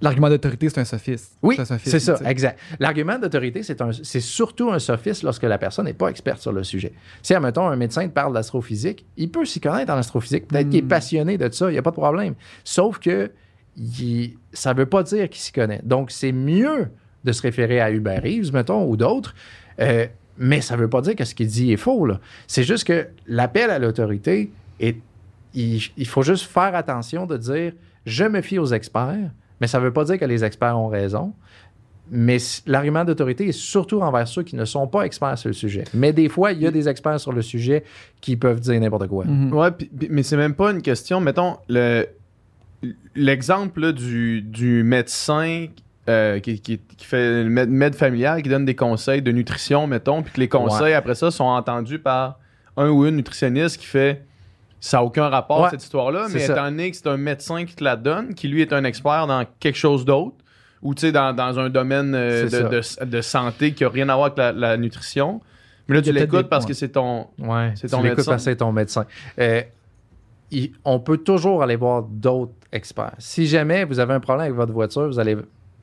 [0.01, 1.37] l'argument d'autorité, c'est un sophiste.
[1.41, 2.59] Oui, un sophisme, c'est ça, exact.
[2.79, 6.93] L'argument d'autorité, c'est, surtout un sophisme lorsque la personne n'est pas experte sur le sujet.
[7.21, 10.47] Si, admettons, un médecin te parle d'astrophysique, il peut s'y connaître en astrophysique.
[10.47, 10.87] Peut-être qu'il est Hmm.
[10.87, 12.33] passionné de ça, il n'y a pas de problème.
[12.63, 13.31] Sauf que
[13.77, 15.81] il- ça ne veut pas dire qu'il s'y connaît.
[15.83, 16.89] Donc, c'est mieux
[17.23, 19.33] de se référer à Hubert Reeves, mettons, ou d'autres.
[19.79, 20.05] euh,
[20.37, 22.07] mais ça ne veut pas dire que ce qu'il dit est faux.
[22.47, 24.95] C'est juste que l'appel à l'autorité, il,
[25.53, 27.73] il faut juste faire attention de dire
[28.05, 29.29] je me fie aux experts,
[29.61, 31.31] mais ça ne veut pas dire que les experts ont raison.
[32.13, 32.37] Mais
[32.67, 35.85] l'argument d'autorité est surtout envers ceux qui ne sont pas experts sur le sujet.
[35.93, 37.85] Mais des fois, il y a des experts sur le sujet
[38.19, 39.23] qui peuvent dire n'importe quoi.
[39.23, 39.53] Mhm.
[39.53, 41.21] Ouais, puis- puis- mais c'est même pas une question.
[41.21, 42.07] Mettons, le,
[43.15, 45.67] l'exemple là, du, du médecin
[46.09, 49.85] euh, qui, qui- qui fait le med, med familial, qui donne des conseils de nutrition,
[49.87, 50.93] mettons, puis que les conseils, Ouais.
[50.93, 52.39] après ça, sont entendus par
[52.75, 54.25] un ou une nutritionniste qui fait
[54.81, 56.51] ça n'a aucun rapport, Ouais, cette histoire-là, mais ça.
[56.53, 59.27] étant donné que c'est un médecin qui te la donne, qui lui est un expert
[59.27, 60.35] dans quelque chose d'autre,
[60.81, 64.09] ou tu sais, dans, dans un domaine euh, de, de- de santé qui n'a rien
[64.09, 65.39] à voir avec la, la nutrition,
[65.87, 67.27] mais là, tu l'écoutes parce que c'est ton.
[67.37, 68.31] Ouais, C'est ton médecin.
[68.31, 69.05] parce que c'est ton médecin.
[69.39, 69.61] Euh,
[70.49, 73.13] il- on peut toujours aller voir d'autres experts.
[73.19, 75.37] Si jamais vous avez un problème avec votre voiture, vous allez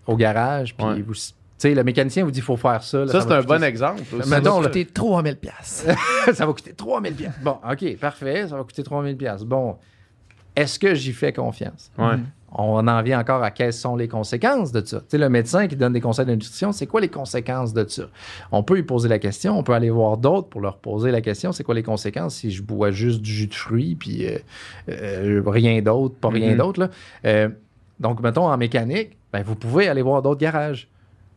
[0.07, 1.03] au garage, puis Ouais.
[1.03, 1.14] vous.
[1.59, 2.98] Tu sais, le mécanicien vous dit qu'il faut faire ça.
[3.04, 4.02] là, Ça, c'est un bon exemple.
[4.20, 4.28] aussi.
[4.28, 5.86] Ça va coûter 3000 pièces.
[6.32, 7.32] ça va coûter 3000 pièces.
[7.42, 9.42] Bon, OK, parfait, ça va coûter 3000 pièces.
[9.42, 9.76] Bon,
[10.54, 11.90] est-ce que j'y fais confiance?
[11.98, 12.16] Ouais.
[12.16, 12.26] Mhm.
[12.52, 15.00] on en vient encore à quelles sont les conséquences de ça?
[15.00, 17.84] Tu sais, le médecin qui donne des conseils de nutrition, c'est quoi les conséquences de
[17.88, 18.04] ça?
[18.52, 21.20] On peut lui poser la question, on peut aller voir d'autres pour leur poser la
[21.20, 24.38] question, c'est quoi les conséquences si je bois juste du jus de fruits, puis euh,
[24.88, 26.56] euh, rien d'autre, pas rien Mhm.
[26.59, 26.80] d'autre.
[26.80, 26.88] là?
[27.26, 27.48] Euh,
[28.00, 30.88] donc, mettons, en mécanique, ben, vous pouvez aller voir d'autres garages.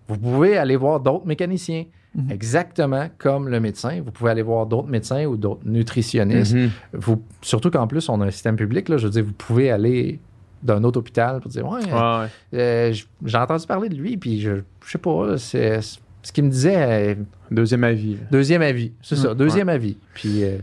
[0.08, 1.86] Vous pouvez aller voir d'autres mécaniciens.
[2.14, 2.30] Mhm.
[2.32, 4.02] Exactement comme le médecin.
[4.04, 6.54] Vous pouvez aller voir d'autres médecins ou d'autres nutritionnistes.
[6.54, 6.70] Mhm.
[6.94, 8.90] Vous, surtout qu'en plus, on a un système public.
[8.90, 10.20] Là, je veux dire, vous pouvez aller
[10.62, 12.28] d'un autre hôpital pour dire Ouais, Ouais, ouais.
[12.60, 12.94] euh,
[13.26, 17.14] j'ai entendu parler de lui, puis je, je sais pas, c'est ce qu'il me disait.
[17.14, 17.16] euh,
[17.50, 18.18] Deuxième avis.
[18.30, 18.92] deuxième avis.
[19.02, 19.98] C'est ça, Mm, deuxième avis.
[20.14, 20.58] Puis, euh,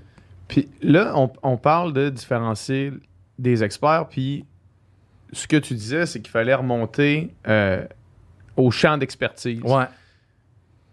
[0.48, 2.92] Puis là, on, on parle de différencier
[3.38, 4.44] des experts, puis
[5.32, 7.30] ce que tu disais, c'est qu'il fallait remonter
[8.58, 9.62] au champ d'expertise.
[9.62, 9.84] ouais.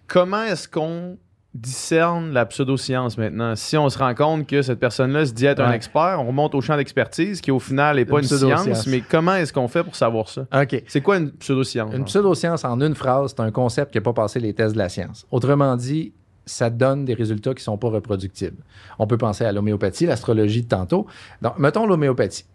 [0.07, 1.17] Comment est-ce qu'on
[1.55, 3.55] discerne la pseudoscience maintenant?
[3.55, 6.53] Si on se rend compte que cette personne-là se dit être un expert, on remonte
[6.53, 8.63] au champ d'expertise qui au final n'est pas Une une pseudoscience.
[8.63, 10.45] science, mais comment est-ce qu'on fait pour savoir ça?
[10.53, 10.83] OK.
[10.87, 11.93] C'est quoi une pseudoscience?
[11.95, 14.77] Une pseudoscience en une phrase, c'est un concept qui n'a pas passé les tests de
[14.79, 15.25] la science.
[15.31, 16.13] Autrement dit,
[16.45, 18.61] ça donne des résultats qui ne sont pas reproductibles.
[18.99, 21.07] On peut penser à l'homéopathie, l'astrologie de tantôt.
[21.41, 22.45] Donc, mettons l'homéopathie.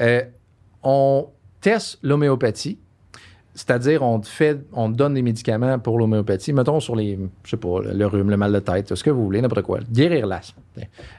[0.00, 0.22] Euh,
[0.82, 1.28] on
[1.60, 2.80] teste l'homéopathie,
[3.56, 6.52] c'est-à-dire on fait, donne des médicaments pour l'homéopathie.
[6.52, 9.24] Mettons sur les, je sais pas, le rhume, le mal de tête, ce que vous
[9.24, 9.80] voulez, n'importe quoi.
[9.90, 10.60] Guérir l'asthme,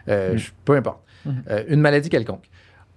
[0.08, 0.40] euh, Mm.
[0.64, 1.00] peu importe.
[1.26, 1.44] Mhm.
[1.50, 2.48] Euh, une maladie quelconque.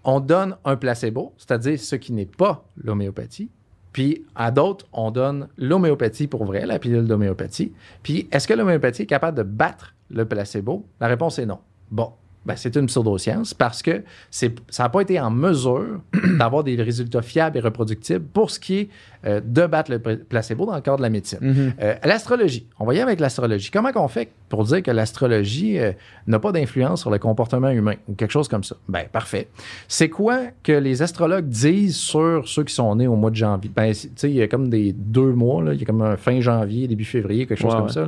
[0.05, 3.49] On donne un placebo, c'est-à-dire ce qui n'est pas l'homéopathie.
[3.93, 7.72] Puis à d'autres, on donne l'homéopathie pour vrai, la pilule d'homéopathie.
[8.03, 10.86] Puis est-ce que l'homéopathie est capable de battre le placebo?
[11.01, 11.59] La réponse est non.
[11.91, 12.12] Bon,
[12.47, 16.01] ben, c'est une pseudoscience parce que c'est, ça n'a pas été en mesure
[16.38, 18.88] d'avoir des résultats fiables et reproductibles pour ce qui est
[19.26, 21.38] euh, de battre le pla- placebo dans le cadre de la médecine.
[21.43, 21.74] Mhm.
[21.82, 22.66] Euh, l'astrologie.
[22.78, 23.70] On va y aller avec l'astrologie.
[23.70, 25.93] Comment qu'on fait pour dire que l'astrologie euh,
[26.26, 28.76] n'a pas d'influence sur le comportement humain ou quelque chose comme ça?
[28.88, 29.49] Ben, parfait.
[29.86, 33.70] C'est quoi que les astrologues disent sur ceux qui sont nés au mois de janvier?
[33.76, 35.74] Ben, tu sais, il y a comme des deux mois, là.
[35.74, 37.93] il y a comme un fin janvier, début février, quelque chose Ouais, comme ouais.
[37.93, 38.07] ça.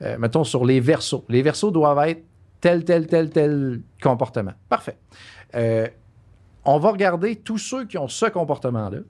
[0.00, 0.16] là.
[0.18, 1.22] Mettons sur les versos.
[1.28, 2.22] Les versos doivent être
[2.64, 4.52] tel, tel, tel, tel comportement.
[4.70, 4.96] Parfait.
[5.54, 5.86] Euh,
[6.64, 9.00] on va regarder tous ceux qui ont ce comportement-là,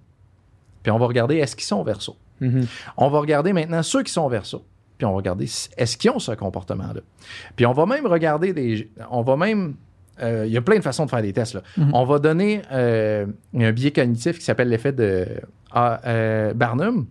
[0.82, 2.16] puis on va regarder est-ce qu'ils sont versos.
[2.40, 2.66] Mhm.
[2.96, 4.64] On va regarder maintenant ceux qui sont verso.
[4.98, 7.00] Puis on va regarder est-ce qu'ils ont ce comportement-là.
[7.54, 8.90] Puis on va même regarder des.
[9.12, 9.76] On va même.
[10.20, 11.54] euh, Il y a plein de façons de faire des tests.
[11.54, 11.62] Là.
[11.76, 11.90] Mhm.
[11.94, 13.24] On va donner euh,
[13.56, 15.28] un biais cognitif qui s'appelle l'effet de
[15.70, 17.06] ah, euh, Barnum,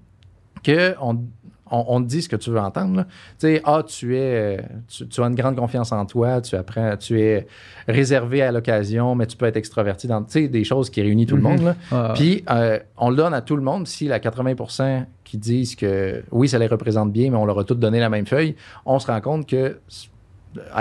[0.62, 1.24] que on,
[1.72, 2.98] on, on te dit ce que tu veux entendre.
[2.98, 3.04] là.
[3.06, 6.96] Tu sais, ah, tu es, tu, tu as une grande confiance en toi, tu apprends,
[6.98, 7.48] tu es
[7.88, 11.28] réservé à l'occasion, mais tu peux être extraverti dans, tu sais, des choses qui réunissent
[11.28, 11.50] tout le Mhm.
[11.50, 11.62] monde.
[11.64, 11.76] Là.
[11.92, 13.88] Ah, Puis, euh, on le donne à tout le monde.
[13.88, 17.64] Si la 80% qui disent que oui, ça les représente bien, mais on leur a
[17.64, 18.56] tous donné la même feuille,
[18.86, 19.80] on se rend compte que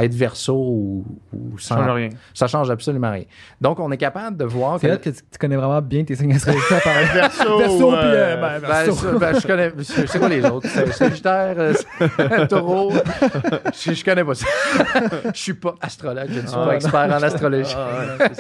[0.03, 2.09] être verso ou, ou Ça sans- change rien.
[2.35, 3.25] ça change absolument rien.
[3.61, 4.97] Donc, on est capable de voir c'est que.
[4.97, 6.71] que tu tu connais vraiment bien tes signes astrologiques.
[6.73, 8.93] à part- Verso, Verso, puis, euh, euh, ben, Ben, verso.
[8.93, 9.73] ça, ben, je connais.
[9.79, 10.69] Je sais pas les autres.
[10.69, 12.93] C'est- Sagittaire, euh, taureau.
[13.75, 14.47] Je, je connais pas ça.
[15.35, 16.29] Je suis pas astrologue.
[16.31, 17.75] Je ne suis Ah, pas expert en astrologie.
[17.77, 18.35] Ah, ouais,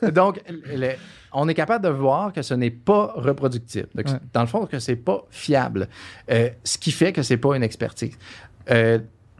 [0.00, 0.10] ça.
[0.10, 0.92] Donc, le-
[1.34, 3.88] on est capable de voir que ce n'est pas reproductible.
[3.94, 4.18] Donc, Ouais.
[4.32, 5.88] Dans le fond, que c'est pas fiable.
[6.30, 8.16] Euh, ce qui fait que c'est pas une expertise.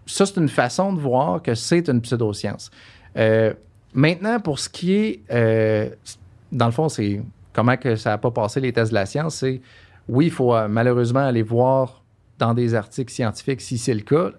[0.06, 2.70] Ça, c'est une façon de voir que c'est une pseudoscience.
[3.16, 3.54] Euh,
[3.94, 5.88] maintenant, pour ce qui est, euh,
[6.50, 7.22] dans le fond, c'est
[7.52, 9.60] comment que ça n'a pas passé les tests de la science, c'est
[10.08, 12.02] oui, il faut euh, malheureusement aller voir
[12.38, 14.30] dans des articles scientifiques si c'est le cas.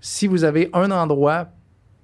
[0.00, 1.48] Si vous avez un endroit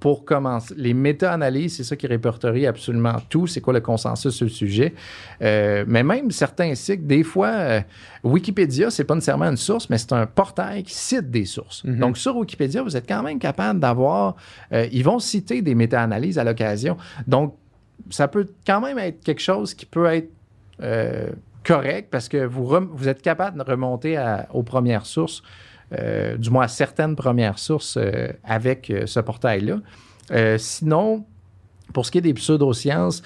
[0.01, 4.45] pour commencer, les méta-analyses, c'est ça qui répertorie absolument tout, c'est quoi le consensus sur
[4.47, 4.95] le sujet?
[5.43, 7.81] Euh, mais même certains sites, des fois, euh,
[8.23, 11.83] Wikipédia, c'est pas nécessairement une source, mais c'est un portail qui cite des sources.
[11.85, 11.99] Mhm.
[11.99, 14.37] Donc, sur Wikipédia, vous êtes quand même capable d'avoir,
[14.73, 16.97] euh, ils vont citer des méta-analyses à l'occasion.
[17.27, 17.57] Donc,
[18.11, 20.31] ça peut quand même être quelque chose qui peut être
[20.81, 21.31] euh,
[21.65, 25.43] correct parce que vous, êtes capable de remonter à- aux premières sources,
[25.93, 29.79] euh, du moins à certaines premières sources euh, avec euh, ce portail-là.
[30.59, 31.25] Sinon,
[31.93, 33.23] pour ce qui est des pseudosciences,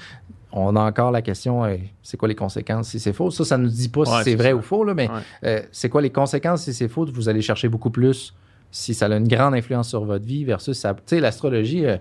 [0.52, 1.62] on a encore la question,
[2.02, 3.30] c'est quoi les conséquences si c'est faux?
[3.30, 4.56] Ça, ça ne nous dit pas si Ouais, c'est c'est vrai ça.
[4.56, 5.08] ou faux, là, mais
[5.42, 5.68] Ouais.
[5.72, 7.06] c'est quoi les conséquences si c'est faux?
[7.12, 8.34] Vous allez chercher beaucoup plus
[8.70, 10.94] si ça a une grande influence sur votre vie versus ça?
[10.94, 11.96] Tu sais, l'astrologie, euh,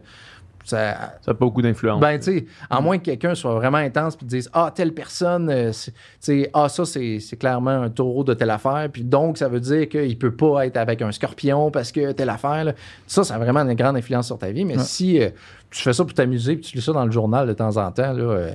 [0.64, 2.00] ça, n'a pas beaucoup d'influence.
[2.00, 5.50] ben, tu sais, à moins que quelqu'un soit vraiment intense puis dise Ah, telle personne,
[5.50, 8.88] euh, c'est- tu sais, ah, ça, c'est c'est clairement un taureau de telle affaire.
[8.92, 12.30] Puis donc, ça veut dire qu'il peut pas être avec un scorpion parce que telle
[12.30, 12.64] affaire.
[12.66, 12.74] là.
[13.08, 14.66] Ça, ça a vraiment une grande influence sur ta vie.
[14.66, 14.84] Mais Ouais.
[14.84, 15.30] si euh,
[15.70, 17.92] tu fais ça pour t'amuser puis tu lis ça dans le journal de temps en
[17.92, 18.24] temps, là.
[18.24, 18.52] euh,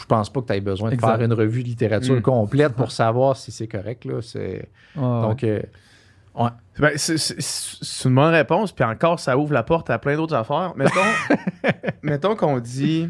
[0.00, 1.16] je pense pas que tu aies besoin de Exact.
[1.16, 2.22] faire une revue de littérature Mm.
[2.22, 4.04] complète pour savoir si c'est correct.
[4.06, 4.22] Là.
[4.22, 4.68] C'est...
[4.96, 5.60] Ah, Donc, euh,
[6.34, 6.50] ouais.
[6.78, 10.72] Ben, c'est- une bonne réponse, puis encore, ça ouvre la porte à plein d'autres affaires.
[10.76, 11.00] Mettons,
[12.02, 13.08] mettons qu'on dit.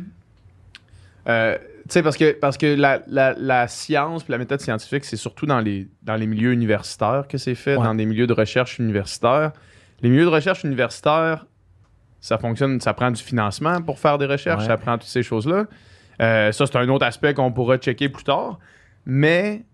[1.29, 1.57] euh,
[1.89, 5.47] sais, parce que, parce que la, la, la science puis la méthode scientifique, c'est surtout
[5.47, 7.85] dans les, dans les milieux universitaires que c'est fait, Ouais.
[7.85, 9.53] dans des milieux de recherche universitaires.
[10.01, 11.47] Les milieux de recherche universitaires,
[12.21, 14.69] ça fonctionne, ça prend du financement pour faire des recherches, Ouais.
[14.69, 15.65] ça prend toutes ces choses-là.
[16.21, 18.59] Euh, ça, c'est un autre aspect qu'on pourra checker plus tard.
[19.07, 19.65] Mais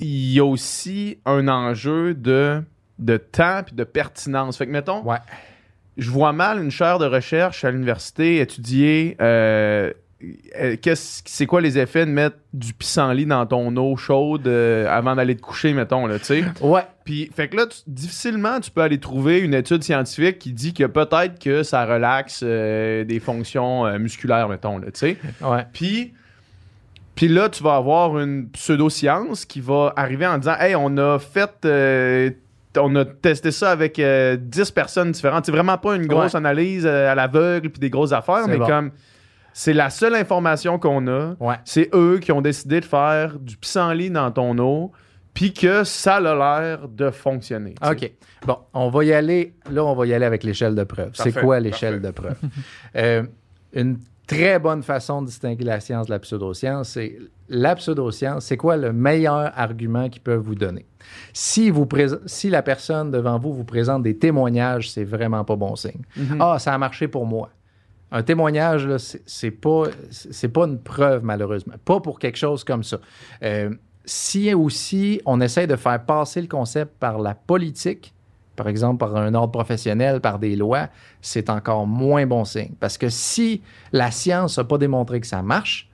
[0.00, 2.62] il y a aussi un enjeu de,
[2.98, 4.56] de temps puis de pertinence.
[4.56, 5.18] Fait que, mettons, Ouais.
[5.96, 9.92] je vois mal une chaire de recherche à l'université étudier euh,
[10.60, 14.86] euh, qu'est-ce- c'est quoi les effets de mettre du pissenlit dans ton eau chaude euh,
[14.88, 16.44] avant d'aller te coucher, mettons, là, tu sais?
[16.60, 16.82] Ouais.
[17.04, 20.74] Puis, fait que là, tu- difficilement, tu peux aller trouver une étude scientifique qui dit
[20.74, 25.16] que peut-être que ça relaxe euh, des fonctions euh, musculaires, mettons, là, tu sais?
[25.40, 25.66] Ouais.
[25.72, 26.12] Puis,
[27.14, 31.18] puis là, tu vas avoir une pseudo-science qui va arriver en disant Hey, on a
[31.18, 31.50] fait.
[31.64, 32.30] euh,
[32.78, 35.44] on a testé ça avec euh, 10 personnes différentes.
[35.44, 36.38] C'est vraiment pas une grosse Ouais.
[36.38, 38.66] analyse euh, à l'aveugle puis des grosses affaires, mais bon.
[38.66, 38.90] comme
[39.52, 41.34] c'est la seule information qu'on a.
[41.38, 41.56] Ouais.
[41.66, 44.90] C'est eux qui ont décidé de faire du pissenlit dans ton eau,
[45.34, 47.74] puis que ça a l'air de fonctionner.
[47.82, 47.90] sais.
[47.90, 48.12] OK.
[48.46, 49.52] Bon, on va y aller.
[49.70, 51.10] Là, on va y aller avec l'échelle de preuve.
[51.12, 52.36] C'est quoi l'échelle de preuve?
[52.96, 53.22] Euh,
[53.74, 57.18] une très bonne façon de distinguer la science de la pseudoscience, c'est
[57.48, 60.86] la pseudoscience, c'est quoi le meilleur argument qu'ils peuvent vous donner?
[61.32, 61.88] Si, vous
[62.26, 66.02] si la personne devant vous vous présente des témoignages, c'est vraiment pas bon signe.
[66.16, 66.38] Mhm.
[66.40, 67.50] Ah, ça a marché pour moi.
[68.10, 71.74] Un témoignage, là, c'est pas, c'est pas une preuve, malheureusement.
[71.82, 72.98] Pas pour quelque chose comme ça.
[73.42, 73.70] Euh,
[74.04, 78.11] si aussi on essaie de faire passer le concept par la politique,
[78.56, 80.88] par exemple par un ordre professionnel, par des lois,
[81.20, 82.72] c'est encore moins bon signe.
[82.80, 85.88] Parce que si la science n'a pas démontré que ça marche,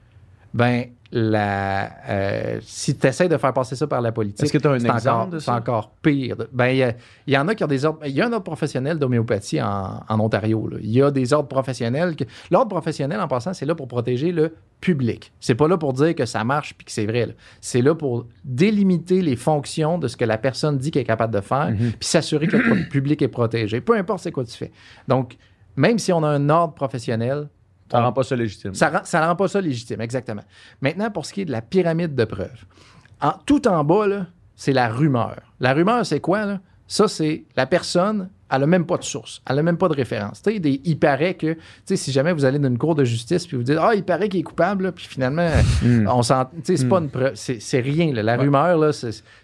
[0.53, 4.57] ben la, euh, si tu essaies de faire passer ça par la politique, Est-ce que
[4.59, 5.55] tu as un c'est exemple encore, de c'est ça?
[5.55, 6.35] encore pire.
[6.53, 6.93] Ben,
[7.27, 7.99] il y, en a qui ont des ordres.
[8.05, 10.69] Il y a un ordre professionnel d'homéopathie en, en Ontario.
[10.81, 12.15] Il y a des ordres professionnels.
[12.15, 15.31] que- L'ordre professionnel, en passant, c'est là pour protéger le public.
[15.39, 17.25] C'est pas là pour dire que ça marche puis que c'est vrai.
[17.25, 17.33] là.
[17.59, 21.33] C'est là pour délimiter les fonctions de ce que la personne dit qu'elle est capable
[21.33, 21.77] de faire, Mhm.
[21.77, 23.81] puis s'assurer que le public est protégé.
[23.81, 24.71] Peu importe c'est quoi tu fais.
[25.07, 25.37] Donc,
[25.75, 27.47] même si on a un ordre professionnel,
[27.91, 28.73] Ça on- rend pas ça légitime.
[28.73, 30.43] ça rend, ça rend pas ça légitime, exactement.
[30.81, 32.65] Maintenant, pour ce qui est de la pyramide de preuves,
[33.21, 34.05] en, tout en bas,
[34.55, 35.35] c'est la rumeur.
[35.59, 36.45] La rumeur, c'est quoi?
[36.45, 36.59] Là?
[36.87, 39.93] Ça, c'est la personne, elle n'a même pas de source, elle n'a même pas de
[39.93, 40.41] référence.
[40.41, 43.61] Des- il paraît que, si jamais vous allez dans une cour de justice puis vous
[43.63, 45.47] dites, ah, il paraît qu'il est coupable, là, puis finalement,
[45.83, 46.07] Mm.
[46.07, 46.49] on s'en.
[46.63, 46.89] C'est Mm.
[46.89, 48.11] pas une preuve, c'est rien.
[48.11, 48.23] là.
[48.23, 48.91] La rumeur, là,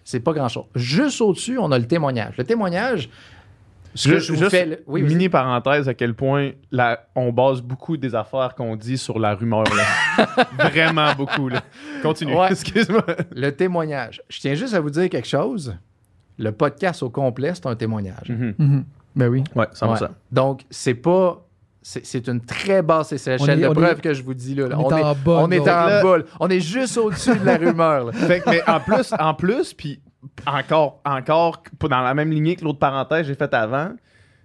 [0.03, 0.65] c'est pas grand-chose.
[0.73, 2.35] Juste au-dessus, on a le témoignage.
[2.37, 3.09] Le témoignage,
[3.95, 4.65] ce que Ju- je vous juste fais.
[4.65, 5.09] là- oui, vas-y.
[5.09, 9.33] mini parenthèse à quel point la- on base beaucoup des affaires qu'on dit sur la
[9.35, 9.63] rumeur.
[9.63, 10.27] là.
[10.69, 11.49] Vraiment beaucoup.
[11.49, 11.61] Là.
[12.03, 12.35] Continue.
[12.35, 12.49] Ouais.
[12.51, 13.05] Excuse-moi.
[13.31, 14.21] Le témoignage.
[14.29, 15.75] Je tiens juste à vous dire quelque chose.
[16.37, 18.29] Le podcast au complet, c'est un témoignage.
[18.29, 18.83] Mhm.
[19.15, 19.43] Ben oui.
[19.55, 20.01] Ouais, 100%.
[20.03, 20.09] Ouais.
[20.31, 21.41] Donc, c'est pas.
[21.87, 24.67] C'est c'est une très basse échelle de preuve est- que je vous dis là.
[24.67, 24.75] là.
[24.79, 26.01] on est en bas, On est en Là-.
[26.39, 28.05] On est juste au-dessus de la rumeur.
[28.05, 28.11] là.
[28.11, 30.01] Fait que, mais en plus, en plus, puis
[30.45, 33.91] encore, encore, pas dans la même lignée que l'autre parenthèse que j'ai faite avant,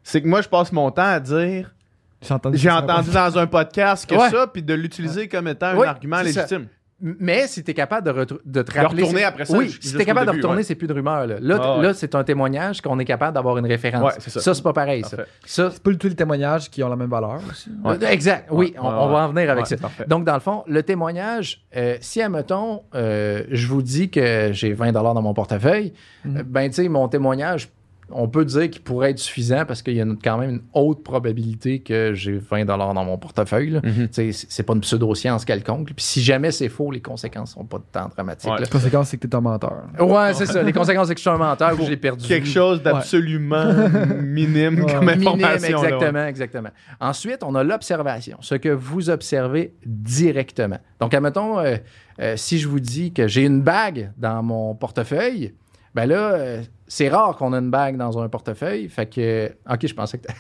[0.03, 1.75] c'est que moi, je passe mon temps à dire
[2.23, 4.31] J'ai entendu, dans un podcast que Ouais.
[4.31, 6.59] ça, puis de l'utiliser comme étant Oui, un argument ça.
[7.03, 8.35] Mais si tu es capable de, te
[8.79, 9.03] rappeler.
[9.03, 10.63] retourner c'est- après ça, Oui, si tu es jusqu'au capable de retourner, ouais.
[10.63, 11.27] c'est plus de rumeur.
[11.27, 11.83] Là, là, t- Ah ouais.
[11.85, 14.03] là, c'est un témoignage qu'on est capable d'avoir une référence.
[14.03, 14.55] Ouais, c'est ça.
[14.55, 15.03] c'est pas pareil.
[15.05, 15.17] Ça.
[15.17, 15.31] Parfait.
[15.47, 17.71] Ça, C'est pas du tout les témoignages qui ont la même valeur aussi.
[17.85, 17.97] Ouais.
[18.03, 19.77] Euh, Exact, oui, Ouais, on, va en venir avec Ouais, ça.
[19.79, 20.05] parfait.
[20.07, 24.73] Donc, dans le fond, le témoignage, euh, si, admettons, euh, je vous dis que j'ai
[24.73, 25.93] 20 dans mon portefeuille,
[26.25, 26.37] Mhm.
[26.37, 27.69] euh, ben, tu sais, mon témoignage,
[28.13, 31.03] on peut dire qu'il pourrait être suffisant parce qu'il y a quand même une haute
[31.05, 33.81] probabilité que j'ai 20 dans mon portefeuille.
[33.83, 34.09] Mhm.
[34.09, 35.87] Tu c'est- pas une pseudo-science quelconque.
[35.95, 38.51] Puis si jamais c'est faux, les conséquences sont pas tant dramatiques.
[38.51, 38.57] Ouais.
[38.57, 38.63] là.
[38.63, 39.85] La conséquence, c'est que t'es un menteur.
[39.99, 40.63] Ouais, c'est ça.
[40.63, 42.27] Les conséquences, c'est que je suis un menteur ou j'ai perdu.
[42.27, 43.73] Quelque chose d'absolument
[44.23, 44.93] minime Ouais.
[44.93, 45.77] comme Minime, information.
[45.77, 45.87] là, ouais.
[45.95, 46.69] exactement, exactement.
[47.01, 50.79] Ensuite, on a l'observation, ce que vous observez directement.
[51.01, 51.77] Donc, admettons, euh,
[52.21, 55.55] euh, si je vous dis que j'ai une bague dans mon portefeuille,
[55.95, 58.89] ben là, euh, c'est rare qu'on a une bague dans un portefeuille.
[58.89, 59.51] Fait que.
[59.69, 60.27] Ok, je pensais que.
[60.29, 60.35] t'as-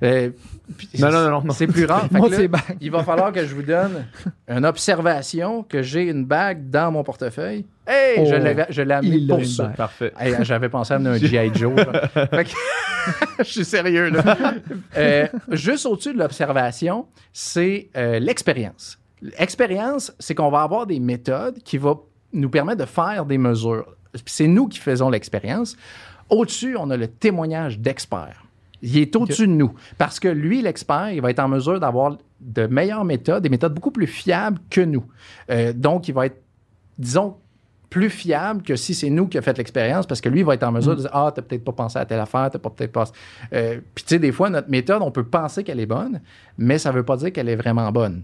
[0.06, 0.30] Euh,
[0.76, 1.52] puis- Non, non, non, non.
[1.52, 2.06] C'est plus rare.
[2.12, 4.06] Fait que là, il va falloir que je vous donne
[4.48, 7.66] une observation que j'ai une bague dans mon portefeuille.
[7.86, 9.64] Hey, je Oh, je l'ai amené pour une ça.
[9.66, 9.76] bague.
[9.76, 10.12] Parfait.
[10.18, 11.50] Hey, J'avais pensé à amener un G.I.
[11.54, 11.74] Joe.
[12.30, 12.50] Fait que-
[13.38, 14.22] je suis sérieux, là.
[14.96, 18.98] Euh, juste au-dessus de l'observation, c'est euh, l'expérience.
[19.22, 22.00] L'expérience, c'est qu'on va avoir des méthodes qui vont
[22.32, 23.86] nous permettre de faire des mesures.
[24.26, 25.76] C'est nous qui faisons l'expérience.
[26.30, 28.44] Au-dessus, on a le témoignage d'expert.
[28.82, 29.74] Il est au-dessus de nous.
[29.98, 33.74] Parce que lui, l'expert, il va être en mesure d'avoir de meilleures méthodes, des méthodes
[33.74, 35.04] beaucoup plus fiables que nous.
[35.50, 36.42] Euh, donc, il va être,
[36.98, 37.36] disons,
[37.88, 40.54] plus fiable que si c'est nous qui a fait l'expérience, parce que lui il va
[40.54, 42.70] être en mesure de dire Ah, t'as peut-être pas pensé à telle affaire, t'as pas
[42.70, 43.04] peut-être pas.
[43.52, 46.20] Euh, Puis, tu sais, des fois, notre méthode, on peut penser qu'elle est bonne,
[46.58, 48.22] mais ça veut pas dire qu'elle est vraiment bonne.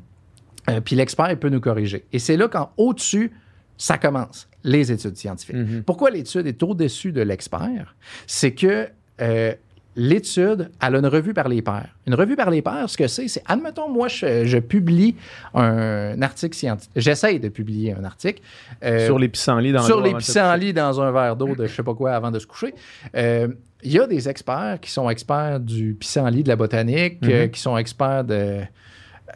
[0.68, 2.04] Euh, puis l'expert il peut nous corriger.
[2.12, 3.32] Et c'est là qu'en au-dessus,
[3.88, 5.56] ça commence, les études scientifiques.
[5.56, 5.82] Mhm.
[5.84, 7.96] Pourquoi l'étude est au-dessus de l'expert?
[8.28, 8.88] C'est que
[9.20, 9.52] euh,
[9.96, 11.88] l'étude, elle a une revue par les pairs.
[12.06, 15.16] Une revue par les pairs, ce que c'est, c'est, admettons, moi, je, je publie
[15.54, 16.92] un article scientifique.
[16.96, 18.40] J'essaye de publier un article.
[18.84, 21.82] euh, Sur les pissenlits dans sur les pissenlits dans un verre d'eau de je sais
[21.82, 22.74] pas quoi avant de se coucher.
[23.16, 23.48] Euh,
[23.84, 27.50] Il y a des experts qui sont experts du pissenlit, de la botanique, euh, Mhm.
[27.50, 28.60] qui sont experts de,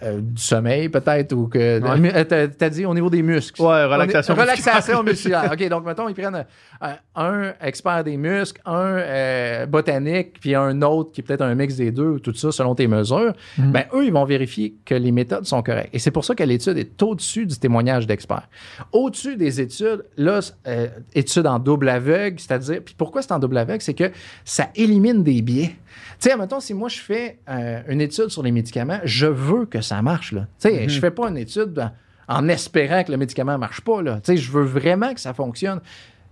[0.02, 1.80] euh, du sommeil peut-être, ou que...
[1.80, 2.12] Ouais.
[2.32, 3.60] euh, T'as dit au niveau des muscles.
[3.62, 5.50] Ouais, relaxation On est- relaxation musculaire.
[5.52, 6.44] OK, donc mettons, ils prennent
[6.82, 11.54] euh, un expert des muscles, un euh, botanique, puis un autre qui est peut-être un
[11.54, 13.32] mix des deux, tout ça selon tes mesures.
[13.58, 13.72] Mhm.
[13.72, 15.90] Ben, eux, ils vont vérifier que les méthodes sont correctes.
[15.92, 18.48] Et c'est pour ça que l'étude est au-dessus du témoignage d'experts.
[18.92, 20.40] Au-dessus des études, là,
[21.14, 23.80] études en double aveugle, c'est-à-dire, puis pourquoi c'est en double aveugle?
[23.82, 24.10] C'est que
[24.44, 25.74] ça élimine des biais.
[26.20, 27.38] Tu sais, mettons, si moi je fais
[27.88, 30.42] une étude sur les médicaments, je veux que ça marche, là.
[30.60, 31.90] Tu sais, je fais pas une étude
[32.28, 34.16] en, en espérant que le médicament marche pas, là.
[34.16, 35.80] Tu sais, je veux vraiment que ça fonctionne.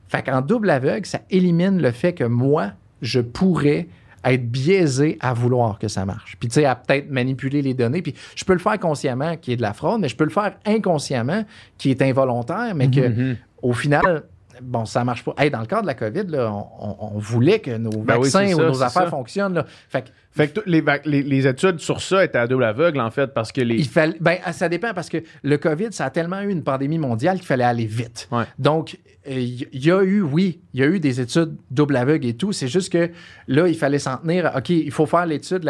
[0.09, 3.89] Fait qu'en double aveugle, ça élimine le fait que moi, je pourrais
[4.25, 6.37] être biaisé à vouloir que ça marche.
[6.41, 8.01] Puis, tu sais, à peut-être manipuler les données.
[8.01, 10.31] Puis, je peux le faire consciemment, qui est de la fraude, mais je peux le
[10.31, 11.45] faire inconsciemment,
[11.77, 13.37] qui est involontaire, mais que, Mhm.
[13.63, 14.23] au final,
[14.63, 15.35] bon, ça marche pas.
[15.37, 18.55] Hey, dans le cas de la COVID, là, on, voulait que nos Ben oui, vaccins
[18.55, 19.11] ou nos affaires ça.
[19.11, 19.55] fonctionnent.
[19.55, 19.67] Là.
[19.91, 23.11] Fait que Fait que les, les, les études sur ça étaient à double aveugle, en
[23.11, 23.77] fait, parce que les.
[23.77, 26.99] Il fallait, ben, ça dépend parce que le COVID, ça a tellement eu une pandémie
[26.99, 28.29] mondiale qu'il fallait aller vite.
[28.33, 28.45] Ouais.
[28.59, 32.27] Donc, euh, il y, a eu, oui, il y a eu des études double aveugle
[32.27, 32.53] et tout.
[32.53, 33.11] C'est juste que
[33.47, 34.51] là, il fallait s'en tenir.
[34.57, 35.65] OK, il faut faire l'étude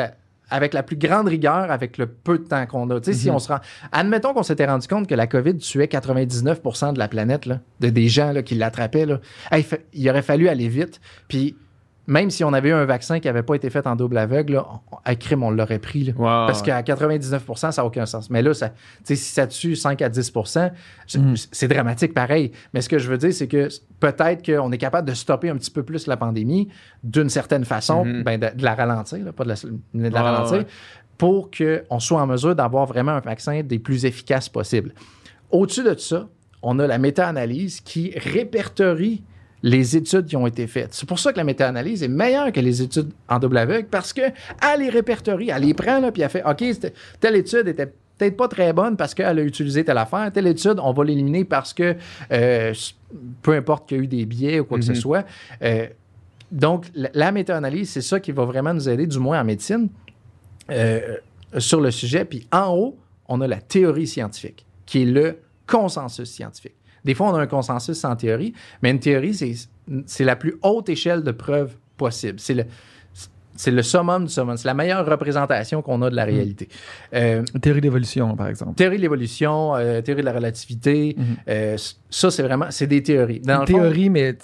[0.51, 3.01] avec la plus grande rigueur, avec le peu de temps qu'on a.
[3.01, 3.59] Tu sais, si on se rend.
[3.93, 6.63] Admettons qu'on s'était rendu compte que la COVID tuait 99
[6.95, 9.07] de la planète, là, de des gens là, qui l'attrapaient.
[9.07, 9.21] là.
[9.51, 11.01] Hey, il aurait fallu aller vite.
[11.29, 11.57] Puis,
[12.07, 14.55] même si on avait eu un vaccin qui n'avait pas été fait en double aveugle,
[14.55, 16.05] là, on- à crime, on l'aurait pris.
[16.05, 16.13] là.
[16.17, 16.25] Wow.
[16.47, 18.29] Parce qu'à 99% ça n'a aucun sens.
[18.31, 18.71] Mais là, ça,
[19.05, 20.33] si ça tue 5 à 10
[21.07, 21.35] c'est- Mm.
[21.51, 22.53] c'est dramatique pareil.
[22.75, 23.69] Mais ce que je veux dire, c'est que
[24.01, 26.69] peut-être qu'on est capable de stopper un petit peu plus la pandémie
[27.03, 28.23] d'une certaine façon, Mhm.
[28.23, 30.67] ben, de, de la ralentir, là, pas de la, de ralentir, ouais.
[31.17, 34.93] pour qu'on soit en mesure d'avoir vraiment un vaccin des plus efficaces possibles.
[35.51, 36.29] Au-dessus de ça,
[36.61, 39.23] on a la méta-analyse qui répertorie
[39.67, 40.93] les études qui ont été faites.
[40.93, 44.13] C'est pour ça que la méta-analyse est meilleure que les études en double aveugle parce
[44.13, 44.35] qu'elle
[44.79, 46.63] les répertorie, elle les prend, là, puis elle fait OK,
[47.19, 47.87] telle étude était
[48.19, 51.47] peut-être pas très bonne parce qu'elle a utilisé telle affaire, telle étude, on va l'éliminer
[51.47, 51.97] parce que
[52.31, 52.75] euh,
[53.41, 54.97] peu importe qu'il y a eu des biais ou quoi que ce Mhm.
[54.97, 55.25] soit.
[55.63, 55.87] Euh,
[56.53, 59.89] donc, la, la méta-analyse, c'est ça qui va vraiment nous aider, du moins en médecine,
[60.71, 61.17] euh,
[61.57, 62.27] sur le sujet.
[62.27, 62.99] Puis en haut,
[63.29, 66.75] on a la théorie scientifique, qui est le consensus scientifique.
[67.05, 69.55] Des fois, on a un consensus sans théorie, mais une théorie, c'est,
[70.07, 72.41] c'est la plus haute échelle de preuve possible.
[72.41, 72.65] C'est le,
[73.57, 74.57] c'est le summum du summum.
[74.57, 76.69] C'est la meilleure représentation qu'on a de la réalité.
[77.15, 78.75] Euh, Théorie d'évolution, par exemple.
[78.75, 81.25] théorie de l'évolution, euh, théorie de la relativité, Mhm.
[81.49, 81.77] euh,
[82.11, 83.41] ça, c'est vraiment, c'est des théories.
[83.41, 84.37] Dans Une le fond, théorie, mais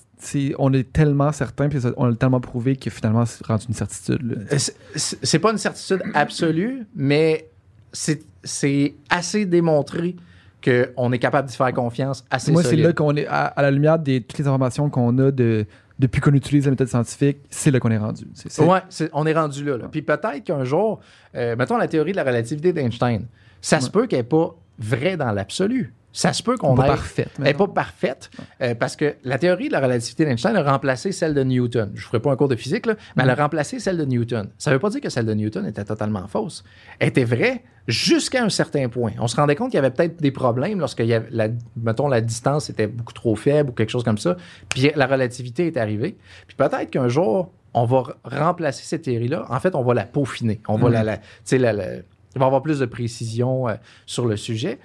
[0.58, 4.46] on est tellement certain, puis on l'a tellement prouvé que finalement, c'est rendu une certitude.
[4.94, 7.48] c'est- pas une certitude absolue, mais
[7.92, 10.16] c'est c'est assez démontré
[10.64, 13.70] qu'on est capable d'y faire confiance assez Moi, c'est là qu'on est, à, à la
[13.70, 15.66] lumière de toutes les informations qu'on a de,
[15.98, 18.24] depuis qu'on utilise la méthode scientifique, c'est là qu'on est rendu.
[18.34, 18.80] C'est- Ouais,
[19.12, 19.76] on est rendu là.
[19.76, 19.88] là.
[19.90, 21.00] Puis peut-être qu'un jour,
[21.34, 23.26] euh, mettons la théorie de la relativité d'Einstein,
[23.60, 25.92] ça se peut qu'elle n'est pas vraie dans l'absolu.
[26.12, 27.30] Ça se peut qu'on pas ait- parfaite.
[27.38, 28.30] Elle n'est pas parfaite
[28.62, 31.92] euh, parce que la théorie de la relativité d'Einstein a remplacé celle de Newton.
[31.94, 34.04] Je ne ferai pas un cours de physique, là, mais elle a remplacé celle de
[34.04, 34.48] Newton.
[34.58, 36.64] Ça ne veut pas dire que celle de Newton était totalement fausse.
[36.98, 39.12] Elle était vraie jusqu'à un certain point.
[39.20, 42.08] On se rendait compte qu'il y avait peut-être des problèmes lorsque y avait la, mettons,
[42.08, 44.36] la distance était beaucoup trop faible ou quelque chose comme ça.
[44.68, 46.16] Puis la relativité est arrivée.
[46.48, 49.46] Puis peut-être qu'un jour, on va remplacer cette théorie-là.
[49.48, 50.60] En fait, on va la peaufiner.
[50.66, 51.94] On va la, sais, la- la-
[52.34, 53.74] il va y avoir plus de précision euh,
[54.06, 54.78] sur le sujet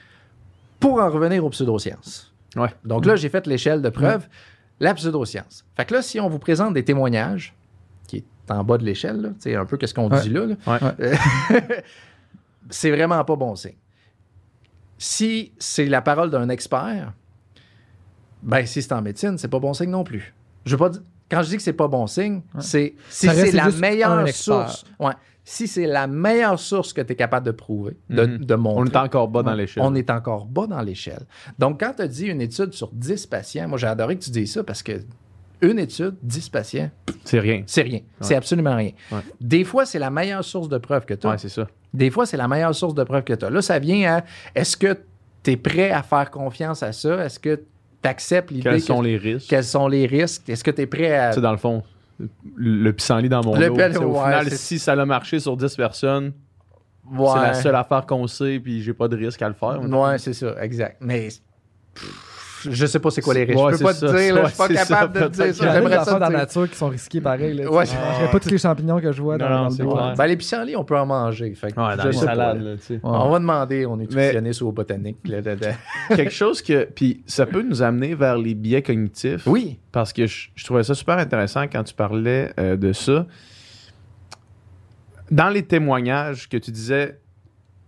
[0.90, 2.34] pour en revenir aux pseudosciences.
[2.56, 2.70] Ouais.
[2.84, 4.28] Donc là, j'ai fait l'échelle de preuve,
[4.80, 5.66] la pseudoscience.
[5.76, 7.54] Fait que là, si on vous présente des témoignages,
[8.08, 10.22] qui est en bas de l'échelle, sais, un peu qu'est-ce qu'on Ouais.
[10.22, 11.16] dit là, euh,
[12.70, 13.76] c'est vraiment pas bon signe.
[14.98, 17.14] Si c'est la parole d'un expert,
[18.42, 20.34] ben si c'est en médecine, c'est pas bon signe non plus.
[20.66, 23.52] Je veux pas dire- quand je dis que c'est pas bon signe, c'est si c'est
[23.52, 24.86] la meilleure source.
[25.48, 28.38] Si c'est la meilleure source que tu es capable de prouver, de, Mhm.
[28.46, 28.82] de montrer.
[28.82, 29.84] On est encore bas dans l'échelle.
[29.86, 31.22] On est encore bas dans l'échelle.
[31.60, 34.32] Donc, quand tu as dit une étude sur 10 patients, moi j'ai adoré que tu
[34.32, 34.94] dises ça parce que
[35.62, 36.90] une étude, 10 patients,
[37.24, 37.62] C'est rien.
[37.68, 38.00] c'est rien.
[38.22, 38.92] C'est absolument rien.
[39.12, 39.20] Ouais.
[39.40, 41.30] Des fois, c'est la meilleure source de preuve que tu as.
[41.30, 41.68] Ouais, c'est ça.
[41.94, 43.50] Des fois, c'est la meilleure source de preuve que tu as.
[43.52, 44.24] Là, ça vient à
[44.56, 44.98] est-ce que
[45.44, 47.24] tu es prêt à faire confiance à ça?
[47.24, 47.56] Est-ce que
[48.02, 49.48] tu acceptes l'idée Quels que- sont les risques?
[49.50, 50.50] quels sont les risques?
[50.50, 51.34] Est-ce que tu es prêt à.
[51.34, 51.84] Tu dans le fond,
[52.56, 53.76] le pissenlit dans mon Le lot.
[53.76, 56.34] pel- tu sais, Au ouais, final, si ça a marché sur 10 personnes,
[57.12, 57.28] Ouais.
[57.34, 59.80] c'est la seule affaire qu'on sait, puis j'ai pas de risque à le faire.
[59.82, 60.98] Ouais, c'est ça, exact.
[61.02, 61.28] Mais
[61.94, 62.35] pff,
[62.72, 63.60] je sais pas c'est quoi les risques.
[63.60, 65.56] Ouais, je peux pas te dire, là, je suis pas capable ça, de te dire
[65.56, 65.64] ça.
[65.64, 66.38] Il y a des J'aimerais affaires ça dans te la dire.
[66.40, 67.54] nature qui sont risqués pareil.
[67.54, 70.14] Là, Ouais, mangerais pas tous les champignons que je vois dans, Non, dans le bois.
[70.18, 71.54] Ben, les pissenlits, on peut en manger.
[71.56, 72.98] Fait Ouais, dans les salades, là.
[73.04, 75.18] On va demander au nutritionniste ou au botanique.
[75.26, 75.68] là, de- de-
[76.16, 76.86] Quelque chose que.
[76.86, 79.46] Puis ça peut nous amener vers les biais cognitifs.
[79.48, 79.80] Oui.
[79.92, 83.26] Parce que je, je trouvais ça super intéressant quand tu parlais euh, de ça.
[85.32, 87.20] Dans les témoignages que tu disais,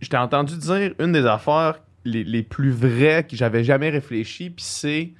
[0.01, 4.49] je t'ai entendu dire une des affaires les, les plus vraies que j'avais jamais réfléchi,
[4.49, 5.11] puis c'est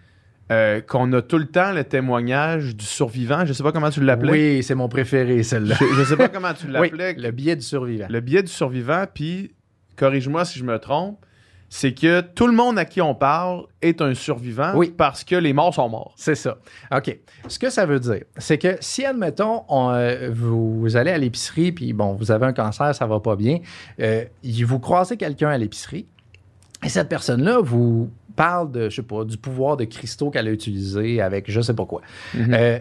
[0.51, 3.45] euh, qu'on a tout le temps le témoignage du survivant.
[3.45, 4.31] Je sais pas comment tu l'appelais.
[4.31, 5.75] Oui, c'est mon préféré, celle-là.
[5.79, 7.13] Je, je sais pas comment tu Oui, l'appelais.
[7.13, 8.07] le biais du survivant.
[8.09, 9.53] Le biais du survivant, puis
[9.97, 11.19] corrige-moi si je me trompe,
[11.69, 14.93] c'est que tout le monde à qui on parle est un survivant Oui.
[14.95, 16.13] parce que les morts sont morts.
[16.15, 16.59] C'est ça.
[16.95, 17.17] OK.
[17.49, 21.73] Ce que ça veut dire, c'est que si, admettons, on, euh, vous, allez à l'épicerie,
[21.73, 23.59] puis bon, vous avez un cancer, ça va pas bien,
[23.99, 24.23] euh,
[24.63, 26.07] vous croisez quelqu'un à l'épicerie,
[26.83, 30.51] et cette personne-là vous parle de, je sais pas, du pouvoir de cristaux qu'elle a
[30.51, 32.01] utilisé avec je sais pas quoi.
[32.35, 32.79] Euh,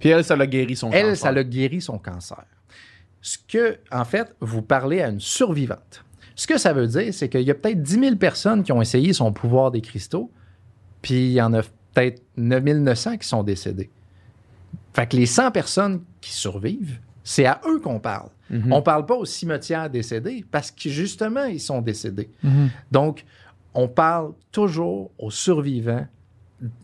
[0.00, 1.16] Puis elle, ça l'a guéri son elle, cancer.
[1.18, 2.44] ça l'a guéri son cancer.
[3.20, 6.04] Ce que, en fait, vous parlez à une survivante.
[6.34, 8.80] Ce que ça veut dire, c'est qu'il y a peut-être 10 000 personnes qui ont
[8.80, 10.30] essayé son pouvoir des cristaux,
[11.02, 11.62] puis il y en a
[11.94, 13.90] peut-être 9 900 qui sont décédés.
[14.94, 18.30] Fait que les 100 personnes qui survivent, c'est à eux qu'on parle.
[18.48, 18.72] Mhm.
[18.72, 22.30] On parle pas aux cimetières décédés parce que justement, ils sont décédés.
[22.42, 22.70] Mhm.
[22.90, 23.24] Donc,
[23.74, 26.06] on parle toujours aux survivants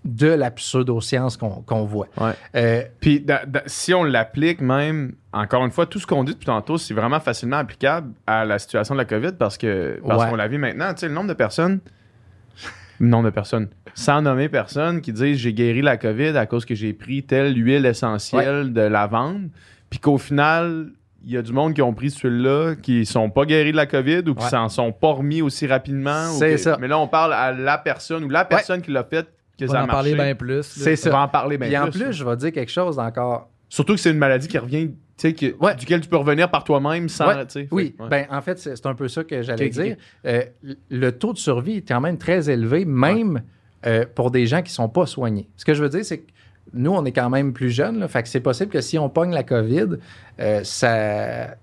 [0.04, 2.08] de la pseudo-science qu'on qu'on voit.
[2.20, 2.32] Ouais.
[2.54, 6.34] Euh, Puis da- da- si on l'applique même, encore une fois, tout ce qu'on dit
[6.34, 10.24] depuis tantôt, c'est vraiment facilement applicable à la situation de la COVID parce que parce
[10.24, 10.30] Ouais.
[10.30, 10.92] qu'on la vit maintenant.
[10.92, 11.80] Tu sais, le nombre de personnes,
[13.00, 16.64] le nombre de personnes, sans nommer personne, qui disent j'ai guéri la COVID à cause
[16.66, 19.48] que j'ai pris telle huile essentielle de lavande,
[19.94, 20.88] puis qu'au final
[21.26, 23.86] il y a du monde qui ont pris celui-là, qui sont pas guéris de la
[23.86, 24.50] COVID ou qui Ouais.
[24.50, 26.26] s'en sont pas remis aussi rapidement.
[26.32, 26.76] C'est ça.
[26.80, 29.26] Mais là, on parle à la personne ou la personne qui l'a fait
[29.58, 30.64] que On ça va a en parler bien plus.
[30.64, 31.08] C'est ça.
[31.08, 32.02] On va en parler bien Puis en plus.
[32.04, 33.48] plus, je vais dire quelque chose encore.
[33.70, 35.74] Surtout que c'est une maladie qui revient, tu sais, que- Ouais.
[35.76, 37.32] duquel tu peux revenir par toi-même sans.
[37.70, 39.96] Oui, ben en fait, c'est un peu ça que j'allais dire.
[40.26, 40.42] Euh,
[40.90, 43.42] le taux de survie est quand même très élevé, même
[43.86, 45.48] euh, pour des gens qui ne sont pas soignés.
[45.56, 46.30] Ce que je veux dire, c'est que
[46.74, 49.08] nous, on est quand même plus jeunes, là, fait que c'est possible que si on
[49.08, 49.96] pogne la COVID,
[50.40, 51.56] euh, ça.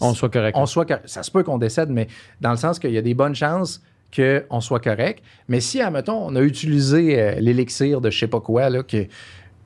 [0.00, 0.56] on soit correct.
[0.58, 2.08] on soit ça se peut qu'on décède, mais
[2.40, 3.82] dans le sens qu'il y a des bonnes chances
[4.14, 5.22] qu'on soit correct.
[5.48, 9.06] Mais si, admettons, on a utilisé euh, l'élixir de je sais pas quoi, là, que,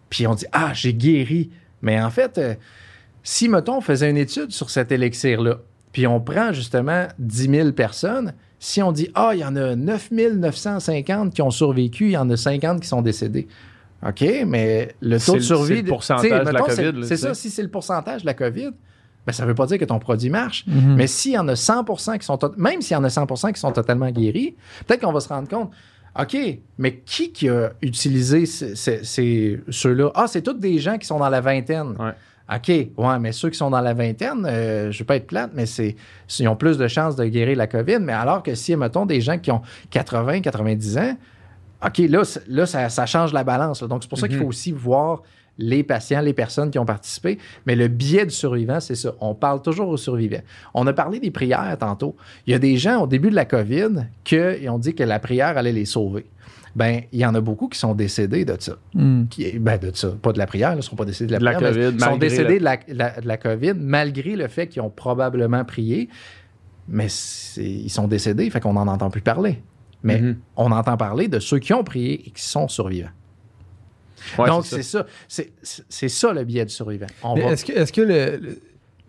[0.09, 1.51] puis on dit Ah, j'ai guéri.
[1.83, 2.55] Mais en fait, euh,
[3.23, 5.61] si, mettons, on faisait une étude sur cet élixir-là,
[5.93, 9.75] puis on prend justement 10 000 personnes, si on dit Ah, il y en a
[9.77, 13.49] 9 950 qui ont survécu, il y en a 50 qui sont décédés.
[14.07, 15.77] OK, mais le taux de survie.
[15.77, 18.71] c'est le pourcentage de la COVID, c'est- ça, si c'est le pourcentage de la COVID,
[19.27, 20.65] ben, ça ne veut pas dire que ton produit marche.
[20.67, 20.95] Mhm.
[20.97, 21.85] Mais s'il y en a 100
[22.19, 22.39] qui sont...
[22.57, 25.49] Même s'il y en a 100 qui sont totalement guéris, peut-être qu'on va se rendre
[25.49, 25.71] compte,
[26.19, 26.37] OK,
[26.79, 30.11] mais qui qui a utilisé ceux-là?
[30.15, 31.95] Ah, c'est tous des gens qui sont dans la vingtaine.
[31.99, 32.13] Ouais.
[32.53, 35.29] OK, ouais, mais ceux qui sont dans la vingtaine, euh, je ne vais pas être
[35.29, 35.95] plate, mais c'est,
[36.41, 37.99] ils ont plus de chances de guérir la COVID.
[38.01, 41.17] Mais alors que si, mettons, des gens qui ont 80, 90 ans,
[41.87, 43.83] OK, là, là ça, ça change la balance.
[43.83, 43.89] là.
[43.89, 44.43] Donc, c'est pour ça qu'il Mhm.
[44.43, 45.23] faut aussi voir
[45.59, 47.39] les patients, les personnes qui ont participé.
[47.67, 49.13] Mais le biais du survivant, c'est ça.
[49.21, 50.41] On parle toujours aux survivants.
[50.75, 52.17] On a parlé des prières tantôt.
[52.47, 55.19] Il y a des gens au début de la COVID qui ont dit que la
[55.19, 56.27] prière allait les sauver.
[56.77, 58.77] Ben, il y en a beaucoup qui sont décédés de ça.
[58.95, 59.27] Mhm.
[59.29, 60.11] Qui, ben, de ça.
[60.23, 61.73] Pas de la prière, ils ne sont pas décédés de la De la prière.
[61.73, 64.67] mais COVID, ils sont décédés le- de, la, la- de la COVID malgré le fait
[64.69, 66.09] qu'ils ont probablement prié.
[66.89, 69.61] Mais c'est- ils sont décédés, fait qu'on n'en entend plus parler.
[70.03, 70.37] Mais Mhm.
[70.57, 73.11] on entend parler de ceux qui ont prié et qui sont survivants.
[74.39, 75.07] Ouais, Donc, c'est ça.
[75.29, 77.07] C'est ça le biais du survivant.
[77.23, 78.59] Va- Est-ce que, est-ce que le, le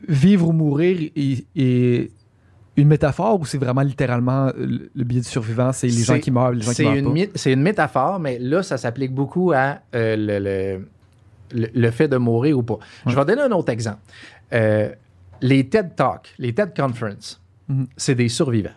[0.08, 2.12] vivre ou mourir est, est
[2.78, 6.32] une métaphore ou c'est vraiment littéralement le, le biais du survivant, c'est les gens qui
[6.32, 9.80] meurent, les gens qui meurent une, c'est une métaphore, mais là, ça s'applique beaucoup à
[9.94, 10.88] euh, le, le-
[11.54, 12.80] le- le fait de mourir ou pas.
[13.06, 14.00] Je vais donner un autre exemple.
[14.54, 14.89] Euh,
[15.42, 17.88] les TED Talks, les TED Conference, Mhm.
[17.98, 18.70] c'est des survivants.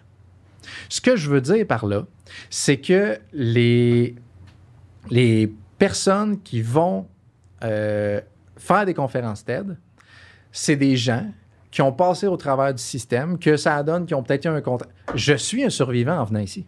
[0.89, 2.07] Ce que je veux dire par là,
[2.51, 4.15] c'est que les,
[5.79, 7.07] personnes qui vont
[7.63, 8.21] euh,
[8.57, 9.77] faire des conférences TED,
[10.53, 11.27] c'est des gens
[11.71, 14.61] qui ont passé au travers du système, que ça donne, qui ont peut-être eu un
[14.61, 14.87] contrat.
[15.17, 16.65] Je suis un survivant en venant ici.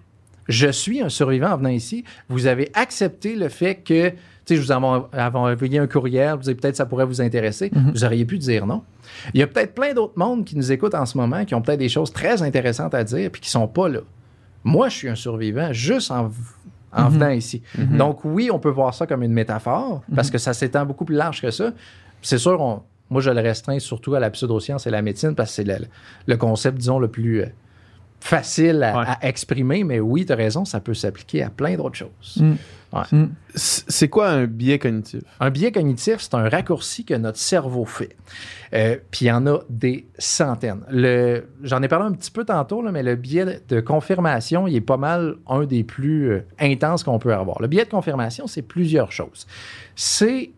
[0.49, 2.05] Je suis un survivant en venant ici.
[2.29, 4.13] Vous avez accepté le fait que,
[4.55, 7.71] je vous avons envoyé un courriel, vous avez peut-être ça pourrait vous intéresser.
[7.93, 8.83] Vous auriez pu dire non.
[9.35, 11.63] Il y a peut-être plein d'autres mondes qui nous écoutent en ce moment, qui ont
[11.63, 14.01] peut-être des choses très intéressantes à dire, puis qui sont pas là.
[14.65, 16.31] Moi, je suis un survivant juste en,
[16.93, 17.63] en venant ici.
[17.77, 21.17] Donc oui, on peut voir ça comme une métaphore, parce que ça s'étend beaucoup plus
[21.17, 21.73] large que ça.
[22.23, 25.51] C'est sûr, on, Moi, je le restreins surtout à la pseudoscience et la médecine parce
[25.51, 25.87] que c'est le,
[26.27, 27.47] le concept, disons, le plus euh,
[28.21, 29.05] facile à, Ouais.
[29.07, 29.85] à exprimer.
[29.85, 32.37] Mais oui, tu as raison, ça peut s'appliquer à plein d'autres choses.
[32.41, 32.53] Mm.
[32.93, 33.03] Ouais.
[33.13, 33.27] Mm.
[33.55, 35.21] C'est quoi un biais cognitif?
[35.41, 38.17] Un biais cognitif, c'est un raccourci que notre cerveau fait.
[38.73, 40.83] Euh, Puis il y en a des centaines.
[40.91, 44.77] Le, j'en ai parlé un petit peu tantôt, là, mais le biais de confirmation, il
[44.77, 47.61] est pas mal un des plus euh, intenses qu'on peut avoir.
[47.61, 49.47] Le biais de confirmation, c'est plusieurs choses.
[49.95, 50.51] C'est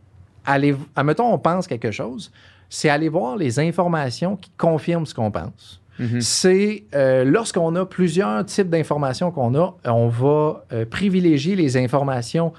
[0.44, 2.30] aller, admettons, on pense quelque chose,
[2.70, 6.20] c'est aller voir les informations qui confirment ce qu'on pense Mhm.
[6.20, 12.52] c'est euh, lorsqu'on a plusieurs types d'informations qu'on a, on va euh, privilégier les informations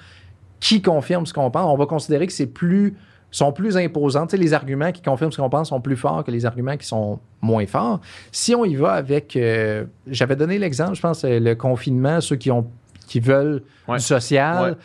[0.59, 1.65] qui confirment ce qu'on pense.
[1.71, 2.95] On va considérer que c'est plus
[3.31, 4.25] sont plus imposants.
[4.25, 6.75] Tu sais, les arguments qui confirment ce qu'on pense sont plus forts que les arguments
[6.77, 8.01] qui sont moins forts.
[8.31, 12.49] Si on y va avec, euh, j'avais donné l'exemple, je pense, le confinement, ceux qui
[12.51, 12.65] ont
[13.07, 13.97] qui veulent Ouais.
[13.97, 14.77] du social,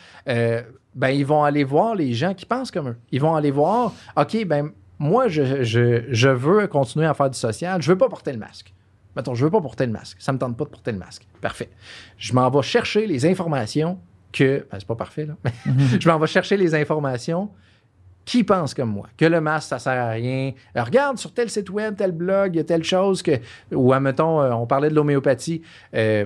[0.95, 2.95] ben ils vont aller voir les gens qui pensent comme eux.
[3.11, 7.37] Ils vont aller voir, ok, ben moi je, je, je veux continuer à faire du
[7.37, 8.73] social, je veux pas porter le masque.
[9.15, 10.17] Mettons, je veux pas porter le masque.
[10.19, 11.25] Ça me tente pas de porter le masque.
[11.39, 11.69] Parfait.
[12.17, 13.97] Je m'en vais chercher les informations
[14.33, 14.67] que.
[14.69, 15.35] Ben, c'est pas parfait, là.
[15.99, 17.49] je m'en vais chercher les informations
[18.25, 19.07] qui pensent comme moi.
[19.17, 20.51] Que le masque, ça sert à rien.
[20.75, 23.39] Euh, regarde sur tel site web, tel blog, il y a telle chose que.
[23.71, 25.61] Ou, admettons, euh, on parlait de l'homéopathie.
[25.93, 26.25] Euh,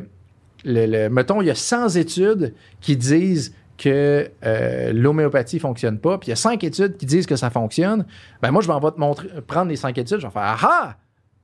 [0.66, 6.18] le, le- mettons, il y a 100 études qui disent que euh, l'homéopathie fonctionne pas,
[6.18, 8.06] puis il y a 5 études qui disent que ça fonctionne.
[8.42, 10.58] Ben moi, je m'en vais te montrer, prendre les 5 études, je vais faire Ah
[10.62, 10.96] ah!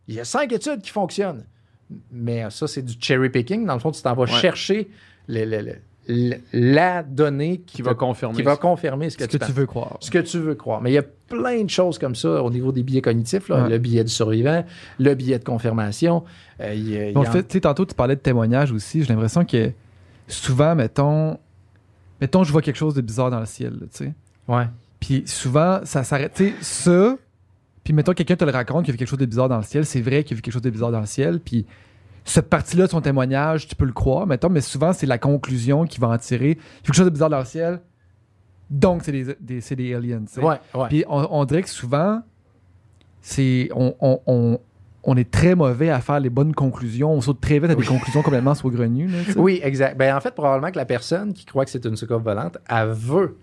[0.07, 1.45] Il y a 5 études qui fonctionnent.
[2.11, 3.65] Mais euh, ça, c'est du cherry picking.
[3.65, 4.89] Dans le fond, tu t'en vas chercher
[5.27, 5.75] le- le- le-
[6.07, 8.57] le- la donnée qui, va confirmer qui va ça.
[8.57, 9.97] confirmer ce que, Ce que tu veux croire.
[10.01, 10.81] ce que tu veux croire.
[10.81, 13.49] Mais il y a plein de choses comme ça au niveau des billets cognitifs.
[13.49, 13.63] là.
[13.63, 13.69] Ouais.
[13.69, 14.63] Le billet du survivant,
[14.99, 16.23] le billet de confirmation.
[16.61, 19.01] euh, y y Donc, en- fait, tu sais, tantôt, tu parlais de témoignages aussi.
[19.03, 19.71] J'ai l'impression que
[20.27, 21.37] souvent, mettons,
[22.21, 24.13] mettons, je vois quelque chose de bizarre dans le ciel, tu sais.
[24.47, 24.67] Ouais.
[24.99, 26.33] Puis souvent, ça s'arrête.
[26.33, 27.15] Tu sais, ça,
[27.83, 29.63] puis mettons, quelqu'un te le raconte qu'il a vu quelque chose de bizarre dans le
[29.63, 29.85] ciel.
[29.85, 31.39] C'est vrai qu'il a vu quelque chose de bizarre dans le ciel.
[31.39, 31.65] Puis
[32.23, 35.85] cette partie-là de son témoignage, tu peux le croire, mettons, mais souvent, c'est la conclusion
[35.85, 36.49] qui va en tirer.
[36.49, 37.81] Il a vu quelque chose de bizarre dans le ciel.
[38.69, 40.41] Donc, c'est des, des- c'est des aliens, tu sais.
[40.41, 40.87] Ouais, ouais.
[40.89, 42.21] Puis on, on dirait que souvent,
[43.21, 43.95] c'est on,
[44.25, 44.59] on,
[45.05, 47.11] on, est très mauvais à faire les bonnes conclusions.
[47.13, 49.07] On saute très vite à des conclusions complètement saugrenues.
[49.07, 49.17] là.
[49.37, 49.97] Oui, exact.
[49.97, 52.89] Ben, en fait, probablement que la personne qui croit que c'est une soucoupe volante, elle
[52.89, 53.37] veut.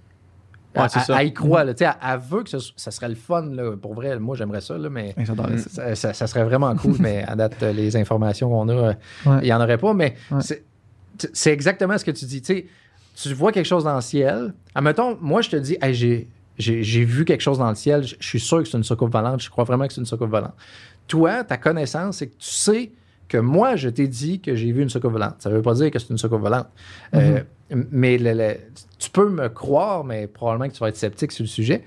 [0.74, 1.20] Ouais, elle, c'est ça.
[1.20, 1.64] elle y croit.
[1.64, 3.42] Là, Tu sais, elle, elle veut que ce- ça serait le fun.
[3.52, 3.76] Là.
[3.76, 5.68] Pour vrai, moi, j'aimerais ça, là, mais J'adorais ça.
[5.70, 6.96] ça, ça- ça serait vraiment cool.
[6.98, 8.92] mais à date, euh, les informations qu'on a, euh,
[9.26, 9.38] Ouais.
[9.42, 9.92] il n'y en aurait pas.
[9.92, 10.40] Mais Ouais.
[10.40, 12.40] c'est- exactement ce que tu dis.
[12.42, 14.54] Tu vois quelque chose dans le ciel.
[14.74, 16.28] Admettons, moi, je te dis, Hey, j'ai.
[16.58, 19.10] J'ai vu quelque chose dans le ciel, je je suis sûr que c'est une soucoupe
[19.10, 20.52] volante, je crois vraiment que c'est une soucoupe volante.
[21.12, 22.90] Toi, ta connaissance, c'est que tu sais
[23.28, 25.34] que moi, je t'ai dit que j'ai vu une soucoupe volante.
[25.40, 26.68] Ça ne veut pas dire que c'est une soucoupe volante.
[27.14, 27.40] Euh,
[27.90, 28.56] mais le- le-
[28.98, 31.84] tu peux me croire, mais probablement que tu vas être sceptique sur le sujet.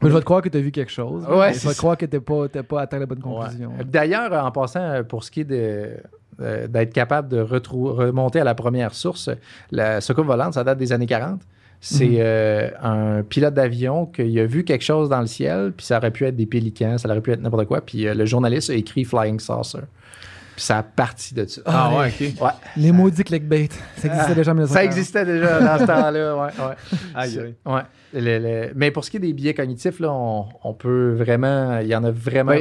[0.00, 1.24] Moi, je vais te croire que tu as vu quelque chose.
[1.24, 3.70] Ouais, je vais te croire que tu n'as pas, atteint la bonne conclusion.
[3.78, 3.84] Ouais.
[3.84, 5.96] D'ailleurs, en passant, pour ce qui est de,
[6.40, 9.28] euh, d'être capable de remonter à la première source,
[9.72, 11.40] la soucoupe volante, ça date des années 40.
[11.86, 12.16] C'est Mhm.
[12.18, 16.10] euh, un pilote d'avion qui a vu quelque chose dans le ciel, puis ça aurait
[16.12, 18.74] pu être des pélicans, ça aurait pu être n'importe quoi, puis euh, le journaliste a
[18.74, 19.80] écrit Flying Saucer.
[20.56, 21.60] Puis ça a parti de ça.
[21.66, 22.40] Ah ouais, les- ok.
[22.42, 22.50] Ouais.
[22.78, 23.68] Les maudits clickbait.
[23.98, 24.68] Ça existait déjà en 1940.
[24.68, 26.74] Ça existait déjà dans ce temps-là, ouais, ouais.
[27.14, 27.54] Aïe, aïe.
[27.66, 27.80] Ouais.
[28.14, 31.80] Le- le- Mais pour ce qui est des biais cognitifs, là, on, on peut vraiment.
[31.80, 32.52] Il y en a vraiment.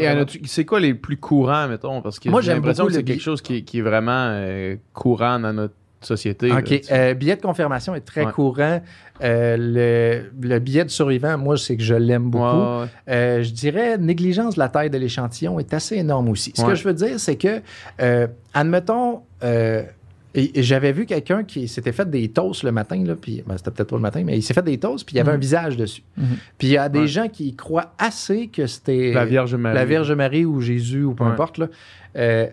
[0.44, 2.02] C'est quoi les plus courants, mettons?
[2.02, 4.28] Parce que Moi, j'ai j'aime l'impression que c'est quelque chose qui est, qui est vraiment
[4.32, 6.52] euh, courant dans notre société.
[6.52, 6.82] OK.
[6.92, 8.32] Euh, billet de confirmation est très Ouais.
[8.32, 8.82] courant.
[9.24, 12.44] Euh, le, le billet de survivant, moi, c'est que je l'aime beaucoup.
[12.46, 12.88] Ouais, ouais.
[13.10, 16.52] Euh, je dirais, négligence de la taille de l'échantillon est assez énorme aussi.
[16.56, 16.70] Ce Ouais.
[16.70, 17.62] que je veux dire, c'est que,
[18.02, 19.84] euh, admettons, euh,
[20.36, 23.56] et- et j'avais vu quelqu'un qui s'était fait des toasts le matin, là, puis ben,
[23.56, 25.30] c'était peut-être pas le matin, mais il s'est fait des toasts, puis il y avait
[25.32, 25.38] Mhm.
[25.38, 26.02] un visage dessus.
[26.18, 26.26] Mhm.
[26.58, 27.08] Puis il y a des Ouais.
[27.08, 29.76] gens qui croient assez que c'était La Vierge Marie.
[29.76, 31.30] la Vierge Marie ou Jésus ou peu Ouais.
[31.30, 31.60] importe.
[31.60, 31.68] Là,
[32.18, 32.48] euh,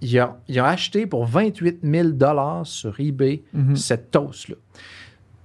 [0.00, 2.08] il, a, il a acheté pour 28 000
[2.64, 3.76] sur eBay Mhm.
[3.76, 4.56] cette toast-là.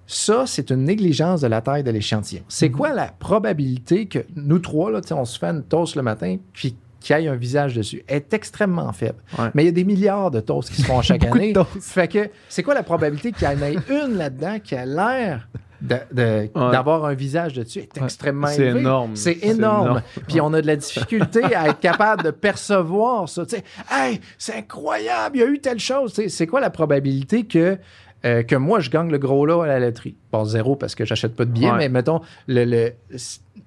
[0.07, 2.43] Ça, c'est une négligence de la taille de l'échantillon.
[2.49, 2.75] C'est Mhm.
[2.75, 6.75] quoi la probabilité que nous trois, là, on se fait une toast le matin, puis
[6.99, 8.03] qu'il y ait un visage dessus?
[8.07, 9.19] Elle est extrêmement faible.
[9.39, 9.49] Ouais.
[9.53, 11.53] Mais il y a des milliards de toasts qui se font chaque année.
[11.53, 11.81] toasts.
[11.81, 15.47] Fait que c'est quoi la probabilité qu'il y en ait une là-dedans qui a l'air
[15.89, 16.49] Ouais.
[16.53, 17.79] d'avoir un visage dessus?
[17.79, 18.03] est Ouais.
[18.05, 18.79] extrêmement C'est élevé.
[18.79, 19.15] énorme.
[19.15, 19.85] C'est C'est énorme.
[19.87, 20.01] énorme.
[20.27, 23.45] Puis on a de la difficulté à être capable de percevoir ça.
[23.45, 26.13] Tu sais, hey, c'est incroyable, il y a eu telle chose.
[26.13, 27.77] Tu sais, c'est quoi la probabilité que,
[28.25, 30.15] euh, que moi, je gagne le gros lot à la loterie?
[30.31, 31.77] Bon, zéro parce que j'achète pas de billets, Ouais.
[31.77, 32.93] mais mettons, le, le-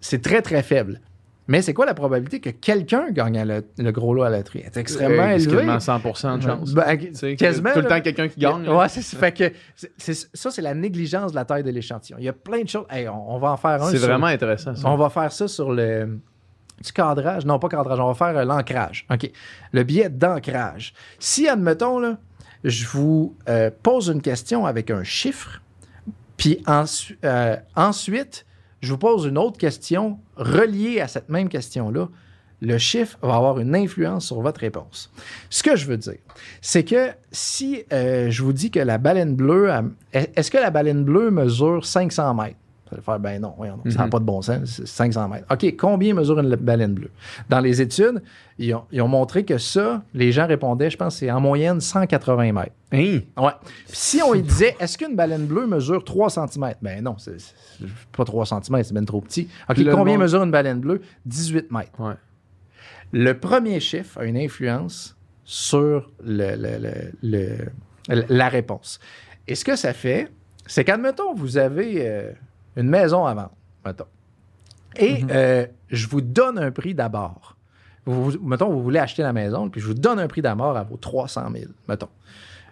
[0.00, 1.00] c'est très, très faible.
[1.46, 4.60] Mais c'est quoi la probabilité que quelqu'un gagne le, le gros lot à la loterie?
[4.60, 5.66] Elle est extrêmement Euh, c'est élevée.
[5.66, 6.72] quasiment 100% de chance.
[6.72, 8.62] Ben, Tu sais, quasiment, Tout le temps, quelqu'un qui gagne.
[8.64, 8.74] là.
[8.76, 9.18] Ouais, c'est ça.
[9.18, 12.16] Fait que c'est- c'est- ça, c'est la négligence de la taille de l'échantillon.
[12.18, 12.86] Il y a plein de choses.
[12.88, 13.90] Hey, on, on va en faire un.
[13.90, 14.88] C'est vraiment intéressant, ça.
[14.88, 16.18] On va faire ça sur le
[16.82, 17.44] du cadrage.
[17.44, 18.00] Non, pas cadrage.
[18.00, 19.06] On va faire euh, l'ancrage.
[19.12, 19.30] OK.
[19.72, 20.92] Le biais d'ancrage.
[21.18, 22.16] Si, admettons, là,
[22.64, 25.60] je vous euh, pose une question avec un chiffre,
[26.38, 28.46] puis euh, ensuite,
[28.84, 32.08] je vous pose une autre question reliée à cette même question-là,
[32.60, 35.10] le chiffre va avoir une influence sur votre réponse.
[35.50, 36.18] Ce que je veux dire,
[36.60, 39.70] c'est que si euh, je vous dis que la baleine bleue,
[40.12, 42.56] est-ce que la baleine bleue mesure 500 mètres?
[42.94, 44.10] Allez faire, ben non, voyons, ça n'a Mhm.
[44.10, 45.46] pas de bon sens, c'est 500 mètres.
[45.50, 47.10] OK, combien mesure une baleine bleue?
[47.48, 48.22] Dans les études,
[48.58, 51.80] ils ont, ils ont montré que ça, les gens répondaient, je pense, c'est en moyenne
[51.80, 52.72] 180 mètres.
[52.92, 53.20] Hein?
[53.36, 53.50] Ouais.
[53.86, 56.74] Puis si on disait, est-ce qu'une baleine bleue mesure 3 cm?
[56.80, 57.36] Ben non, c'est
[58.16, 59.48] pas 3 cm, c'est bien trop petit.
[59.68, 61.02] OK, le combien monde- mesure une baleine bleue?
[61.26, 61.90] 18 mètres.
[61.98, 62.14] Ouais.
[63.12, 67.56] Le premier chiffre a une influence sur le- le- le-
[68.08, 68.98] le- la réponse.
[69.46, 70.28] Et ce que ça fait,
[70.66, 72.30] c'est qu'admettons, vous avez euh,
[72.76, 73.52] une maison à vendre,
[73.84, 74.04] mettons.
[74.96, 75.28] Et Mhm.
[75.32, 77.56] euh, je vous donne un prix d'abord.
[78.06, 80.76] Vous, vous- mettons, vous voulez acheter la maison, puis je vous donne un prix d'abord
[80.76, 82.08] à vos 300 000, mettons.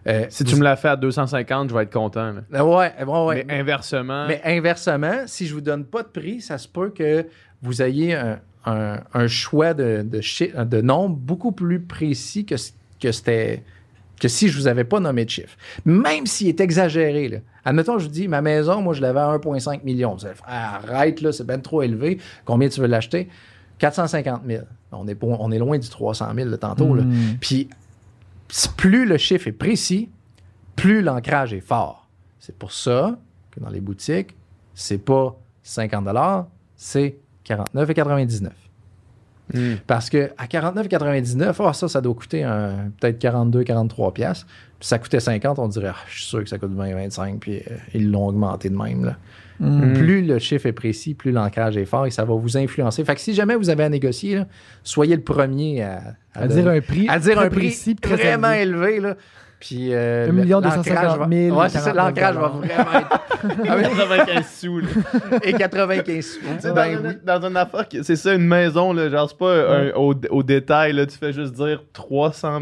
[0.06, 2.32] Euh, Si tu me l'as fait à 250, je vais être content.
[2.32, 2.40] là.
[2.54, 3.44] Euh, Ouais, ouais, ouais.
[3.46, 7.24] Mais inversement, Mais inversement, si je vous donne pas de prix, ça se peut que
[7.62, 12.56] vous ayez un, un- un choix de, de, nombre beaucoup plus précis que,
[13.00, 13.62] que c'était
[14.20, 15.56] que si je vous avais pas nommé de chiffre.
[15.84, 17.28] Même s'il est exagéré.
[17.28, 17.38] Là.
[17.64, 20.14] Admettons, je vous dis, ma maison, moi, je l'avais à 1,5 million.
[20.14, 22.18] Vous allez faire, arrête, là, c'est bien trop élevé.
[22.44, 23.28] Combien tu veux l'acheter?
[23.78, 24.64] 450 000.
[24.92, 26.94] On est, on est loin du 300 000 de tantôt.
[26.94, 27.02] là.
[27.02, 27.38] Mm.
[27.40, 27.68] Puis,
[28.76, 30.08] plus le chiffre est précis,
[30.76, 32.06] plus l'ancrage est fort.
[32.38, 33.18] C'est pour ça
[33.50, 34.34] que dans les boutiques,
[34.74, 36.08] c'est pas 50
[36.76, 38.50] c'est 49,99.
[39.54, 39.74] Hmm.
[39.86, 42.42] Parce que à 49,99, ah, ça, ça doit coûter
[43.00, 44.46] peut-être 42, 43 pièces.
[44.82, 47.38] Puis ça coûtait 50, on dirait, Ah, je suis sûr que ça coûte 20, 25,
[47.38, 49.04] puis euh, ils l'ont augmenté de même.
[49.04, 49.16] Là.
[49.60, 49.92] Mm.
[49.92, 53.04] Plus le chiffre est précis, plus l'ancrage est fort et ça va vous influencer.
[53.04, 54.46] Fait que si jamais vous avez à négocier, là,
[54.82, 58.50] soyez le premier à, À dire un prix, à dire un prix précis, très vraiment
[58.50, 58.98] élevé.
[58.98, 59.16] Là.
[59.64, 62.48] Puis, euh, Un le- million l'ancrage 250 000, va- Ouais, c'est ça, 49 l'ancrage va
[62.48, 63.20] vraiment être.
[63.68, 64.78] Ah oui, 95 sous.
[64.80, 64.86] là.
[65.44, 66.40] et 95 sous.
[66.40, 67.14] Tu sais, Ben dans, oui.
[67.14, 70.14] une, dans une affaire, qui- c'est ça, une maison, là, genre, c'est pas un- au,
[70.30, 72.60] au détail, là, tu fais juste dire 300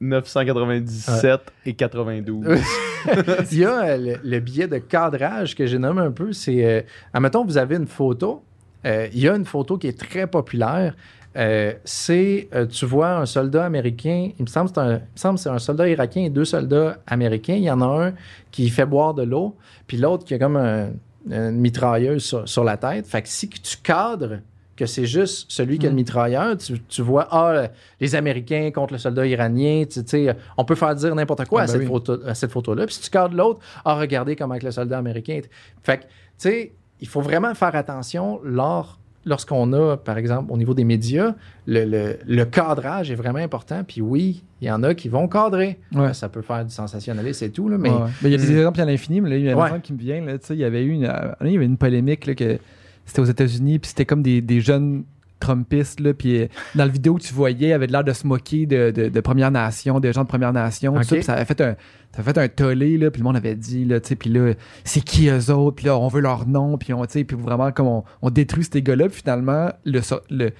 [0.00, 2.46] 997 et 92.
[3.52, 6.32] Il y a euh, le, le billet de cadrage que j'ai nommé un peu.
[6.32, 6.80] C'est, euh,
[7.12, 8.42] admettons, vous avez une photo.
[8.86, 10.94] euh, il y a une photo qui est très populaire.
[11.36, 14.30] Euh, c'est, euh, tu vois, un soldat américain.
[14.38, 17.54] Il me semble que c'est un, un soldat irakien et deux soldats américains.
[17.54, 18.12] Il y en a un
[18.50, 19.56] qui fait boire de l'eau,
[19.86, 20.90] puis l'autre qui a comme un-
[21.30, 23.06] une mitrailleuse sur, sur la tête.
[23.06, 24.40] Fait que si tu cadres
[24.76, 27.68] que c'est juste celui qui a le mitrailleur, tu, tu vois, ah,
[28.00, 31.64] les Américains contre le soldat iranien, tu sais, on peut faire dire n'importe quoi Ah,
[31.64, 31.86] à, ben cette oui.
[31.86, 32.86] photo, à cette photo-là.
[32.86, 35.40] Puis si tu cadres l'autre, ah, regardez comment que le soldat américain.
[35.82, 36.08] Fait que, tu
[36.38, 41.34] sais, il faut vraiment faire attention lors, lorsqu'on a, par exemple, au niveau des médias,
[41.66, 43.84] le, le- le cadrage est vraiment important.
[43.86, 45.78] Puis oui, il y en a qui vont cadrer.
[45.94, 46.12] Ouais.
[46.14, 48.10] Ça peut faire du sensationnalisme et tout, là, mais Ouais, ouais.
[48.22, 48.56] Mais il y a des Mm.
[48.58, 50.20] exemples à l'infini, mais là, il y a un exemple qui me vient.
[50.24, 51.12] Là, tu sais, il y avait eu une,
[51.44, 52.58] il y avait une polémique là, que
[53.04, 55.04] c'était aux États-Unis, puis c'était comme des, des jeunes
[55.42, 58.26] Trumpistes, là, puis euh, dans la vidéo que tu voyais, il avait l'air de se
[58.26, 61.34] moquer de, de, de Première Nation, des gens de Première Nation, tout ça, puis ça
[61.34, 61.74] avait fait un,
[62.12, 64.30] ça avait fait un tollé, là, puis le monde avait dit, là, tu sais, puis
[64.30, 64.52] là,
[64.84, 67.36] c'est qui eux autres, puis là, on veut leur nom, puis on, tu sais, puis
[67.36, 70.50] vraiment, comme on, on détruit ces gars-là, puis finalement, le, le,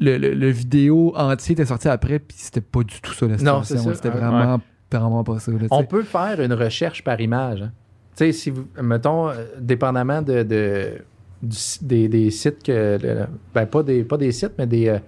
[0.00, 3.36] le, le- le vidéo entier était sorti après, puis c'était pas du tout ça, la
[3.36, 3.94] Non, situation.
[3.94, 4.14] C'était Ouais.
[4.16, 4.60] vraiment,
[4.90, 7.62] vraiment pas ça, là, On peut faire une recherche par image.
[7.62, 7.72] hein.
[8.16, 10.98] Tu sais, si vous, mettons, euh, dépendamment de, de-
[11.42, 12.98] du- des, des sites que.
[13.54, 14.98] ben, pas des, pas des sites, mais des euh,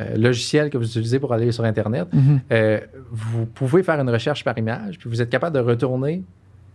[0.00, 2.40] euh, logiciels que vous utilisez pour aller sur Internet, Mhm.
[2.52, 6.22] euh, vous pouvez faire une recherche par image, puis vous êtes capable de retourner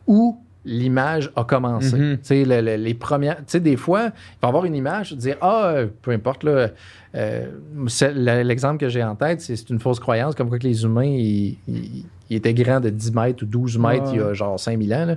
[0.07, 1.91] où l'image a commencé.
[1.97, 3.37] Tu sais, le- le- les premières.
[3.37, 6.67] Tu sais, des fois, il va y avoir une image, dire Ah, peu importe, euh,
[8.43, 11.57] L'exemple que j'ai en tête, c'est une fausse croyance, comme quoi que les humains, ils,
[11.67, 14.11] ils- ils étaient grands de 10 mètres ou 12 mètres Ouais.
[14.13, 15.05] il y a genre 5000 ans.
[15.05, 15.15] là.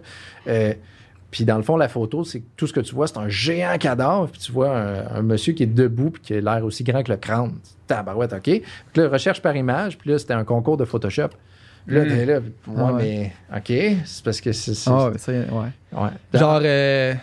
[1.37, 3.77] Puis dans le fond, la photo, c'est tout ce que tu vois, c'est un géant
[3.79, 4.29] cadavre.
[4.29, 7.03] Puis tu vois un, un monsieur qui est debout puis qui a l'air aussi grand
[7.03, 7.53] que le crâne.
[7.87, 8.43] Tabarouette, OK?
[8.43, 8.63] Puis
[8.95, 9.99] là, recherche par image.
[9.99, 11.29] Puis là, c'était un concours de Photoshop.
[11.89, 12.41] Là, t'es là.
[12.41, 13.33] puis, Ouais, Ah ouais.
[13.53, 13.99] mais OK?
[14.07, 14.73] C'est parce que c'est.
[14.91, 15.53] Ah, ouais.
[15.93, 16.09] ouais.
[16.39, 17.15] Genre, euh,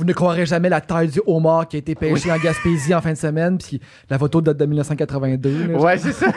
[0.00, 3.02] vous ne croirez jamais la taille du homard qui a été pêché en Gaspésie en
[3.02, 3.78] fin de semaine, puis
[4.08, 5.66] la photo date de 1982.
[5.72, 5.78] là.
[5.78, 6.26] Ouais, c'est ça.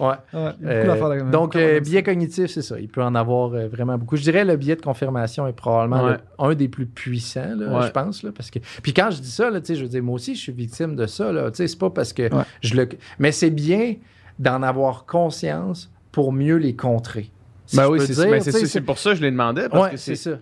[0.00, 0.06] ouais.
[0.06, 1.80] Ouais, il y a beaucoup Euh, d'affaires là- donc, euh, ça.
[1.80, 2.78] biais cognitif, c'est ça.
[2.80, 4.16] Il peut en avoir euh, vraiment beaucoup.
[4.16, 6.12] Je dirais le biais de confirmation est probablement Ouais.
[6.12, 7.86] le- un des plus puissants, là, Ouais.
[7.86, 8.22] je pense.
[8.22, 8.58] Là, parce que...
[8.82, 10.52] Puis quand je dis ça, là, tu sais, je veux dire, moi aussi, je suis
[10.52, 11.30] victime de ça.
[11.32, 12.42] Là, tu sais, c'est pas parce que Ouais.
[12.62, 12.88] je le.
[13.18, 13.94] Mais c'est bien
[14.38, 17.30] d'en avoir conscience pour mieux les contrer.
[17.66, 19.10] Si Ben je oui, peux c'est dire, ben tu c'est sais, ça, c'est pour ça
[19.10, 19.68] que je demandais.
[19.68, 20.30] Parce Ouais, que c'est c'est.
[20.32, 20.38] ça.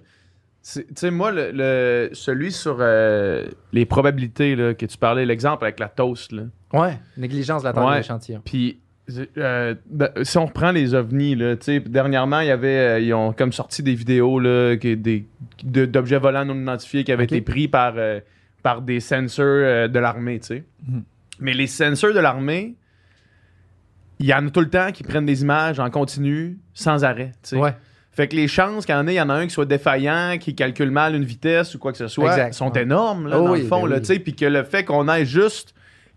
[0.73, 5.65] Tu sais, moi, le, le- celui sur euh, les probabilités là, que tu parlais, l'exemple
[5.65, 6.45] avec la toast, là.
[6.73, 7.93] Ouais, négligence de la taille Ouais.
[7.93, 8.41] de l'échantillon.
[8.45, 8.81] Puis,
[9.37, 9.75] euh,
[10.23, 13.35] si on reprend les ovnis, là, tu sais, dernièrement, il y avait, euh, ils ont
[13.35, 15.27] comme sorti des vidéos là, qui- des-
[15.63, 17.95] de- d'objets volants non identifiés qui avaient été pris par,
[18.63, 20.65] par des sensors de l'armée, tu sais.
[20.89, 21.03] Mhm.
[21.41, 22.75] Mais les sensors de l'armée,
[24.19, 27.33] il y en a tout le temps qui prennent des images en continu, sans arrêt,
[27.43, 27.57] tu sais.
[27.59, 27.75] Ouais.
[28.15, 29.65] Fait que les chances qu'il y en ait, il y en a un qui soit
[29.67, 32.53] défaillant, qui calcule mal une vitesse ou quoi que ce soit, Exact.
[32.55, 34.19] sont énormes, là, Oh dans oui, le fond, ben oui.
[34.21, 35.75] puis que le fait qu'on ait juste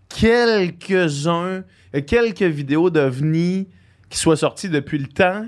[0.08, 1.64] quelques-uns,
[1.94, 3.68] euh, quelques vidéos d'ovnis
[4.08, 5.46] qui soient sorties depuis le temps,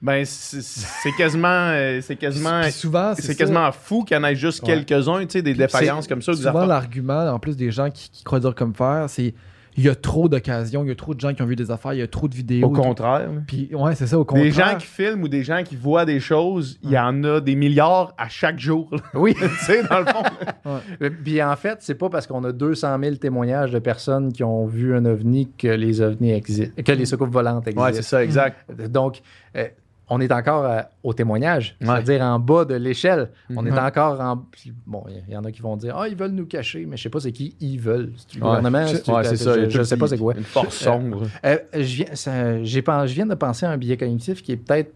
[0.00, 4.36] ben, c'est quasiment, euh, c'est quasiment, Puis souvent, c'est quasiment fou qu'il y en ait
[4.36, 4.68] juste Ouais.
[4.84, 6.34] quelques-uns, tu sais, des Puis défaillances comme ça.
[6.34, 9.34] Souvent, l'argument, en plus des gens qui, qui croient dire comme faire, c'est
[9.78, 11.70] il y a trop d'occasions, il y a trop de gens qui ont vu des
[11.70, 12.66] affaires, il y a trop de vidéos.
[12.66, 13.30] Au contraire.
[13.46, 14.44] Puis, ouais, c'est ça, au contraire.
[14.44, 17.40] Des gens qui filment ou des gens qui voient des choses, il y en a
[17.40, 18.88] des milliards à chaque jour.
[18.90, 18.98] là.
[19.14, 19.34] Oui.
[19.38, 20.80] tu sais, dans le fond.
[21.22, 24.66] Puis en fait, c'est pas parce qu'on a 200 000 témoignages de personnes qui ont
[24.66, 27.84] vu un ovni que les ovnis existent, que les soucoupes volantes existent.
[27.84, 28.68] Ouais, c'est ça, exact.
[28.88, 29.20] Donc,
[29.56, 29.68] euh,
[30.10, 31.86] on est encore euh, au témoignage, Ouais.
[31.86, 33.30] c'est-à-dire en bas de l'échelle.
[33.54, 33.78] On est Mhm.
[33.78, 34.44] encore en.
[34.86, 37.02] Bon, il y, en a qui vont dire Ah, ils veulent nous cacher, mais je
[37.02, 38.12] sais pas c'est qui ils veulent.
[38.16, 39.68] C'est le gouvernement, c'est Ouais, c'est ça.
[39.68, 40.34] Je, tout sais pas c'est quoi.
[40.36, 41.22] Une force sombre.
[41.44, 44.92] Euh, je, viens, j'ai je viens de penser à un biais cognitif qui est peut-être,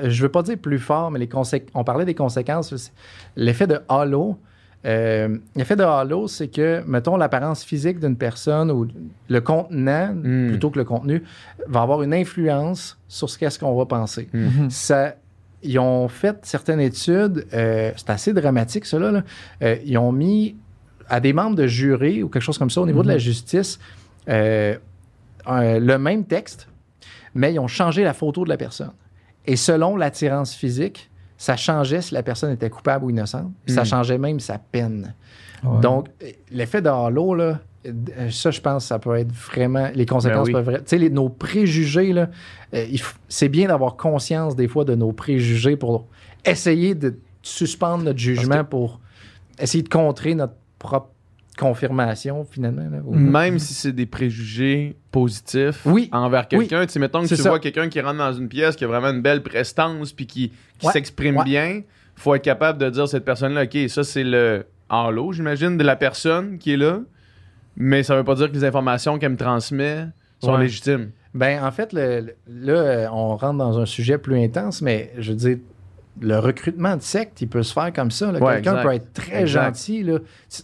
[0.00, 1.28] euh, je veux pas dire plus fort, mais les
[1.74, 2.92] on parlait des conséquences.
[3.36, 4.36] L'effet de halo.
[4.86, 8.86] Euh, l'effet de halo, c'est que, mettons, l'apparence physique d'une personne ou
[9.28, 10.48] le contenant, Mm.
[10.48, 11.22] plutôt que le contenu,
[11.66, 14.28] va avoir une influence sur ce qu'est-ce qu'on va penser.
[14.32, 14.70] Mhm.
[14.70, 15.14] Ça,
[15.62, 19.12] ils ont fait certaines études, euh, c'est assez dramatique, cela.
[19.12, 19.22] Là.
[19.62, 20.56] Euh, ils ont mis
[21.08, 23.78] à des membres de jury ou quelque chose comme ça au niveau de la justice
[24.28, 24.76] euh,
[25.44, 26.68] un- le même texte,
[27.34, 28.92] mais ils ont changé la photo de la personne.
[29.46, 31.10] Et selon l'attirance physique,
[31.40, 33.50] ça changeait si la personne était coupable ou innocente.
[33.66, 33.84] Ça Mm.
[33.86, 35.14] changeait même sa peine.
[35.64, 35.80] Ouais.
[35.80, 36.08] Donc,
[36.50, 39.88] l'effet de halo, là, euh, ça, je pense, ça peut être vraiment.
[39.94, 40.64] Les conséquences Ben oui.
[40.64, 40.84] peuvent être.
[40.84, 42.28] Tu sais, nos préjugés, là,
[42.74, 42.86] euh,
[43.30, 46.06] c'est bien d'avoir conscience des fois de nos préjugés pour
[46.44, 49.00] essayer de suspendre notre jugement pour
[49.58, 51.08] essayer de contrer notre propre
[51.60, 52.82] confirmation, finalement.
[52.90, 56.08] là, Même si c'est des préjugés positifs Oui.
[56.12, 56.86] envers quelqu'un.
[56.86, 57.48] Tu sais, mettons que tu ça.
[57.50, 60.52] vois quelqu'un qui rentre dans une pièce qui a vraiment une belle prestance puis qui,
[60.80, 61.44] s'exprime Ouais.
[61.44, 61.80] bien,
[62.16, 65.84] faut être capable de dire à cette personne-là, OK, ça c'est le halo, j'imagine, de
[65.84, 67.00] la personne qui est là,
[67.76, 70.06] mais ça veut pas dire que les informations qu'elle me transmet
[70.42, 70.62] sont Ouais.
[70.62, 71.10] légitimes.
[71.34, 75.30] Ben, en fait, le- le- là, on rentre dans un sujet plus intense, mais je
[75.30, 75.58] veux dire,
[76.20, 78.30] le recrutement de secte, il peut se faire comme ça.
[78.32, 79.66] Ouais, Quelqu'un peut être très Exact.
[79.66, 80.18] gentil, là,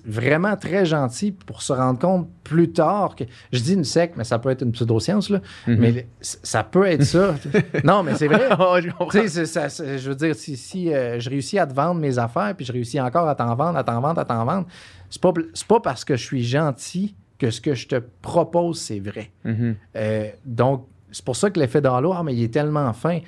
[0.05, 3.25] vraiment très gentil pour se rendre compte plus tard que.
[3.53, 5.41] Je dis une secte, mais ça peut être une pseudoscience, là.
[5.67, 5.77] Mhm.
[5.79, 7.35] Mais ça peut être ça.
[7.85, 8.49] non, mais c'est vrai.
[9.13, 12.55] Je ça- je veux dire, si, si, euh, je réussis à te vendre mes affaires,
[12.57, 14.67] puis je réussis encore à t'en vendre, à t'en vendre, à t'en vendre,
[15.11, 15.33] c'est pas,
[15.69, 19.31] pas parce que je suis gentil que ce que je te propose, c'est vrai.
[19.45, 19.77] Mhm.
[19.97, 23.21] Euh, donc, c'est pour ça que l'effet ah, mais il est tellement fin.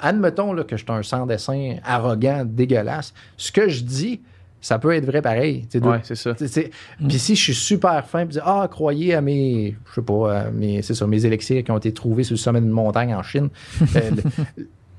[0.00, 3.14] Admettons là, que je suis un sans-dessin arrogant, dégueulasse.
[3.36, 4.20] Ce que je dis,
[4.60, 5.66] ça peut être vrai pareil.
[5.74, 6.34] Ouais, c'est ça.
[6.36, 6.70] sais,
[7.06, 10.80] Puis si je suis super fin, puis ah, croyez à mes, je sais pas, mes,
[10.82, 13.48] c'est ça, mes élixirs qui ont été trouvés sur le sommet d'une montagne en Chine.
[13.96, 14.10] Euh,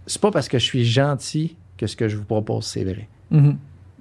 [0.06, 3.10] c'est pas parce que je suis gentil que ce que je vous propose, c'est vrai.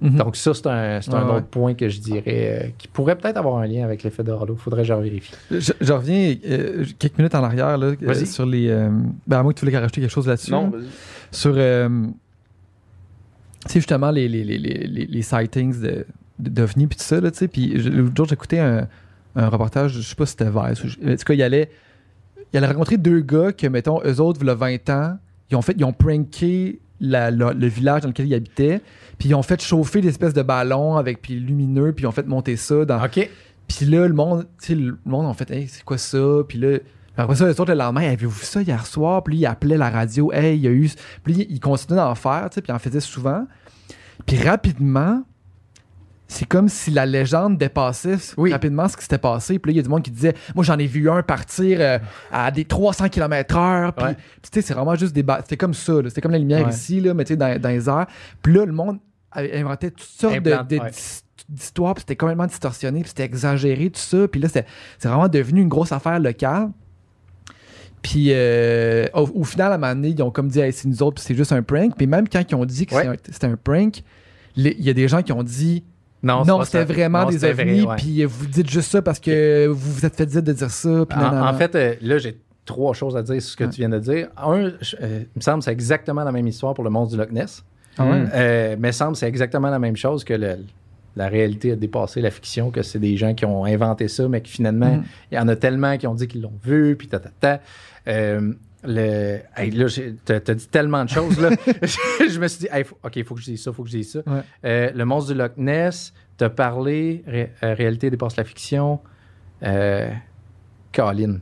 [0.02, 0.16] Mhm.
[0.16, 3.16] Donc ça, c'est un, c'est un Ouais, autre point que je dirais euh, qui pourrait
[3.16, 4.56] peut-être avoir un lien avec l'effet d'halo.
[4.56, 5.32] Faudrait que je vérifie.
[5.50, 8.68] Je, je reviens euh, quelques minutes en arrière là, euh, sur les.
[8.68, 8.90] euh,
[9.26, 10.50] ben, à moins que tu voulais rajouter quelque chose là-dessus.
[10.50, 10.78] Non, là.
[10.78, 10.86] vas-y.
[11.30, 11.88] sur euh,
[13.66, 16.06] tu sais, justement les, les, les, les, les- les sightings de,
[16.38, 18.86] de- d'OVNI puis tout ça là, tu sais puis je- l'autre jour j'écoutais un,
[19.36, 21.70] un reportage je sais pas si c'était Vice ou je- en tout cas il allait
[22.52, 25.16] il allait rencontrer deux gars que mettons eux autres il y a 20 ans
[25.50, 28.80] ils ont fait ils ont pranké la- la- le village dans lequel ils habitaient
[29.18, 32.12] puis ils ont fait chauffer des espèces de ballons avec puis lumineux puis ils ont
[32.12, 33.28] fait monter ça dans OK.
[33.68, 36.18] puis là, le monde, tu sais, le monde en fait, hey, c'est quoi ça?
[36.48, 36.78] Puis là,
[37.16, 39.22] après ça, les autres, le lendemain, avez-vous vu ça hier soir?
[39.22, 40.90] Puis il appelait la radio, hey, il y a eu.
[41.22, 43.46] Puis il continuait d'en faire, tu sais, puis il en faisait souvent.
[44.26, 45.22] Puis rapidement,
[46.26, 48.52] c'est comme si la légende dépassait Oui.
[48.52, 49.58] rapidement ce qui s'était passé.
[49.58, 51.78] Puis là, il y a du monde qui disait, moi, j'en ai vu un partir
[51.80, 51.98] euh,
[52.32, 53.92] à des 300 km/h.
[53.92, 54.14] Puis, Ouais.
[54.14, 55.24] puis tu sais, c'est vraiment juste des.
[55.42, 55.92] C'était comme ça.
[56.08, 56.72] C'était comme la lumière Ouais.
[56.72, 58.06] ici, là, mais tu sais, dans, dans les airs.
[58.42, 58.98] Puis là, le monde
[59.36, 60.90] inventait toutes sortes de- Implante, de- ouais.
[60.90, 64.26] d'his- d'histoires, puis c'était complètement distorsionné, puis c'était exagéré, tout ça.
[64.28, 64.64] Puis là, c'est
[65.02, 66.70] vraiment devenu une grosse affaire locale.
[68.02, 70.88] Puis euh, au, au final, à un moment donné, ils ont comme dit, Hey, c'est
[70.88, 71.96] nous autres, puis c'est juste un prank.
[71.96, 73.02] Puis même quand ils ont dit que Ouais.
[73.02, 74.02] c'est un- c'était un, prank,
[74.56, 75.84] il y a des gens qui ont dit,
[76.24, 79.92] non, pas c'était vraiment Non, des ovnis, puis vous dites juste ça parce que vous
[79.92, 81.04] vous êtes fait dire de dire ça.
[81.08, 83.70] Puis En, en fait, euh, là, j'ai trois choses à dire sur ce que Ouais.
[83.70, 84.28] tu viens de dire.
[84.36, 87.14] Un, je- euh, il me semble que c'est exactement la même histoire pour le monstre
[87.14, 87.62] du Loch Ness.
[87.98, 88.24] Ah ouais?
[88.34, 90.56] Euh, mais il me semble que c'est exactement la même chose que le-
[91.16, 94.40] la réalité a dépassé la fiction, que c'est des gens qui ont inventé ça, mais
[94.40, 95.04] que finalement, Mhm.
[95.30, 97.60] il y en a tellement qui ont dit qu'ils l'ont vu, puis ta, ta, ta.
[98.08, 98.52] Euh,
[98.86, 99.86] le, hey, là,
[100.24, 101.50] t'as t'as dit tellement de choses, là.
[101.66, 103.82] je me suis dit, hey, faut- OK, il faut que je dise ça, il faut
[103.82, 104.18] que je dise ça.
[104.26, 104.40] Ouais.
[104.64, 109.00] Euh, le monstre du Loch Ness, t'as parlé, ré- euh, réalité dépasse la fiction.
[109.62, 110.10] Euh,
[110.92, 111.38] Colin.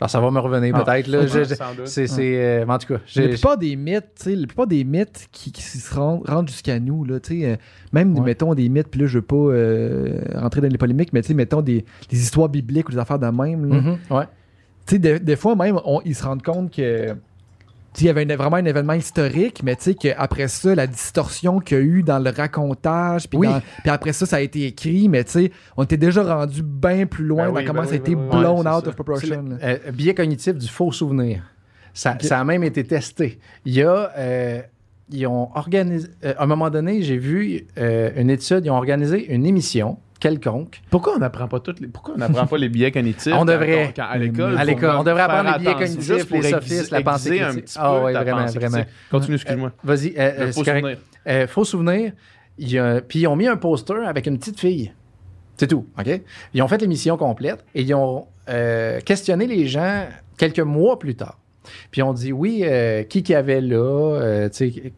[0.00, 1.08] Alors, ça va me revenir Ah, peut-être.
[1.08, 1.26] là.
[1.26, 4.68] Je- je- c'est, c'est, euh, en tout cas, La j'ai- plupart des mythes, la plupart
[4.68, 7.56] des mythes qui, qui se rendent, rendent jusqu'à nous, là, tu sais, euh,
[7.92, 8.24] même, Ouais.
[8.26, 11.28] mettons, des mythes, puis là, je veux pas euh, rentrer dans les polémiques, mais tu
[11.28, 13.80] sais, mettons, des, des histoires bibliques ou des affaires de même, là.
[13.80, 14.24] Mhm, ouais.
[14.88, 17.14] Tu sais, des, des fois, même, on- ils se rendent compte que, tu
[17.94, 21.60] sais, il y avait vraiment un événement historique, mais tu sais, qu'après ça, la distorsion
[21.60, 23.46] qu'il y a eu dans le racontage, puis Oui.
[23.48, 26.62] dans- puis après ça, ça a été écrit, mais tu sais, on était déjà rendu
[26.62, 28.84] bien plus loin Ben dans oui, comment ben ça a oui, été ben blown out
[28.84, 28.88] ça.
[28.88, 29.42] of proportion.
[29.42, 29.56] là.
[29.62, 31.42] Euh, biais cognitif du faux souvenir.
[31.94, 33.38] Ça, ça a même été testé.
[33.64, 34.10] Il y a.
[34.16, 34.62] euh,
[35.10, 36.08] ils ont organisé.
[36.24, 38.64] euh, à un moment donné, j'ai vu euh, une étude.
[38.66, 40.80] Ils ont organisé une émission quelconque.
[40.90, 41.86] Pourquoi on n'apprend pas toutes les...
[41.88, 43.92] Pourquoi on n'apprend pas les biais cognitifs On devrait.
[43.94, 46.94] quand- à l'école À l'école, on devrait apprendre les biais attention, cognitifs, pour les sophismes,
[46.94, 48.84] la pensée un Ah ouais, vraiment, vraiment.
[49.10, 49.72] Continue, excuse-moi.
[49.84, 50.98] Vas-y, euh, Le euh, faux souvenir.
[51.26, 52.12] Euh, faux souvenir.
[53.08, 54.92] Puis ils ont mis un poster avec une petite fille.
[55.56, 56.20] C'est tout, OK?
[56.54, 61.14] Ils ont fait l'émission complète et ils ont euh, questionné les gens quelques mois plus
[61.16, 61.38] tard.
[61.90, 63.76] Puis ils ont dit, oui, euh, qui qu'il y avait là,
[64.20, 64.92] euh, tu sais,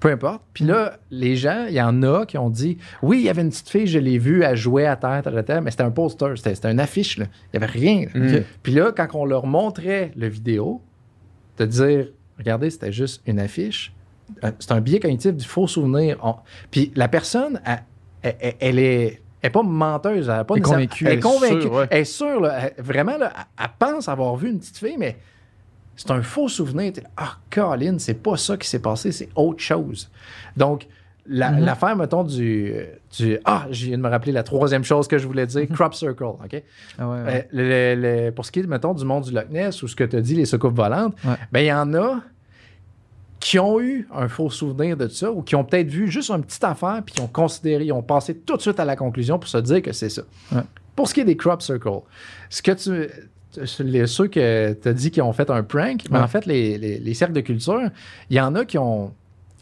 [0.00, 0.42] peu importe.
[0.54, 3.42] Puis là, les gens, il y en a qui ont dit, oui, il y avait
[3.42, 5.90] une petite fille, je l'ai vue, elle jouait à terre, terre, terre, mais c'était un
[5.90, 7.26] poster, c'était c'était une affiche, là.
[7.52, 8.06] Il n'y avait rien.
[8.14, 8.38] là.
[8.40, 8.44] Mm.
[8.62, 10.80] Puis là, quand on leur montrait le vidéo,
[11.58, 12.06] de dire,
[12.38, 13.92] regardez, c'était juste une affiche,
[14.44, 16.16] euh, c'est un biais cognitif du faux souvenir.
[16.22, 16.36] On-
[16.70, 17.60] Puis la personne,
[18.22, 21.06] elle, elle- est, elle est pas menteuse, elle est pas Elle est convaincue.
[21.06, 21.60] Elle est convaincue.
[21.62, 21.86] sûre, ouais.
[21.90, 25.16] Elle est sûre, là, vraiment, là, elle pense avoir vu une petite fille, mais
[26.02, 26.92] c'est un faux souvenir.
[27.18, 30.10] Ah, Colin, c'est pas ça qui s'est passé, c'est autre chose.
[30.56, 30.86] Donc,
[31.26, 31.64] la- Mhm.
[31.66, 32.72] l'affaire, mettons, du,
[33.18, 33.38] du.
[33.44, 36.24] Ah, je viens de me rappeler la troisième chose que je voulais dire, crop circle,
[36.24, 36.62] OK?
[36.98, 37.48] Ah ouais, ouais.
[37.52, 39.88] Euh, le- le- le- pour ce qui est, mettons, du monde du Loch Ness ou
[39.88, 41.34] ce que tu as dit, les soucoupes volantes, Ouais.
[41.52, 42.20] ben il y en a
[43.38, 46.42] qui ont eu un faux souvenir de ça ou qui ont peut-être vu juste une
[46.42, 49.38] petite affaire puis qui ont considéré, ils ont passé tout de suite à la conclusion
[49.38, 50.22] pour se dire que c'est ça.
[50.96, 51.88] Pour ce qui est des crop circles,
[52.48, 53.08] ce que tu.
[53.80, 56.22] Les- ceux que tu as dit qui ont fait un prank, mais Ouais.
[56.22, 57.82] en fait, les, les- les cercles de culture,
[58.30, 59.12] il y en a qui ont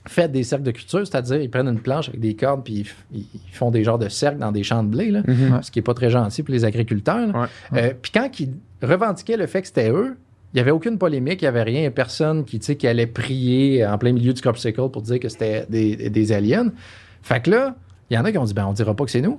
[0.06, 3.24] fait des cercles de culture, c'est-à-dire ils prennent une planche avec des cordes puis ils,
[3.52, 5.10] font des genres de cercles dans des champs de blé.
[5.10, 5.62] Là Mhm.
[5.62, 7.35] ce qui est pas très gentil pour les agriculteurs.
[7.35, 7.47] Ouais.
[7.78, 8.52] Euh, Puis quand ils
[8.82, 10.16] revendiquaient le fait que c'était eux,
[10.55, 13.85] il n'y avait aucune polémique, il n'y avait rien, il personne qui, qui allait prier
[13.85, 16.73] en plein milieu du crop circle pour dire que c'était des, des aliens.
[17.20, 17.77] Fait que là,
[18.09, 19.39] il y en a qui ont dit, ben on dira pas que c'est nous.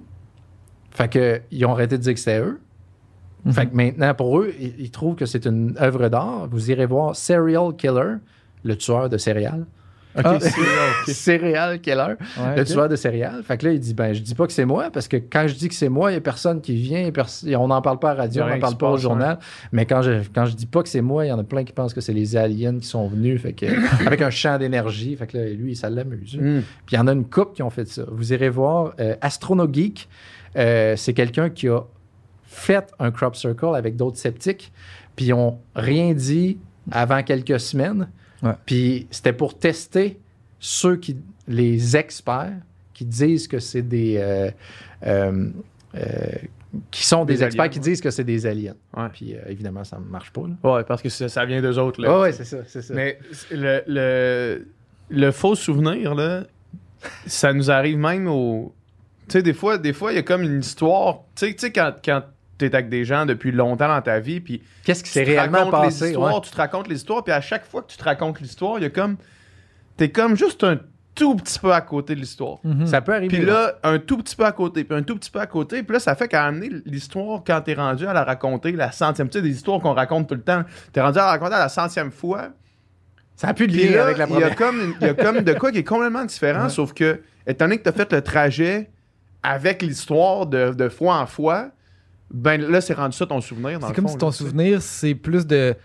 [0.92, 2.60] Fait que ils ont arrêté de dire que c'était eux.
[3.46, 3.54] Mhm.
[3.54, 6.48] Fait que maintenant, pour eux, ils, ils trouvent que c'est une œuvre d'art.
[6.52, 8.16] Vous irez voir Serial Killer,
[8.64, 9.66] le tueur de céréales.
[10.18, 10.40] Ok, Ah.
[11.08, 13.44] Serial Killer Ouais, le tueur de céréales.
[13.44, 15.48] Fait que là, il dit ben, je dis pas que c'est moi, parce que quand
[15.48, 17.12] je dis que c'est moi, il y a personne qui vient,
[17.46, 19.38] et on n'en parle pas à la radio, on n'en parle pas au journal.
[19.72, 21.64] Mais quand je, quand je dis pas que c'est moi, il y en a plein
[21.64, 23.68] qui pensent que c'est les aliens qui sont venus, fait que,
[24.06, 25.16] avec un champ d'énergie.
[25.16, 26.36] Fait que là, lui, ça l'amuse.
[26.36, 26.62] Mm.
[26.88, 28.04] Puis il y en a une couple qui ont fait ça.
[28.12, 30.10] Vous irez voir euh, Astronogeek.
[30.58, 31.82] Euh, c'est quelqu'un qui a
[32.52, 34.72] fait un crop circle avec d'autres sceptiques.
[35.16, 36.58] Puis ils ont rien dit
[36.92, 38.10] avant quelques semaines.
[38.42, 38.54] Ouais.
[38.66, 40.20] Puis c'était pour tester
[40.60, 41.18] ceux qui,
[41.48, 42.54] les experts
[42.94, 44.18] qui disent que c'est des.
[44.18, 44.50] euh,
[45.06, 45.50] euh,
[45.96, 46.08] euh,
[46.92, 47.84] qui sont des, Des experts aliens, qui ouais.
[47.84, 48.76] disent que c'est des aliens.
[48.96, 49.08] Ouais.
[49.12, 50.42] Puis euh, évidemment, ça ne marche pas.
[50.42, 50.72] là.
[50.76, 52.02] Ouais, parce que ça, ça vient d'eux autres.
[52.02, 52.20] Là.
[52.22, 52.94] Ouais, c'est ça, c'est ça.
[52.94, 53.20] Mais
[53.52, 54.68] le, le,
[55.10, 56.44] le faux souvenir, là,
[57.26, 58.74] ça nous arrive même au.
[59.28, 61.22] Tu sais, des fois, des fois, il y a comme une histoire.
[61.36, 61.94] Tu sais, tu sais, quand,
[62.60, 65.24] quand t'es avec des gens depuis longtemps dans ta vie, puis Qu'est-ce qui tu s'est
[65.24, 66.08] réellement les passé?
[66.10, 66.42] histoires, ouais.
[66.44, 68.84] tu te racontes les histoires, puis à chaque fois que tu te racontes l'histoire, il
[68.84, 69.18] y a comme.
[69.98, 70.78] T'es comme juste un
[71.16, 72.60] tout petit peu à côté de l'histoire.
[72.64, 72.86] Mhm.
[72.88, 73.28] Ça peut arriver.
[73.36, 73.52] Puis ouais.
[73.52, 75.84] là, un tout petit peu à côté, puis un tout petit peu à côté.
[75.84, 79.28] Puis là, ça fait qu'à amener l'histoire, quand t'es rendu à la raconter, la centième,
[79.28, 80.64] tu sais, des histoires qu'on raconte tout le temps,
[80.94, 82.50] t'es rendu à la raconter à la centième fois.
[83.36, 84.56] ça a plus de lien avec la il y, a première.
[84.56, 86.70] comme y a comme de quoi qui est complètement différent, Ouais.
[86.70, 88.90] sauf que, étant donné que t'as fait le trajet
[89.44, 91.72] avec l'histoire de, de fois en fois,
[92.32, 94.32] ben là, c'est rendu ça ton souvenir, dans C'est le comme fond, si ton là,
[94.32, 95.76] souvenir, c'est plus de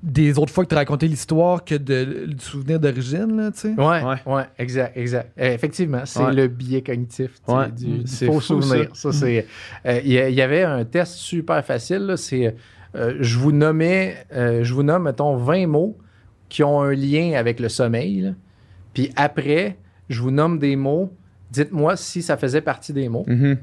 [0.00, 3.58] des autres fois que tu as raconté l'histoire que de, du souvenir d'origine, là, tu
[3.58, 3.68] sais.
[3.76, 4.16] Ouais, Ouais.
[4.32, 5.32] ouais, exact, exact.
[5.40, 6.32] Euh, effectivement, c'est Ouais.
[6.32, 7.68] le biais cognitif Ouais.
[7.72, 8.90] du, faux fou, souvenir.
[8.94, 9.44] Ça, c'est.
[9.86, 12.06] euh, Il y, avait un test super facile.
[12.06, 12.54] là, C'est,
[12.94, 15.98] euh, je vous nommais, euh, je vous nomme, mettons, 20 mots
[16.48, 18.20] qui ont un lien avec le sommeil.
[18.20, 18.30] là.
[18.94, 21.12] Puis après, je vous nomme des mots.
[21.50, 23.24] Dites-moi si ça faisait partie des mots.
[23.26, 23.58] Mhm.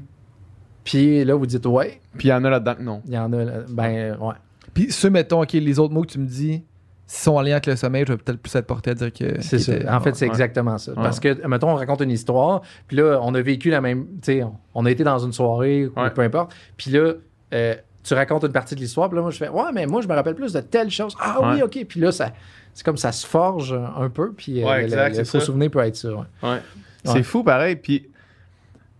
[0.86, 2.00] Puis là, vous dites ouais.
[2.16, 3.02] Puis il y en a là-dedans que non.
[3.06, 3.44] Il y en a.
[3.44, 3.52] là.
[3.68, 4.34] Ben, ouais.
[4.72, 6.62] Puis ceux, mettons, OK, les autres mots que tu me dis,
[7.06, 9.12] s'ils sont en lien avec le sommeil, je vais peut-être plus être porté à dire
[9.12, 9.40] que.
[9.42, 9.74] C'est qu'ils ça.
[9.74, 10.30] étaient- En fait, c'est Ouais.
[10.30, 10.92] exactement ça.
[10.92, 11.02] Ouais.
[11.02, 14.06] Parce que, mettons, on raconte une histoire, puis là, on a vécu la même.
[14.22, 16.10] Tu sais, on- on a été dans une soirée, ou Ouais.
[16.10, 16.54] peu importe.
[16.76, 17.14] Puis là,
[17.52, 20.00] euh, tu racontes une partie de l'histoire, puis là, moi, je fais Ouais, mais moi,
[20.02, 21.16] je me rappelle plus de telle chose.
[21.20, 21.62] Ah oui, Ouais.
[21.64, 21.84] OK.
[21.88, 22.30] Puis là, ça,
[22.72, 25.40] c'est comme ça se forge un peu, puis euh, Ouais, le- exact, le, c'est faux
[25.40, 25.46] ça.
[25.46, 26.10] souvenir peut être ça.
[26.10, 26.16] ouais.
[26.44, 26.58] Ouais.
[27.04, 27.22] C'est Ouais.
[27.24, 27.76] fou pareil.
[27.76, 28.08] Puis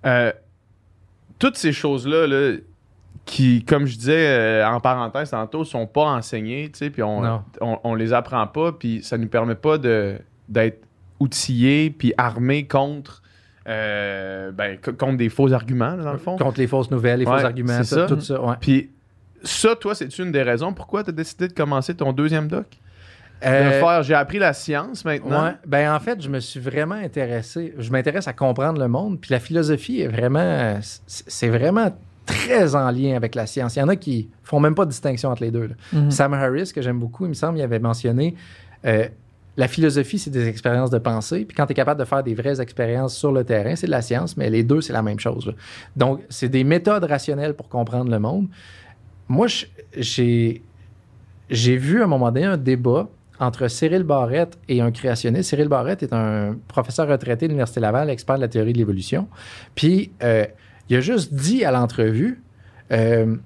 [0.04, 0.32] euh,
[1.38, 2.56] toutes ces choses-là, là,
[3.24, 7.22] qui, comme je disais euh, en parenthèse tantôt, sont pas enseignées, tu sais, puis on,
[7.60, 10.18] on, on les apprend pas, puis ça nous permet pas de
[10.48, 10.84] d'être
[11.18, 13.22] outillés puis armés contre
[13.68, 16.36] euh, ben, co- contre des faux arguments là, dans le fond.
[16.36, 18.06] Contre les fausses nouvelles, les Ouais, faux arguments, ça.
[18.06, 18.40] tout ça.
[18.40, 18.54] ouais.
[18.60, 18.90] Puis
[19.42, 22.66] ça, toi, c'est une des raisons pourquoi tu as décidé de commencer ton deuxième doc?
[23.42, 25.44] De Euh, faire, j'ai appris la science maintenant.
[25.44, 25.52] Ouais.
[25.66, 27.74] Ben, en fait, je me suis vraiment intéressé.
[27.78, 29.20] Je m'intéresse à comprendre le monde.
[29.20, 30.78] Puis la philosophie est vraiment.
[31.06, 31.94] c'est- vraiment
[32.24, 33.76] très en lien avec la science.
[33.76, 35.70] Il y en a qui font même pas de distinction entre les deux.
[35.92, 36.10] Mhm.
[36.10, 38.34] Sam Harris, que j'aime beaucoup, il me semble, il avait mentionné
[38.84, 39.06] euh,
[39.58, 41.44] la philosophie, c'est des expériences de pensée.
[41.44, 43.90] Puis quand tu es capable de faire des vraies expériences sur le terrain, c'est de
[43.92, 45.46] la science, mais les deux, c'est la même chose.
[45.46, 45.52] là.
[45.96, 48.48] Donc, c'est des méthodes rationnelles pour comprendre le monde.
[49.28, 49.46] Moi,
[49.96, 50.62] j'ai
[51.76, 53.08] vu à un moment donné un débat
[53.38, 55.50] entre Cyril Barrette et un créationniste.
[55.50, 59.28] Cyril Barrette est un professeur retraité de l'Université Laval, expert de la théorie de l'évolution.
[59.74, 60.46] Puis, euh,
[60.88, 62.42] il a juste dit à l'entrevue,
[62.92, 63.36] euh,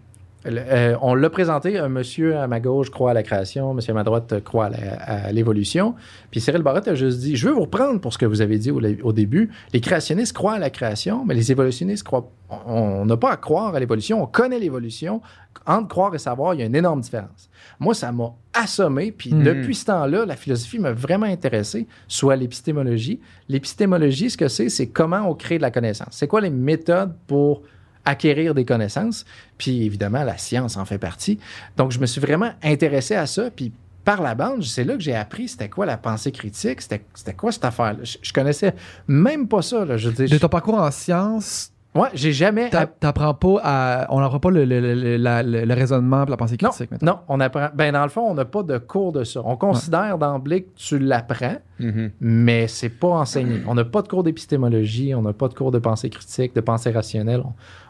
[0.47, 3.95] euh, on l'a présenté, un monsieur à ma gauche croit à la création, monsieur à
[3.95, 5.95] ma droite croit à l'évolution.
[6.31, 8.59] Puis Cyril Barrette a juste dit, je veux vous reprendre pour ce que vous avez
[8.59, 9.51] dit au, au début.
[9.73, 12.29] Les créationnistes croient à la création, mais les évolutionnistes croient...
[12.67, 15.21] On n'a pas à croire à l'évolution, on connaît l'évolution.
[15.67, 17.49] Entre croire et savoir, il y a une énorme différence.
[17.79, 19.43] Moi, ça m'a assommé, puis Mhm.
[19.45, 23.21] depuis ce temps-là, la philosophie m'a vraiment intéressé, soit l'épistémologie.
[23.49, 26.09] L'épistémologie, ce que c'est, c'est comment on crée de la connaissance.
[26.13, 27.63] C'est quoi les méthodes pour
[28.05, 29.25] acquérir des connaissances?
[29.59, 31.39] Puis évidemment, la science en fait partie.
[31.77, 33.73] Donc, je me suis vraiment intéressé à ça, puis
[34.05, 37.53] par la bande, c'est là que j'ai appris c'était quoi la pensée critique, c'était quoi
[37.53, 38.03] cette affaire-là.
[38.03, 38.75] Je, je connaissais
[39.07, 39.85] même pas ça.
[39.85, 39.97] Là.
[39.97, 42.71] Je dire, De ton parcours en sciences, ouais, j'ai jamais...
[42.71, 44.07] t'a- t'apprends pas à.
[44.11, 47.07] On n'apprend pas le, le- le- la- le- raisonnement et la pensée Non, critique, mettons.
[47.07, 47.69] non, on apprend.
[47.75, 49.41] Ben, dans le fond, on n'a pas de cours de ça.
[49.45, 52.11] On considère d'emblée que tu l'apprends, Mhm.
[52.21, 53.61] mais c'est pas enseigné.
[53.67, 56.61] On n'a pas de cours d'épistémologie, on n'a pas de cours de pensée critique, de
[56.61, 57.43] pensée rationnelle.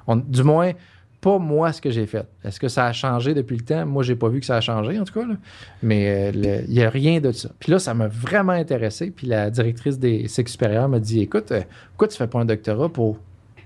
[0.06, 0.72] On- on- du moins,
[1.20, 2.26] pas moi ce que j'ai fait.
[2.44, 3.84] Est-ce que ça a changé depuis le temps?
[3.84, 5.26] Moi, j'ai pas vu que ça a changé, en tout cas.
[5.26, 5.34] là.
[5.82, 7.50] Mais euh, le- il n'y a rien de ça.
[7.58, 9.10] Puis là, ça m'a vraiment intéressé.
[9.10, 11.60] Puis la directrice des cycles supérieurs m'a dit Écoute, euh,
[11.90, 13.18] pourquoi tu fais pas un doctorat pour.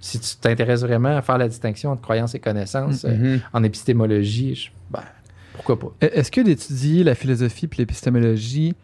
[0.04, 3.40] Si tu t'intéresses vraiment à faire la distinction entre croyances et connaissances euh, Mhm.
[3.54, 5.00] en épistémologie, je- ben,
[5.54, 5.86] pourquoi pas?
[6.02, 8.74] E- Est-ce que d'étudier la philosophie puis l'épistémologie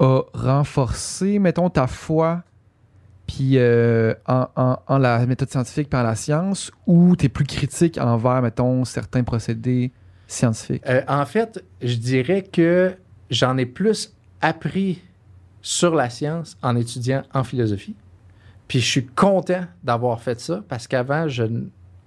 [0.00, 2.42] a renforcé, mettons, ta foi
[3.26, 7.44] puis euh, en, en- en la méthode scientifique par la science ou tu es plus
[7.46, 9.92] critique envers, mettons, certains procédés
[10.26, 10.82] scientifiques?
[10.88, 12.94] Euh, en fait, je dirais que
[13.30, 15.02] j'en ai plus appris
[15.62, 17.94] sur la science en étudiant en philosophie.
[18.68, 21.44] Puis je suis content d'avoir fait ça parce qu'avant, je,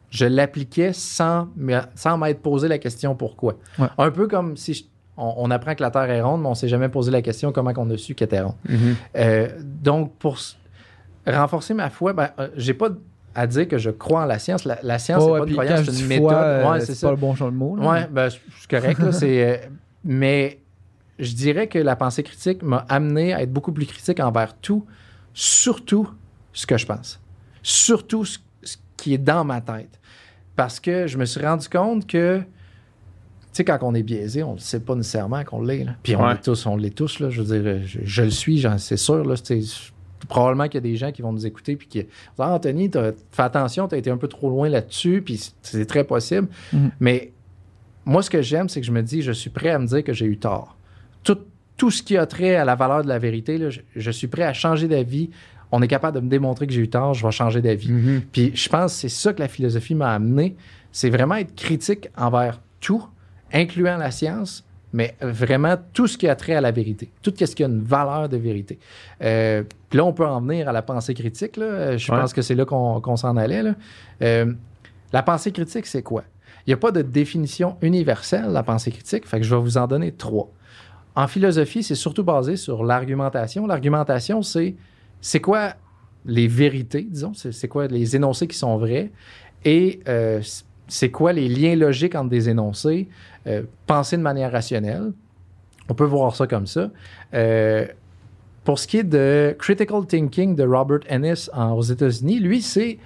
[0.10, 1.50] je l'appliquais sans,
[1.96, 3.56] sans m'être posé la question pourquoi.
[3.78, 3.88] Ouais.
[3.98, 4.84] Un peu comme si je-
[5.18, 7.52] on, on apprend que la Terre est ronde, mais on s'est jamais posé la question
[7.52, 8.56] comment on a su qu'elle était ronde.
[8.70, 8.96] Mhm.
[9.18, 10.38] Euh, donc, pour
[11.26, 12.90] renforcer ma foi, ben, euh, j'ai pas
[13.36, 14.66] à dire que je crois en la science.
[14.66, 16.30] La, la science, Ouais, c'est pas une croyance, c'est une méthode.
[16.30, 17.76] foi, euh, ouais, c'est pas le bon champ de mots.
[17.76, 17.88] là.
[17.88, 19.00] Ouais, ben, c'est correct.
[19.00, 19.58] là, c'est, euh,
[20.04, 20.60] mais
[21.20, 24.86] je dirais que la pensée critique m'a amené à être beaucoup plus critique envers tout,
[25.34, 26.10] surtout
[26.58, 27.20] ce que je pense.
[27.62, 30.00] Surtout ce, ce qui est dans ma tête.
[30.56, 32.46] Parce que je me suis rendu compte que, tu
[33.54, 35.84] sais, quand on est biaisé, on ne sait pas nécessairement qu'on l'est.
[35.84, 35.96] là.
[36.02, 36.34] Puis on Ouais.
[36.34, 37.20] l'est tous, on l'est tous.
[37.20, 39.24] Là, je veux dire, je, je le suis, c'est sûr.
[39.24, 39.36] Là,
[40.28, 42.10] probablement qu'il y a des gens qui vont nous écouter puis qui disent
[42.40, 46.04] ah, Anthony, fais attention, tu as été un peu trop loin là-dessus, puis c'est- très
[46.04, 46.48] possible.
[46.74, 46.92] Mhm.
[47.00, 47.34] Mais
[48.04, 50.04] moi, ce que j'aime, c'est que je me dis, je suis prêt à me dire
[50.04, 50.76] que j'ai eu tort.
[51.24, 51.38] Tout,
[51.78, 54.28] tout ce qui a trait à la valeur de la vérité, là, je, je suis
[54.28, 55.30] prêt à changer d'avis.
[55.72, 57.92] On est capable de me démontrer que j'ai eu tort, je vais changer d'avis.
[57.92, 58.22] Mhm.
[58.32, 60.56] Puis je pense que c'est ça que la philosophie m'a amené.
[60.92, 63.06] C'est vraiment être critique envers tout,
[63.54, 64.64] incluant la science,
[64.94, 67.12] mais vraiment tout ce qui a trait à la vérité.
[67.22, 68.80] Tout ce qui a une valeur de vérité.
[69.22, 71.58] Euh, puis là, on peut en venir à la pensée critique.
[71.58, 71.66] Là.
[71.66, 72.18] Euh, Je Ouais.
[72.20, 73.64] pense que c'est là qu'on qu'on s'en allait.
[73.64, 73.76] là.
[74.22, 74.54] Euh,
[75.14, 76.24] la pensée critique, c'est quoi?
[76.66, 79.78] Il n'y a pas de définition universelle, la pensée critique, fait que je vais vous
[79.78, 80.50] en donner trois.
[81.16, 83.66] en philosophie, c'est surtout basé sur l'argumentation.
[83.66, 84.76] L'argumentation, c'est
[85.22, 85.74] c'est quoi
[86.26, 89.12] les vérités, disons, c'est quoi les énoncés qui sont vrais?
[89.64, 90.42] Et euh,
[90.88, 93.08] c'est quoi les liens logiques entre des énoncés,
[93.48, 95.12] euh, penser de manière rationnelle.
[95.90, 96.90] On peut voir ça comme ça.
[97.34, 97.86] Euh,
[98.64, 103.00] pour ce qui est de critical thinking de Robert Ennis en- aux États-Unis, lui, c'est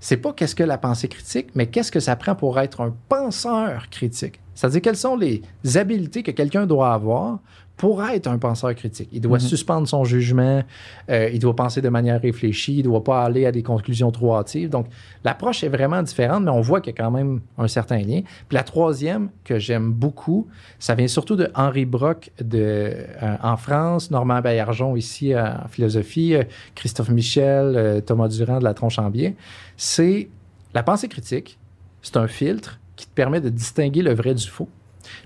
[0.00, 2.94] c'est pas qu'est-ce que la pensée critique, mais qu'est-ce que ça prend pour être un
[3.08, 4.38] penseur critique.
[4.54, 5.42] C'est-à-dire quelles sont les
[5.74, 7.40] habiletés que quelqu'un doit avoir
[7.78, 9.08] pour être un penseur critique.
[9.12, 10.62] Il doit suspendre son jugement,
[11.08, 14.10] euh, il doit penser de manière réfléchie, il ne doit pas aller à des conclusions
[14.10, 14.68] trop hâtives.
[14.68, 14.86] Donc,
[15.24, 18.22] l'approche est vraiment différente, mais on voit qu'il y a quand même un certain lien.
[18.48, 20.48] Puis la troisième, que j'aime beaucoup,
[20.78, 25.68] ça vient surtout de Henri Brock de, euh, en France, Normand Baillargeon ici euh, en
[25.68, 26.42] philosophie, euh,
[26.74, 29.36] Christophe Michel, Thomas Durand de la Tronchambier.
[29.76, 30.28] C'est
[30.74, 31.58] la pensée critique,
[32.02, 34.68] c'est un filtre qui te permet de distinguer le vrai du faux.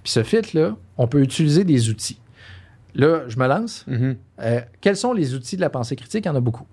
[0.03, 2.19] Puis ce filtre-là, on peut utiliser des outils.
[2.94, 3.85] Là, je me lance.
[3.86, 4.16] Mhm.
[4.40, 6.24] Euh, quels sont les outils de la pensée critique?
[6.24, 6.66] Il y en a beaucoup.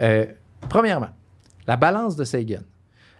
[0.00, 0.26] Euh,
[0.68, 1.10] premièrement,
[1.66, 2.62] la balance de Sagan.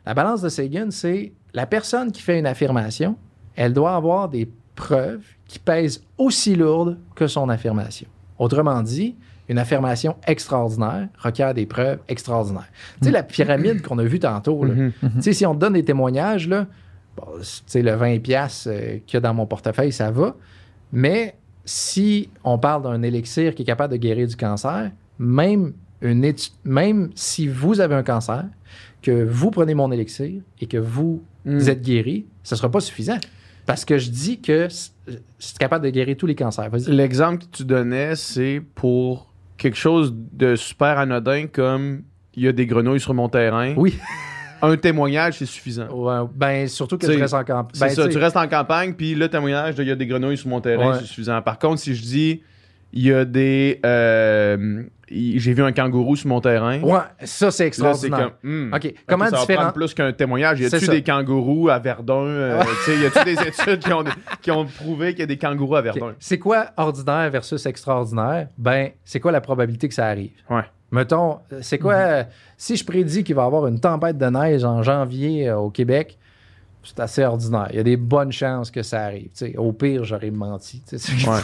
[0.07, 3.17] La balance de Sagan, c'est la personne qui fait une affirmation,
[3.55, 8.09] elle doit avoir des preuves qui pèsent aussi lourdes que son affirmation.
[8.39, 9.17] Autrement dit,
[9.49, 12.69] une affirmation extraordinaire requiert des preuves extraordinaires.
[13.01, 14.93] Tu sais, la pyramide qu'on a vue tantôt, là, Mhm.
[15.17, 16.67] tu sais, si on te donne des témoignages, là,
[17.17, 20.35] bon, tu sais, le 20$ piastres, euh, qu'il y a dans mon portefeuille, ça va.
[20.93, 21.35] Mais
[21.65, 25.73] si on parle d'un élixir qui est capable de guérir du cancer, même,
[26.03, 28.45] une étu- même si vous avez un cancer,
[29.03, 31.69] que vous prenez mon élixir et que vous Mm.
[31.69, 33.19] êtes guéri, ce ne sera pas suffisant.
[33.67, 34.69] Parce que je dis que
[35.39, 36.69] c'est capable de guérir tous les cancers.
[36.71, 36.91] Vas-y.
[36.91, 42.03] L'exemple que tu donnais, c'est pour quelque chose de super anodin comme
[42.35, 43.75] il y a des grenouilles sur mon terrain.
[43.77, 43.97] Oui.
[44.63, 45.89] Un témoignage, c'est suffisant.
[45.89, 47.71] Ouais, ben, surtout que T'sais, je reste en campagne.
[47.75, 50.37] C'est ça, tu restes en campagne, puis le témoignage de il y a des grenouilles
[50.37, 50.97] sur mon terrain, Ouais.
[51.01, 51.41] c'est suffisant.
[51.43, 52.43] Par contre, si je dis
[52.93, 53.79] il y a des.
[53.87, 54.83] euh,
[55.13, 56.81] il- J'ai vu un kangourou sur mon terrain.
[56.81, 58.33] Ouais, ça, c'est Là, extraordinaire.
[58.43, 58.51] comme.
[58.51, 59.61] hmm, OK, comment ça différent...
[59.63, 60.59] prendre plus qu'un témoignage.
[60.61, 60.93] Y C'est a-tu ça.
[60.93, 62.27] des kangourous à Verdun?
[62.27, 64.05] euh, tu sais, y a-tu des études qui ont,
[64.43, 65.83] qui ont prouvé qu'il y a des kangourous à.
[65.83, 66.15] Verdun?
[66.19, 68.49] C'est quoi ordinaire versus extraordinaire?
[68.59, 70.33] Ben, c'est quoi la probabilité que ça arrive?
[70.49, 70.63] Ouais.
[70.93, 72.25] Mettons, euh, c'est quoi, euh,
[72.57, 75.71] si je prédis qu'il va y avoir une tempête de neige en janvier euh, au
[75.71, 76.19] Québec,
[76.83, 77.69] c'est assez ordinaire.
[77.71, 79.29] Il y a des bonnes chances que ça arrive.
[79.59, 80.83] Au pire, j'aurais menti.
[81.29, 81.41] Ouais.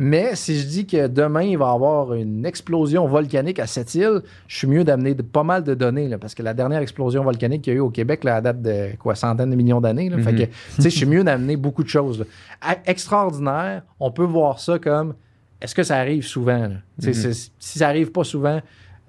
[0.00, 3.94] Mais si je dis que demain, il va y avoir une explosion volcanique à cette
[3.94, 6.08] île, je suis mieux d'amener pas mal de données.
[6.08, 8.40] là, parce que la dernière explosion volcanique qu'il y a eu au Québec, là, à
[8.40, 10.10] date de quoi, centaines de millions d'années.
[10.22, 12.26] Fait que, tu sais, je suis mieux d'amener beaucoup de choses.
[12.60, 15.14] À- extraordinaire, on peut voir ça comme
[15.60, 16.68] est-ce que ça arrive souvent?
[16.98, 18.60] Si ça arrive pas souvent,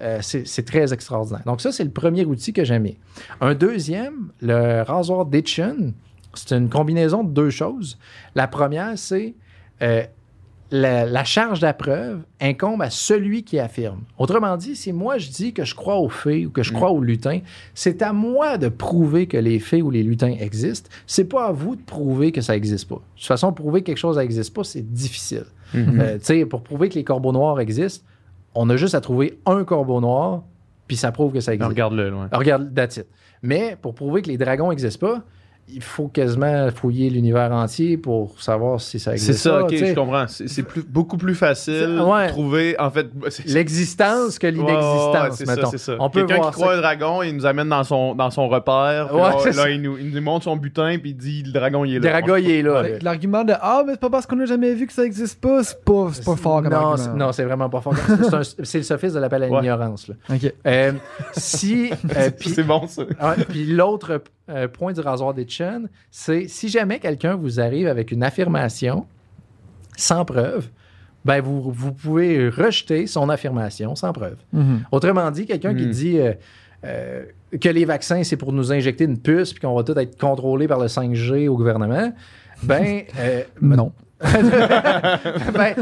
[0.01, 1.43] euh, c'est très extraordinaire.
[1.45, 2.97] Donc, ça, c'est le premier outil que j'aimais.
[3.39, 5.93] Un deuxième, le rasoir Ditchen,
[6.33, 7.97] c'est une combinaison de deux choses.
[8.35, 9.35] La première, c'est
[9.81, 10.03] euh,
[10.71, 14.01] la, la charge de la preuve incombe à celui qui affirme.
[14.17, 16.91] Autrement dit, si moi je dis que je crois aux fées ou que je crois
[16.91, 17.41] aux lutins,
[17.75, 20.89] c'est à moi de prouver que les fées ou les lutins existent.
[21.05, 22.95] C'est pas à vous de prouver que ça n'existe pas.
[22.95, 25.45] De toute façon, prouver que quelque chose n'existe pas, c'est difficile.
[25.75, 28.05] Euh, tu sais, pour prouver que les corbeaux noirs existent,
[28.55, 30.43] on a juste à trouver un corbeau noir,
[30.87, 31.69] puis ça prouve que ça existe.
[31.69, 32.29] Regarde-le, loin.
[32.31, 33.07] Regarde, that's it.
[33.41, 35.23] Mais pour prouver que les dragons n'existent pas,
[35.73, 39.39] il faut quasiment fouiller l'univers entier pour savoir si ça C'est existe.
[39.39, 40.27] ça, pas, ok, je comprends.
[40.27, 42.27] C'est c'est plus- beaucoup plus facile C'est- ouais.
[42.27, 43.07] de trouver, en fait.
[43.29, 45.69] c'est- L'existence que Ouais, ouais, l'inexistence, c'est ça, mettons.
[45.71, 45.95] c'est ça.
[45.99, 46.77] On peut Quelqu'un qui croit ça.
[46.77, 49.13] un dragon, il nous amène dans son, dans son repère.
[49.13, 49.69] Ouais, là, c'est là, ça.
[49.69, 52.05] il, nous, il nous montre son butin, puis il dit le dragon, il est Le
[52.05, 52.11] là.
[52.11, 52.83] dragon, il est là.
[53.01, 55.63] L'argument de Ah, mais c'est pas parce qu'on n'a jamais vu que ça existe pas,
[55.63, 56.97] c'est pas, c'est pas fort comme non, argument.
[56.97, 57.93] c'est- non, c'est vraiment pas fort.
[57.97, 59.61] C'est c'est le sophisme de l'appel à Ouais.
[59.61, 60.07] l'ignorance.
[60.07, 60.15] là.
[60.29, 60.53] Ok.
[60.67, 60.91] Euh,
[61.33, 63.03] si, euh, puis- C'est bon, ça.
[63.03, 67.87] Ouais, puis l'autre euh, point du rasoir des Chen, c'est si jamais quelqu'un vous arrive
[67.87, 69.05] avec une affirmation
[69.97, 70.69] sans preuve,
[71.25, 74.37] ben vous, vous pouvez rejeter son affirmation sans preuve.
[74.53, 74.83] Mhm.
[74.91, 75.91] Autrement dit, quelqu'un qui Hmm.
[75.91, 76.33] dit euh,
[76.83, 77.25] euh,
[77.59, 80.67] que les vaccins, c'est pour nous injecter une puce puis qu'on va tout être contrôlé
[80.67, 82.11] par le 5G au gouvernement,
[82.63, 83.03] ben,
[83.61, 83.91] Non.
[85.53, 85.75] ben,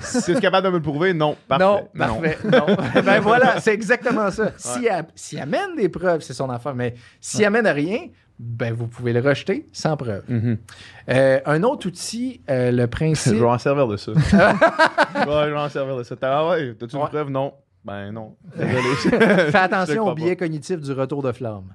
[0.00, 1.36] Si tu es capable de me le prouver, non.
[1.48, 1.64] Parfait.
[1.64, 2.38] non, parfait.
[2.44, 2.66] Non.
[3.04, 4.52] ben voilà, c'est exactement ça.
[5.14, 6.74] S'il amène des preuves, c'est son affaire.
[6.74, 7.98] Mais s'il amène rien,
[8.38, 10.22] ben vous pouvez le rejeter sans preuve.
[10.28, 10.58] Mhm.
[11.10, 13.34] Euh, un autre outil, euh, le Je principe.
[13.34, 14.12] vais en servir de ça.
[14.12, 16.14] ouais, je vais en servir de ça.
[16.22, 17.08] Ah ouais, t'as-tu une Ouais.
[17.08, 17.30] preuve?
[17.30, 17.52] Non.
[17.84, 18.36] Ben non.
[18.56, 18.80] Désolé.
[18.96, 21.74] Fais Je te attention au biais cognitif du retour de flamme.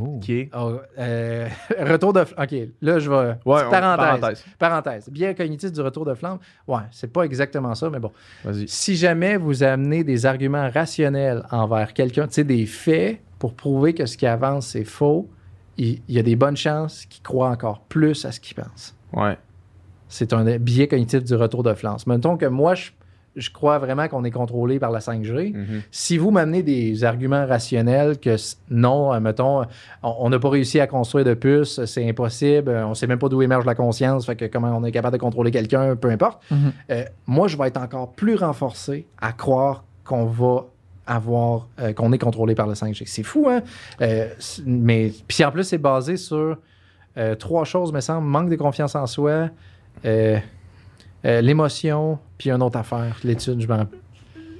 [0.00, 0.16] Oh.
[0.16, 0.32] Ok.
[0.54, 1.48] Oh, euh,
[1.80, 2.44] retour de flamme.
[2.44, 3.16] OK, là, je vais.
[3.16, 4.20] Ouais, petite on- parenthèse.
[4.20, 4.44] parenthèse.
[4.58, 5.08] Parenthèse.
[5.10, 6.38] Biais cognitif du retour de flamme.
[6.66, 8.10] Ouais, c'est pas exactement ça, mais bon.
[8.44, 8.66] Vas-y.
[8.68, 13.94] Si jamais vous amenez des arguments rationnels envers quelqu'un, tu sais, des faits pour prouver
[13.94, 15.28] que ce qui avance, c'est faux,
[15.76, 18.94] il il y a des bonnes chances qu'il croit encore plus à ce qu'il pense.
[19.12, 19.38] Ouais.
[20.08, 21.96] C'est un biais cognitif du retour de flanc.
[22.06, 22.90] Mettons que moi, je,
[23.36, 25.52] je crois vraiment qu'on est contrôlé par la 5G.
[25.52, 25.82] Mhm.
[25.90, 28.36] Si vous m'amenez des arguments rationnels que
[28.70, 29.64] non, euh, mettons,
[30.02, 33.28] on n'a pas réussi à construire de puces, c'est impossible, euh, on sait même pas
[33.28, 36.42] d'où émerge la conscience, fait que comment on est capable de contrôler quelqu'un, peu importe.
[36.50, 36.72] Mhm.
[36.90, 40.66] Euh, moi, je vais être encore plus renforcé à croire qu'on va
[41.06, 43.04] avoir, euh, qu'on est contrôlé par le 5G.
[43.06, 43.62] C'est fou, hein?
[44.00, 44.28] Euh,
[44.64, 46.58] mais puis en plus, c'est basé sur
[47.38, 49.48] trois choses, me semble manque de confiance en soi,
[51.26, 53.98] euh, euh, l'émotion, puis une autre affaire, l'étude, je me rappelle.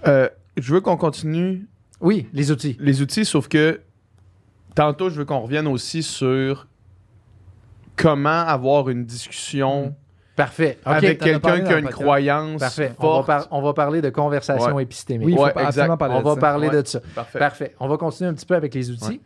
[0.06, 1.66] Euh, je veux qu'on continue
[2.00, 2.76] Oui, les outils.
[2.80, 3.80] les outils, sauf que
[4.74, 6.66] tantôt, je veux qu'on revienne aussi sur
[7.96, 9.94] comment avoir une discussion
[10.34, 10.78] Parfait.
[10.84, 10.92] OK.
[10.92, 12.92] avec quelqu'un qui a une croyance Parfait.
[12.98, 13.26] On va, forte.
[13.26, 14.82] par- on va parler de conversation Ouais.
[14.82, 15.26] épistémique.
[15.26, 15.68] Oui, il faut Ouais, pas- exact.
[15.84, 16.40] absolument parler on de va ça.
[16.40, 16.82] parler Ouais.
[16.82, 17.00] de ça.
[17.14, 17.38] Parfait.
[17.38, 17.74] Parfait.
[17.80, 19.22] On va continuer un petit peu avec les outils.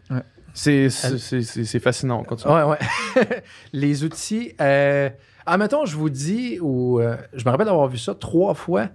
[0.54, 2.20] C'est c'est- c'est- c'est- c'est fascinant.
[2.20, 2.54] On continue.
[2.54, 2.78] Ouais, ouais.
[3.72, 4.52] les outils.
[4.60, 5.10] Euh...
[5.52, 8.86] Ah, mettons, je vous dis, ou euh, je me rappelle d'avoir vu ça trois fois.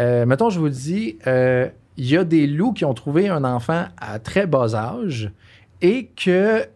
[0.00, 1.66] Euh, mettons, je vous dis, euh,
[1.96, 5.32] il y a des loups qui ont trouvé un enfant à très bas âge
[5.80, 6.68] et que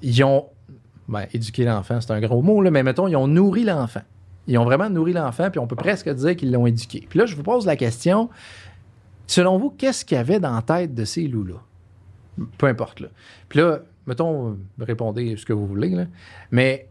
[0.00, 0.46] ils ont
[1.08, 4.02] ben, éduqué l'enfant, c'est un gros mot, là, mais mettons, ils ont nourri l'enfant.
[4.46, 7.04] Ils ont vraiment nourri l'enfant, puis on peut presque dire qu'ils l'ont éduqué.
[7.10, 8.30] Puis là, je vous pose la question,
[9.26, 12.46] selon vous, qu'est-ce qu'il y avait dans la tête de ces loups-là?
[12.58, 13.08] Peu importe, là.
[13.48, 16.06] Puis là, mettons, répondez ce que vous voulez.
[16.52, 16.87] Mais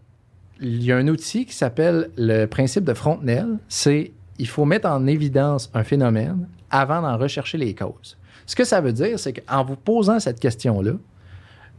[0.62, 3.58] il y a un outil qui s'appelle le principe de Frontenel.
[3.68, 8.18] C'est il faut mettre en évidence un phénomène avant d'en rechercher les causes.
[8.46, 10.94] Ce que ça veut dire, c'est qu'en vous posant cette question-là,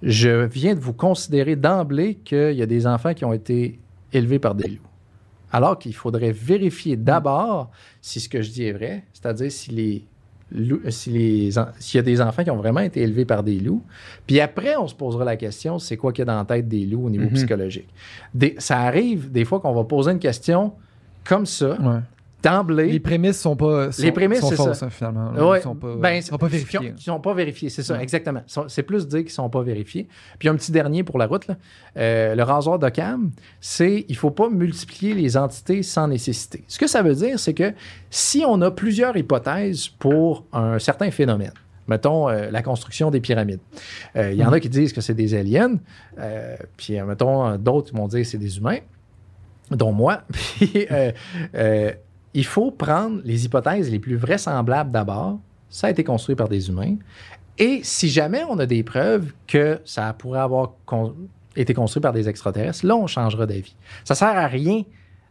[0.03, 3.79] je viens de vous considérer d'emblée qu'il y a des enfants qui ont été
[4.13, 4.89] élevés par des loups.
[5.51, 7.71] Alors qu'il faudrait vérifier d'abord
[8.03, 10.05] si ce que je dis est vrai, c'est-à-dire si les
[10.55, 13.83] en- s'il y a des enfants qui ont vraiment été élevés par des loups.
[14.27, 16.69] Puis après, on se posera la question, c'est quoi qu'il y a dans la tête
[16.69, 17.35] des loups au niveau Mhm.
[17.35, 17.89] psychologique?
[18.35, 20.73] Des- ça arrive des fois qu'on va poser une question
[21.25, 22.01] comme ça, Ouais.
[22.43, 22.87] D'emblée.
[22.93, 24.87] Les prémices sont pas sont, Les prémices, sont fausses, ça.
[24.87, 25.33] hein, finalement.
[25.33, 26.79] Ouais, Ils sont pas, ben, ils sont pas vérifiés.
[26.79, 28.03] ont- qui sont pas vérifiés, c'est ça, Ouais.
[28.03, 28.43] exactement.
[28.69, 30.07] C'est plus dire qu'ils sont pas vérifiés.
[30.39, 31.57] Puis un petit dernier pour la route, là.
[31.97, 36.65] Euh, le rasoir d'Occam, c'est il faut pas multiplier les entités sans nécessité.
[36.69, 37.73] Ce que ça veut dire, c'est que
[38.11, 41.53] si on a plusieurs hypothèses pour un certain phénomène,
[41.89, 43.61] mettons euh, la construction des pyramides,
[44.17, 45.77] euh, il y en a qui disent que c'est des aliens,
[46.77, 48.79] puis mettons d'autres vont dire que c'est des humains,
[49.71, 50.23] dont moi.
[50.33, 50.87] Puis
[52.35, 55.39] il faut prendre les hypothèses les plus vraisemblables d'abord.
[55.71, 56.97] Ça a été construit par des humains.
[57.59, 61.15] Et si jamais on a des preuves que ça pourrait avoir con-
[61.57, 63.75] été construit par des extraterrestres, là, on changera d'avis.
[64.05, 64.83] Ça sert à rien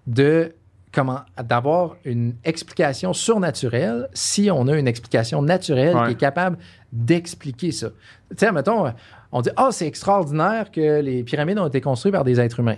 [0.08, 0.54] de
[0.92, 6.08] comment d'avoir une explication surnaturelle si on a une explication naturelle Ouais.
[6.08, 6.58] qui est capable
[6.92, 7.90] d'expliquer ça.
[8.32, 8.86] Tu sais, mettons,
[9.32, 12.78] on dit Ah, c'est extraordinaire que les pyramides ont été construites par des êtres humains.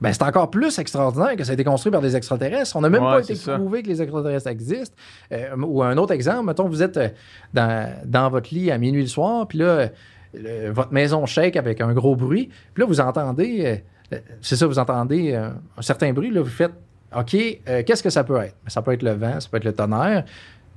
[0.00, 2.74] Ben, c'est encore plus extraordinaire que ça a été construit par des extraterrestres.
[2.76, 3.56] On n'a même Ouais, pas été ça.
[3.56, 4.96] prouvé que les extraterrestres existent.
[5.32, 7.08] Euh, ou un autre exemple, mettons, vous êtes euh,
[7.52, 9.88] dans, dans votre lit à minuit le soir, puis là,
[10.32, 13.82] le- votre maison shake avec un gros bruit, puis là, vous entendez,
[14.12, 16.72] euh, c'est ça, vous entendez euh, un certain bruit, là, vous faites,
[17.14, 18.54] OK, qu'est-ce que ça peut être?
[18.68, 20.24] Ça peut être le vent, ça peut être le tonnerre,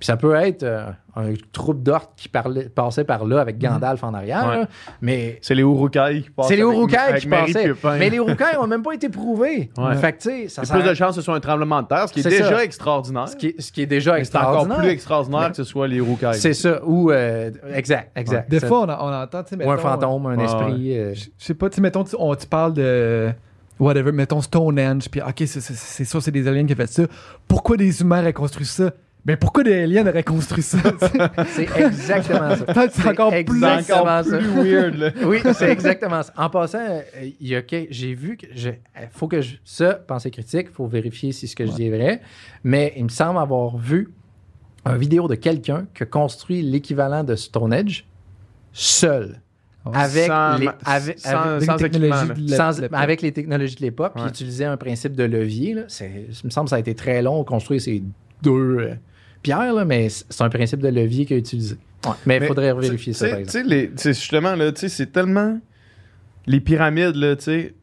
[0.04, 4.04] puis ça peut être euh, un troupe d'orques qui parlait- passait par là avec Gandalf
[4.04, 4.58] en arrière, Ouais.
[4.58, 4.68] là.
[5.02, 6.50] mais C'est les Urukai qui passent.
[6.50, 7.74] c'est les Urukai qui passaient.
[7.98, 9.70] Mais les Urukai n'ont même pas été prouvés.
[9.78, 9.96] Ouais.
[9.96, 11.40] Fait que, tu sais, ça Il y a plus de chances que ce soit un
[11.40, 12.64] tremblement de terre, ce qui est, déjà ça.
[12.66, 13.30] extraordinaire.
[13.30, 15.64] ce qui, est, ce qui est déjà Mais c'est encore plus extraordinaire Mais- que ce
[15.64, 16.34] soit les Urukai.
[16.34, 16.84] C'est ça.
[16.84, 18.52] Ou, euh, exact, exact.
[18.52, 20.44] Des Ça- fois, on, a- on entend, tu sais, ou un mettons, fantôme, un Ouais,
[20.44, 20.98] esprit.
[20.98, 23.30] euh, Je sais pas, tu mettons, on, tu parles de.
[23.80, 26.86] Whatever, mettons Stonehenge, puis ok, c'est- c'est c'est sûr, c'est des aliens qui ont fait
[26.88, 27.04] ça.
[27.48, 28.92] Pourquoi des humains construit ça?
[29.26, 30.78] Mais pourquoi des aliens auraient construit ça?
[31.48, 32.66] C'est exactement ça.
[32.66, 33.40] Peut-être c'est encore plus.
[33.40, 33.90] exact.
[33.92, 34.38] encore exactement ça.
[34.38, 34.96] plus weird.
[34.96, 35.10] Là.
[35.26, 36.34] Oui, c'est exactement ça.
[36.36, 37.02] En passant, euh,
[37.40, 38.74] il y a que- j'ai vu que je, euh,
[39.12, 41.90] faut que je, ça, pensée critique, il faut vérifier si ce que je dis est
[41.90, 42.22] vrai.
[42.66, 44.10] Mais il me semble avoir vu
[44.86, 48.06] une vidéo de quelqu'un qui a construit l'équivalent de Stonehenge
[48.74, 49.40] seul.
[49.94, 53.00] Avec Sans les, avec, sans- avec- Avec sans les technologies de sans- l'époque.
[53.00, 55.74] avec les technologies de l'époque, puis utiliser un principe de levier.
[55.74, 55.82] Là.
[55.88, 58.02] C'est- Il me semble que ça a été très long de construire ces
[58.42, 58.92] deux
[59.44, 61.78] pierres, là, mais c'est un principe de levier qu'il a utilisé.
[62.26, 63.68] Mais il faudrait tu- vérifier ça, tu par sais- exemple.
[63.68, 65.60] les- justement, là, c'est tellement.
[66.48, 67.74] Les pyramides, là, tu sais.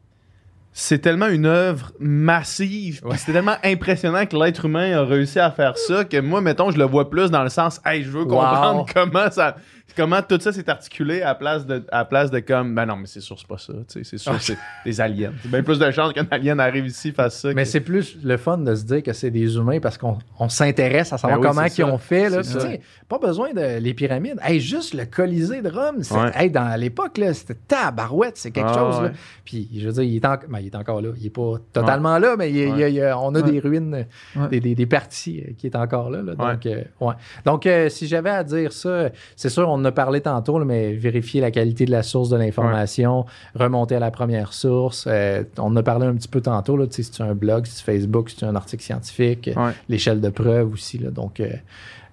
[0.73, 5.77] C'est tellement une œuvre massive, c'est tellement impressionnant que l'être humain a réussi à faire
[5.77, 8.27] ça que moi, mettons, je le vois plus dans le sens, hey, je veux Wow.
[8.29, 9.57] comprendre comment ça.
[9.95, 12.85] Comment tout ça s'est articulé à la place de, à la place de comme, ben
[12.85, 13.73] non, mais c'est sûr, c'est pas ça.
[13.73, 15.31] tu sais, C'est sûr, c'est des aliens.
[15.41, 17.49] C'est bien plus de chances qu'un alien arrive ici, fasse ça.
[17.53, 20.17] Mais que- c'est plus le fun de se dire que c'est des humains parce qu'on
[20.39, 22.29] on s'intéresse à savoir Ben oui, comment ils ont fait.
[22.29, 22.43] Là.
[22.43, 22.59] Ça.
[23.07, 24.39] Pas besoin de les pyramides.
[24.43, 26.31] Hey, juste le Colisée de Rome, c'est- Ouais.
[26.35, 29.01] hey, dans l'époque, là, c'était tabarouette, c'est quelque Ah, chose.
[29.03, 29.11] là.
[29.45, 31.09] Puis, je veux dire, il est, en- ben, il est encore là.
[31.19, 33.51] Il est pas totalement là, mais il il il on a Ouais.
[33.51, 34.05] des ruines,
[34.35, 34.47] Ouais.
[34.49, 36.21] des, des- des parties euh, qui est encore là.
[36.21, 36.35] là.
[36.35, 37.13] Donc, euh, ouais.
[37.45, 40.65] Donc euh, si j'avais à dire ça, c'est sûr, on en a parlé tantôt, là,
[40.65, 43.25] mais vérifier la qualité de la source de l'information,
[43.55, 45.05] remonter à la première source.
[45.07, 47.65] euh, on en a parlé un petit peu tantôt, là, tu si c'est un blog,
[47.65, 49.71] si c'est Facebook, si c'est un article scientifique, euh, Ouais.
[49.89, 50.97] l'échelle de preuve aussi.
[50.97, 51.49] Là, donc, euh,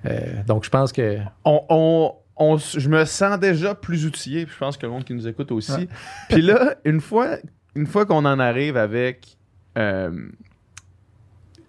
[0.06, 1.18] euh, donc, je pense que.
[1.44, 5.04] on, on- on je me sens déjà plus outillé, puis je pense que le monde
[5.04, 5.72] qui nous écoute aussi.
[5.72, 5.88] Ouais.
[6.28, 7.30] Puis là, une fois,
[7.74, 9.36] une fois qu'on en arrive avec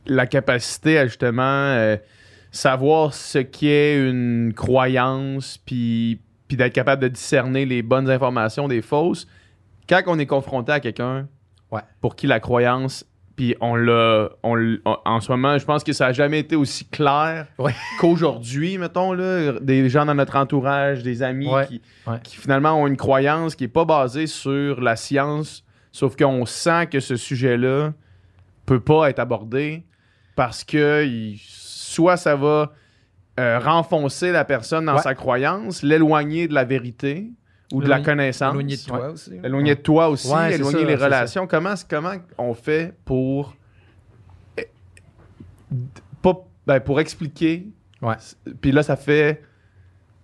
[0.05, 1.43] la capacité à justement
[2.51, 8.81] savoir ce qu'est une croyance, puis, puis d'être capable de discerner les bonnes informations des
[8.81, 9.27] fausses,
[9.87, 11.27] quand on est confronté à quelqu'un
[11.71, 11.81] Ouais.
[12.01, 13.05] pour qui la croyance,
[13.35, 16.85] puis on l'a, on en ce moment, je pense que ça n'a jamais été aussi
[16.85, 17.73] clair Ouais.
[17.99, 22.17] qu'aujourd'hui, mettons, là, des gens dans notre entourage, des amis Ouais, qui, ouais.
[22.23, 26.87] qui finalement ont une croyance qui n'est pas basée sur la science, sauf qu'on sent
[26.87, 27.93] que ce sujet-là
[28.65, 29.83] peut pas être abordé
[30.35, 31.39] parce que il-
[31.89, 32.71] soit ça va
[33.39, 35.01] euh, renfoncer la personne dans Ouais.
[35.01, 37.31] sa croyance, l'éloigner de la vérité
[37.71, 38.51] ou de la connaissance.
[38.53, 39.31] Éloigné de toi aussi.
[39.37, 39.41] hein.
[39.43, 41.47] Éloigner de toi aussi, éloigner ça, les relations.
[41.47, 43.55] Comment, comment on fait pour.
[44.57, 44.67] eh,
[46.21, 46.33] Pas,
[46.67, 47.67] ben, pour expliquer.
[48.61, 49.41] Puis là, ça fait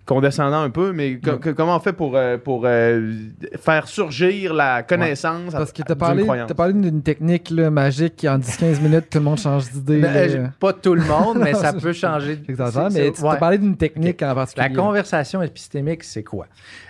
[0.06, 1.20] condescendant un peu, mais
[1.56, 3.14] comment on fait pour, euh, pour euh,
[3.60, 8.30] faire surgir la connaissance Parce que t'as parlé, t'as parlé d'une technique là, magique qui
[8.30, 10.02] en 10-15 minutes, tout le monde change d'idée.
[10.02, 12.40] Ben, euh, pas tout le monde, mais ça peut changer.
[12.46, 13.40] J'exagère, C'est- mais c'est- tu t'as ouais.
[13.40, 14.74] parlé d'une technique en La particulier.
[14.76, 16.48] conversation épistémique, c'est quoi?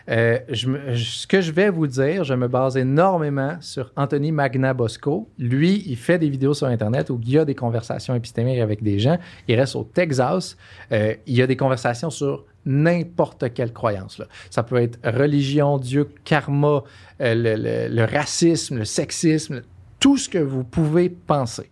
[0.10, 3.92] Euh, je me- je- ce que je vais vous dire, je me base énormément sur
[3.96, 5.30] Anthony Magnabosco.
[5.40, 8.84] Lui, il fait des vidéos sur Internet où il y a des conversations épistémiques avec
[8.84, 9.18] des gens.
[9.48, 10.58] Il reste au Texas.
[10.92, 14.18] Euh, il y a des conversations sur n'importe quelle croyance.
[14.18, 14.26] là.
[14.50, 16.84] Ça peut être religion, Dieu, karma,
[17.22, 19.62] euh, le, le- le racisme, le sexisme,
[20.00, 21.70] tout ce que vous pouvez penser.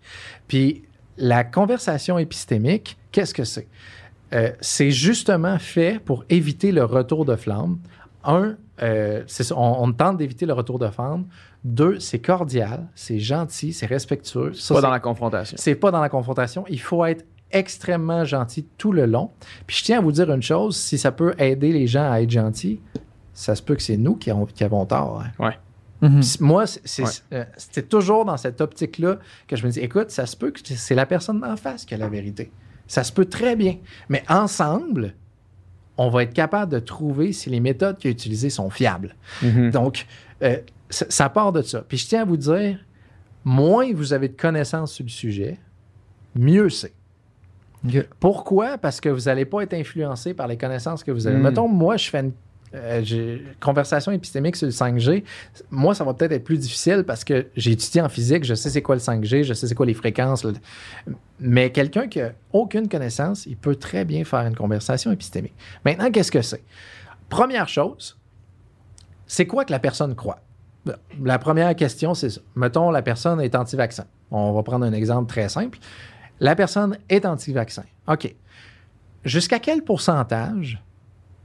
[0.47, 0.83] Puis
[1.17, 3.67] la conversation épistémique, qu'est-ce que c'est?
[4.33, 7.77] Euh, c'est justement fait pour éviter le retour de flamme.
[8.23, 11.25] Un, euh, on, on tente d'éviter le retour de flamme.
[11.63, 14.53] Deux, c'est cordial, c'est gentil, c'est respectueux.
[14.53, 15.55] Ça, pas dans la confrontation.
[15.59, 16.65] c'est pas dans la confrontation.
[16.69, 19.31] Il faut être extrêmement gentil tout le long.
[19.67, 22.21] Puis je tiens à vous dire une chose, si ça peut aider les gens à
[22.21, 22.79] être gentils,
[23.33, 25.23] ça se peut que c'est nous qui, avons- qui avons tort.
[25.39, 25.51] hein.
[26.01, 26.19] Mhm.
[26.19, 27.09] Puis Moi, c'est- c'est Ouais.
[27.33, 30.59] euh, c'était toujours dans cette optique-là que je me dis, écoute, ça se peut que
[30.63, 32.51] c'est la personne d'en face qui a la vérité.
[32.87, 33.77] Ça se peut très bien.
[34.09, 35.13] Mais ensemble,
[35.97, 39.15] on va être capable de trouver si les méthodes qu'il a utilisées sont fiables.
[39.41, 39.71] Mhm.
[39.71, 40.05] Donc,
[40.41, 40.57] euh,
[40.89, 41.81] ça, ça part de ça.
[41.87, 42.77] Puis je tiens à vous dire,
[43.45, 45.57] moins vous avez de connaissances sur le sujet,
[46.35, 46.93] mieux c'est.
[48.19, 48.77] Pourquoi?
[48.77, 51.37] Parce que vous n'allez pas être influencé par les connaissances que vous avez.
[51.37, 51.41] Mm.
[51.41, 52.31] Mettons, moi, je fais une
[52.75, 55.23] euh, conversation épistémique sur le 5G.
[55.69, 58.69] Moi, ça va peut-être être plus difficile parce que j'ai étudié en physique, je sais
[58.69, 60.43] c'est quoi le 5G, je sais c'est quoi les fréquences.
[60.43, 60.53] le-
[61.39, 65.53] Mais quelqu'un qui n'a aucune connaissance, il peut très bien faire une conversation épistémique.
[65.85, 66.63] Maintenant, qu'est-ce que c'est?
[67.29, 68.17] Première chose,
[69.27, 70.39] c'est quoi que la personne croit?
[71.23, 72.41] La première question, c'est ça.
[72.55, 74.05] Mettons, la personne est anti-vaccin.
[74.31, 75.77] On va prendre un exemple très simple.
[76.39, 77.83] La personne est anti-vaccin.
[78.07, 78.33] OK.
[79.23, 80.81] Jusqu'à quel pourcentage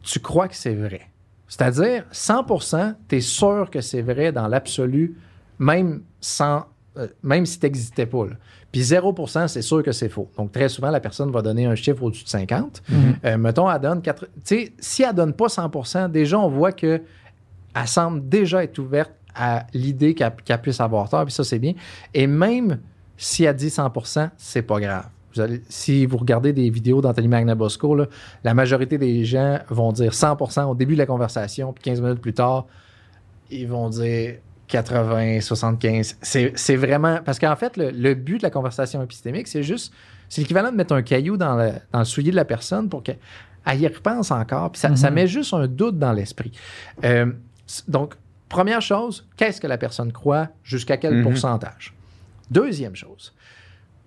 [0.02, 1.02] tu crois que c'est vrai?
[1.47, 5.16] C'est-à-dire, 100% tu es sûr que c'est vrai dans l'absolu,
[5.59, 6.66] même, sans,
[6.97, 8.27] euh, même si tu n'existais pas.
[8.27, 8.32] là.
[8.70, 10.31] Puis 0% c'est sûr que c'est faux.
[10.36, 12.82] Donc, très souvent, la personne va donner un chiffre au-dessus de 50.
[13.24, 14.27] Euh, mettons, elle donne 4.
[14.27, 17.01] Tu sais, si elle donne pas 100% déjà, on voit que
[17.74, 21.59] elle semble déjà être ouverte à l'idée qu'elle qu'elle puisse avoir tort, puis ça, c'est
[21.59, 21.74] bien.
[22.12, 22.81] Et même
[23.19, 25.05] si elle dit 100% c'est pas grave.
[25.35, 28.07] Vous allez- si vous regardez des vidéos d'Anthony Magnabosco, là,
[28.45, 32.20] la majorité des gens vont dire 100% au début de la conversation, puis 15 minutes
[32.23, 32.65] plus tard,
[33.51, 34.36] ils vont dire
[34.69, 36.16] 80, 75.
[36.23, 37.20] C'est vraiment...
[37.24, 39.93] Parce qu'en fait, le, le but de la conversation épistémique, c'est juste...
[40.31, 43.03] C'est l'équivalent de mettre un caillou dans le, dans le soulier de la personne pour
[43.03, 43.19] qu'elle
[43.66, 44.73] elle y repense encore.
[44.73, 45.15] Puis ça, ça Mhm.
[45.15, 46.53] met juste un doute dans l'esprit.
[47.05, 47.32] Euh,
[47.86, 48.15] donc,
[48.49, 51.23] première chose, qu'est-ce que la personne croit, jusqu'à quel Mhm.
[51.24, 51.95] pourcentage?
[52.50, 53.34] Deuxième chose,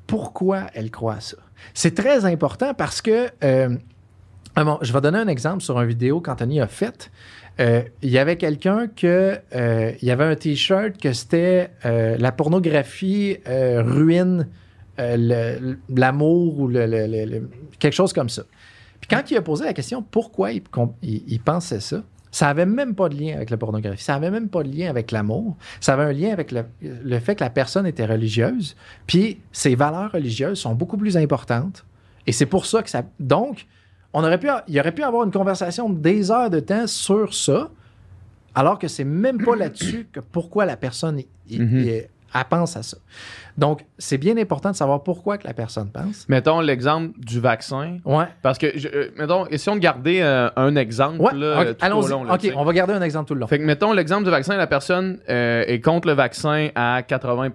[0.08, 1.38] pourquoi elle croit à ça?
[1.74, 3.76] C'est très important parce que, euh,
[4.56, 7.12] ah bon, je vais donner un exemple sur une vidéo qu'Anthony a faite.
[7.60, 12.32] Euh, Il y avait quelqu'un que, euh, il y avait un t-shirt que c'était la
[12.32, 14.48] pornographie ruine
[15.90, 17.50] l'amour ou le-
[17.80, 18.44] quelque chose comme ça.
[19.00, 23.10] Puis quand il a posé la question pourquoi il pensait ça, ça avait même pas
[23.10, 26.04] de lien avec la pornographie, ça avait même pas de lien avec l'amour, ça avait
[26.04, 28.76] un lien avec le, le fait que la personne était religieuse,
[29.06, 31.86] puis ses valeurs religieuses sont beaucoup plus importantes.
[32.28, 33.04] Et c'est pour ça que ça.
[33.20, 33.66] Donc,
[34.14, 37.34] on aurait pu, il aurait pu avoir une conversation de des heures de temps sur
[37.34, 37.70] ça,
[38.54, 42.04] alors que c'est même pas là-dessus que pourquoi la personne il-
[42.34, 42.98] elle pense à ça.
[43.58, 46.28] Donc, c'est bien important de savoir pourquoi que la personne pense.
[46.30, 47.98] Mettons l'exemple du vaccin.
[48.06, 48.26] Ouais.
[48.42, 51.74] Parce que, je- euh, mettons, essayons de garder euh, un exemple Ouais, là, ok, tout
[51.74, 52.10] au allons-y.
[52.12, 52.24] long.
[52.24, 53.48] là, OK, on va garder un exemple tout le long.
[53.48, 57.50] Fait que, mettons l'exemple du vaccin, la personne euh, est contre le vaccin à 80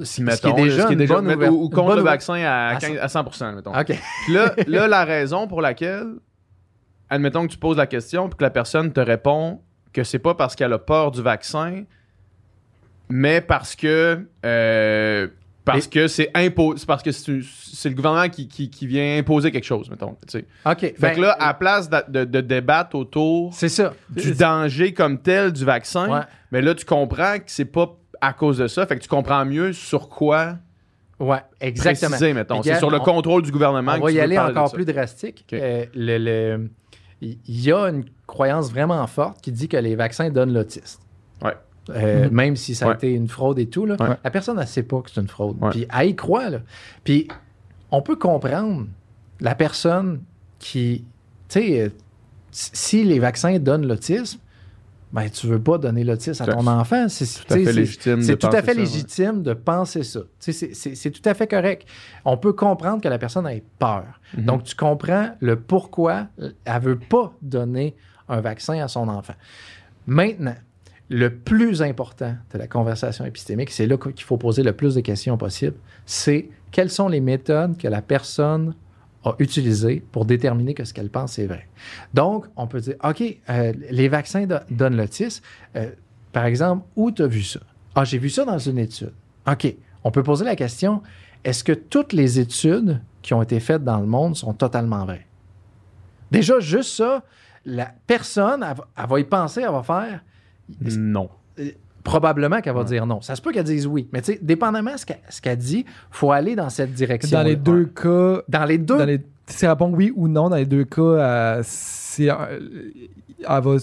[0.00, 2.02] si Ce mettons, qui est déjà là, ce qui est déjà- ouver- ou, contre le
[2.02, 3.24] vaccin à, à 15 à 100
[3.54, 3.72] mettons.
[3.78, 3.92] OK.
[4.24, 6.14] Puis là, là, la raison pour laquelle,
[7.10, 9.60] admettons que tu poses la question puis que la personne te répond
[9.92, 11.84] que c'est pas parce qu'elle a peur du vaccin,
[13.08, 15.28] mais parce que euh,
[15.64, 19.50] parce Et- que c'est imposé, parce que c'est le gouvernement qui, qui, qui vient imposer
[19.50, 20.14] quelque chose, mettons.
[20.26, 20.44] tu sais.
[20.66, 20.78] OK.
[20.80, 23.94] Fait ben, que là, à place de, de- de débattre autour c'est ça.
[24.10, 26.20] du danger comme tel du vaccin, Ouais.
[26.52, 28.86] mais là, tu comprends que c'est pas à cause de ça.
[28.86, 30.56] Fait que tu comprends mieux sur quoi
[31.18, 32.16] Ouais, exactement.
[32.18, 34.84] C'est sur le on- contrôle du gouvernement On que va tu y aller encore plus
[34.84, 35.46] drastique.
[35.54, 36.70] Euh, le- le-
[37.22, 41.00] Il y a une croyance vraiment forte qui dit que les vaccins donnent l'autisme.
[41.42, 41.54] Ouais.
[41.90, 42.32] Euh, Mhm.
[42.34, 42.94] Même si ça a Ouais.
[42.94, 44.16] été une fraude et tout, là, Ouais.
[44.24, 45.56] la personne ne sait pas que c'est une fraude.
[45.60, 45.70] Ouais.
[45.70, 46.48] Puis elle y croit.
[46.50, 46.58] Là.
[47.04, 47.28] Puis
[47.90, 48.86] on peut comprendre
[49.40, 50.20] la personne
[50.58, 51.04] qui,
[51.48, 51.88] tu sais, euh,
[52.50, 54.38] si les vaccins donnent l'autisme,
[55.12, 57.06] ben tu veux pas donner l'autisme à ton enfant.
[57.08, 60.20] C'est Tout à fait légitime de à penser fait ça, légitime de penser ça.
[60.40, 61.86] C'est tout à fait correct.
[62.24, 64.04] On peut comprendre que la personne ait peur.
[64.36, 64.44] Mhm.
[64.44, 66.28] Donc, tu comprends le pourquoi
[66.64, 67.94] elle veut pas donner
[68.28, 69.34] un vaccin à son enfant.
[70.06, 70.54] Maintenant,
[71.10, 75.00] le plus important de la conversation épistémique, c'est là qu'il faut poser le plus de
[75.00, 75.76] questions possible,
[76.06, 78.74] c'est quelles sont les méthodes que la personne
[79.24, 81.68] a utilisées pour déterminer que ce qu'elle pense est vrai.
[82.12, 85.42] Donc, on peut dire, OK, euh, les vaccins do- donnent l'autisme.
[85.76, 85.90] Euh,
[86.32, 87.60] par exemple, où tu as vu ça?
[87.94, 89.12] Ah, j'ai vu ça dans une étude.
[89.46, 89.74] OK.
[90.02, 91.02] On peut poser la question,
[91.44, 95.26] est-ce que toutes les études qui ont été faites dans le monde sont totalement vraies?
[96.30, 97.22] Déjà, juste ça,
[97.64, 100.22] la personne, elle va y penser, elle va faire.
[100.80, 101.28] Non.
[102.02, 102.84] Probablement qu'elle va Ouais.
[102.86, 103.22] dire non.
[103.22, 104.08] Ça se peut qu'elle dise oui.
[104.12, 107.38] Mais tu sais, dépendamment de ce qu'elle qu'elle dit, il faut aller dans cette direction.
[107.38, 108.98] Dans les deux cas, Dans les deux.
[108.98, 112.34] dans les, si elle répond oui ou non, dans les deux cas, euh, c'est, euh,
[113.40, 113.78] elle va, Ouais,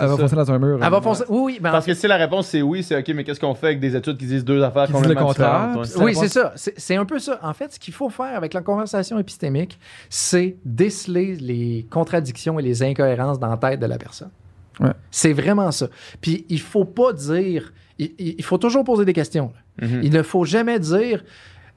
[0.00, 0.80] elle va foncer dans un mur.
[0.82, 1.22] Elle va foncer.
[1.28, 1.58] Oui, oui.
[1.60, 3.80] ben, Parce que si la réponse c'est oui, c'est OK, mais qu'est-ce qu'on fait avec
[3.80, 5.92] des études qui disent deux affaires Qui disent le contraire, différentes, ouais.
[5.94, 6.52] puis Oui, c'est ça.
[6.56, 7.38] C'est un peu ça.
[7.44, 12.62] En fait, ce qu'il faut faire avec la conversation épistémique, c'est déceler les contradictions et
[12.62, 14.30] les incohérences dans la tête de la personne.
[14.80, 14.92] Ouais.
[15.10, 15.88] C'est vraiment ça.
[16.20, 17.72] Puis il faut pas dire.
[17.98, 19.52] Il, faut toujours poser des questions.
[19.80, 20.00] Mhm.
[20.02, 21.22] Il ne faut jamais dire.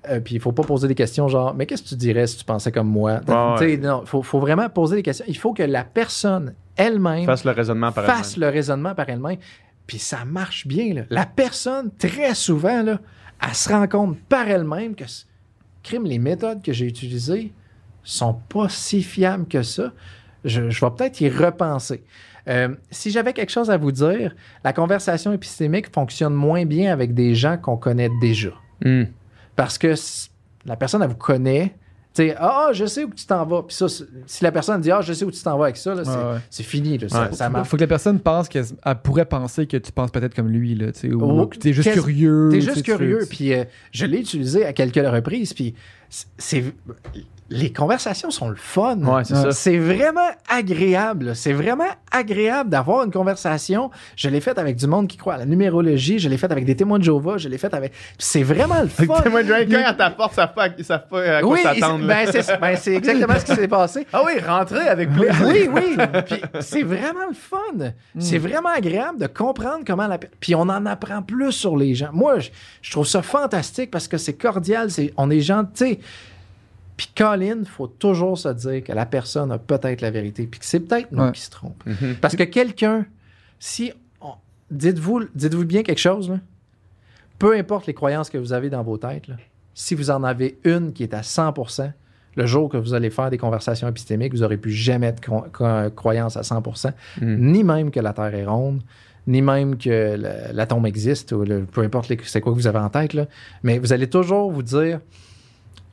[0.10, 2.38] euh, puis il faut pas poser des questions genre, mais qu'est-ce que tu dirais si
[2.38, 3.20] tu pensais comme moi?
[3.28, 3.58] Ouais.
[3.58, 5.26] Sais, Non, il faut, faut vraiment poser des questions.
[5.28, 8.50] Il faut que la personne elle-même Fasse le raisonnement par fasse elle-même.
[8.50, 9.38] le raisonnement par elle-même.
[9.86, 10.94] Puis ça marche bien.
[10.94, 11.02] là.
[11.10, 13.00] La personne, très souvent, là,
[13.46, 15.04] elle se rend compte par elle-même que
[15.84, 17.52] crime, les méthodes que j'ai utilisées
[18.04, 19.92] sont pas si fiables que ça.
[20.46, 22.04] Je, je vais peut-être y repenser.
[22.50, 27.14] Euh, si j'avais quelque chose à vous dire, la conversation épistémique fonctionne moins bien avec
[27.14, 28.52] des gens qu'on connaît déjà.
[28.84, 29.04] Hmm.
[29.56, 29.94] Parce que
[30.66, 31.76] la personne, elle vous connaît.
[32.16, 33.64] Tu sais, ah, je sais où tu t'en vas.
[33.64, 35.96] Puis ça, si la personne dit, ah, je sais où tu t'en vas avec ça,
[36.04, 36.38] c'est, Ouais, ouais.
[36.52, 36.98] c'est fini.
[37.00, 37.10] là.
[37.10, 37.34] ça, Ouais.
[37.34, 37.70] ça Il marche.
[37.70, 40.76] faut que la personne pense qu'elle elle pourrait penser que tu penses peut-être comme lui,
[40.76, 42.50] là, tu sais, ou Oh, que t'es juste curieux.
[42.52, 43.26] T'es tu sais, juste curieux.
[43.28, 45.54] Puis euh, je l'ai utilisé à quelques reprises.
[45.54, 45.74] Puis
[46.38, 46.64] c'est.
[47.50, 48.98] Les conversations sont le fun.
[49.00, 49.72] Ouais, c'est ça.
[49.78, 51.36] Vraiment agréable.
[51.36, 53.92] C'est vraiment agréable d'avoir une conversation.
[54.16, 56.20] Je l'ai faite avec du monde qui croit à la numérologie.
[56.20, 57.38] Je l'ai faite avec des témoins de Jéhovah.
[57.38, 57.92] Je l'ai faite avec.
[58.18, 59.22] C'est vraiment le fun.
[59.22, 62.08] Témoin de Jéhovah, quand à ta porte, savent pas, pas à quoi Oui, s'attendre.
[62.08, 64.08] ben c'est ben, c'est exactement ce qui s'est passé.
[64.14, 65.48] Ah oui, rentrez avec plaisir.
[65.48, 65.98] Oui, oui.
[66.26, 67.92] Puis c'est vraiment le fun.
[68.20, 70.18] C'est vraiment agréable de comprendre comment la.
[70.18, 72.10] Puis on en apprend plus sur les gens.
[72.14, 72.50] Moi, je,
[72.82, 74.90] je trouve ça fantastique parce que c'est cordial.
[74.92, 75.74] C'est, on est gentil.
[75.74, 76.00] tu sais.
[76.98, 80.46] Puis Colin, il faut toujours se dire que la personne a peut-être la vérité.
[80.48, 81.32] Puis que c'est peut-être nous Ouais.
[81.32, 81.84] qui se trompe.
[81.86, 82.16] Mhm.
[82.22, 83.06] Parce que quelqu'un,
[83.60, 83.92] si.
[84.22, 84.34] on-
[84.72, 86.40] dites-vous, dites-vous bien quelque chose, là.
[87.40, 89.36] Peu importe les croyances que vous avez dans vos têtes, là,
[89.74, 91.92] si vous en avez une qui est à 100%,
[92.36, 95.50] le jour que vous allez faire des conversations épistémiques, vous n'aurez plus jamais de cro-
[95.52, 96.92] cro- croyance à 100%,
[97.22, 97.36] Mm.
[97.52, 98.82] ni même que la Terre est ronde,
[99.28, 102.68] ni même que le- l'atome existe, ou le- peu importe les- c'est quoi que vous
[102.68, 103.26] avez en tête, là.
[103.64, 105.00] mais vous allez toujours vous dire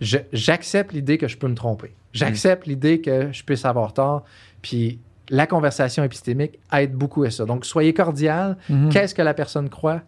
[0.00, 1.94] j'accepte l'idée que je peux me tromper.
[2.12, 4.24] J'accepte l'idée que je puisse avoir tort.
[4.62, 4.98] Puis
[5.28, 7.44] la conversation épistémique aide beaucoup à ça.
[7.44, 8.56] Donc, soyez cordial.
[8.68, 8.88] Mhm.
[8.90, 10.02] Qu'est-ce que la personne croit?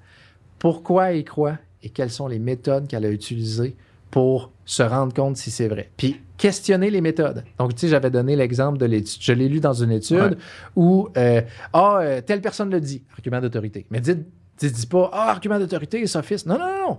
[0.58, 1.58] Pourquoi elle croit?
[1.82, 3.76] Et quelles sont les méthodes qu'elle a utilisées
[4.10, 5.90] pour se rendre compte si c'est vrai?
[5.96, 7.44] Puis questionner les méthodes.
[7.58, 9.20] Donc, tu sais, j'avais donné l'exemple de l'étude.
[9.22, 10.36] Je l'ai lu dans une étude Ouais.
[10.74, 11.40] où, euh,
[11.72, 13.86] ah, euh, telle personne le dit, argument d'autorité.
[13.90, 14.26] Mais dites,
[14.58, 16.46] dites, dites pas, ah, argument d'autorité, sophiste.
[16.46, 16.98] Non, non, non,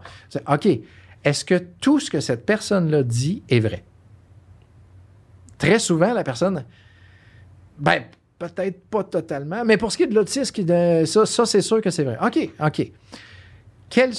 [0.53, 0.67] OK,
[1.23, 3.83] est-ce que tout ce que cette personne-là dit est vrai?
[5.57, 6.65] Très souvent, la personne,
[7.77, 8.03] ben,
[8.37, 12.03] peut-être pas totalement, mais pour ce qui est de l'autisme, ça, c'est sûr que c'est
[12.03, 12.17] vrai.
[12.21, 12.91] OK, OK.
[13.89, 14.13] Quel,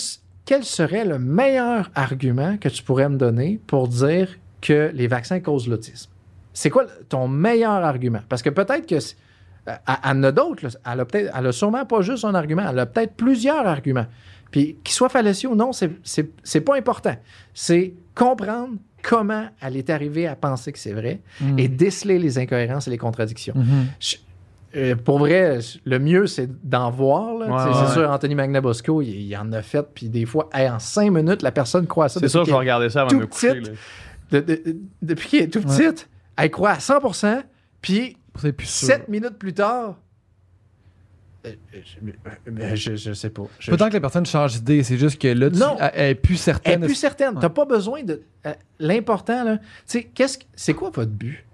[0.64, 4.28] serait le meilleur argument que tu pourrais me donner pour dire
[4.60, 6.10] que les vaccins causent l'autisme?
[6.52, 8.20] C'est quoi ton meilleur argument?
[8.28, 9.00] Parce que peut-être que.
[9.00, 9.16] c'est-
[9.66, 10.66] Elle en a d'autres.
[10.84, 11.04] Elle
[11.34, 12.64] elle a sûrement pas juste un argument.
[12.68, 14.06] Elle a peut-être plusieurs arguments.
[14.54, 15.90] Puis qu'ils soient fallacieux ou non, c'est,
[16.64, 17.16] pas important.
[17.54, 21.58] C'est comprendre comment elle est arrivée à penser que c'est vrai Mm.
[21.58, 23.54] et déceler les incohérences et les contradictions.
[23.56, 23.86] Mhm.
[23.98, 24.16] Je-
[24.76, 27.34] euh, pour vrai, le mieux, c'est d'en voir.
[27.34, 27.86] Ouais, ouais.
[27.88, 31.10] c'est sûr, Anthony Magnabosco, il, il en a fait, puis des fois, hey, en cinq
[31.10, 32.20] minutes, la personne croit à ça.
[32.20, 33.54] C'est ça, je qu'il- vais regarder ça avant tout de me coucher.
[33.54, 33.68] petite.
[34.30, 34.40] là.
[34.40, 35.76] de- de- de- depuis qu'il est tout Ouais.
[35.88, 37.42] petite, elle croit à 100%,
[37.82, 38.16] puis
[38.68, 38.86] sûr.
[38.88, 39.96] sept minutes plus tard,
[41.44, 43.42] je, euh, je, je sais pas.
[43.58, 45.76] Je- Pas tant que la personne change d'idée, c'est juste que là, tu, Non.
[45.80, 46.82] elle, elle est plus elle certaine.
[46.82, 47.38] est plus certaine.
[47.40, 48.22] T'as pas besoin de.
[48.46, 51.44] euh, L'important, là, tu sais, qu'est-ce que- c'est quoi votre but?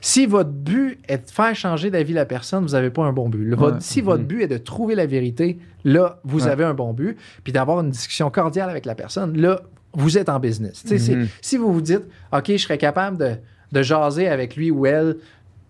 [0.00, 3.28] Si votre but est de faire changer d'avis la personne, vous n'avez pas un bon
[3.28, 3.42] but.
[3.44, 3.80] Le- votre- Ouais.
[3.80, 6.50] Si votre but est de trouver la vérité, là, vous Ouais.
[6.50, 7.16] avez un bon but.
[7.42, 9.62] Puis d'avoir une discussion cordiale avec la personne, là,
[9.94, 10.84] vous êtes en business.
[10.84, 11.28] Mhm.
[11.40, 13.32] Si vous vous dites, OK, je serais capable de,
[13.72, 15.16] de jaser avec lui ou elle,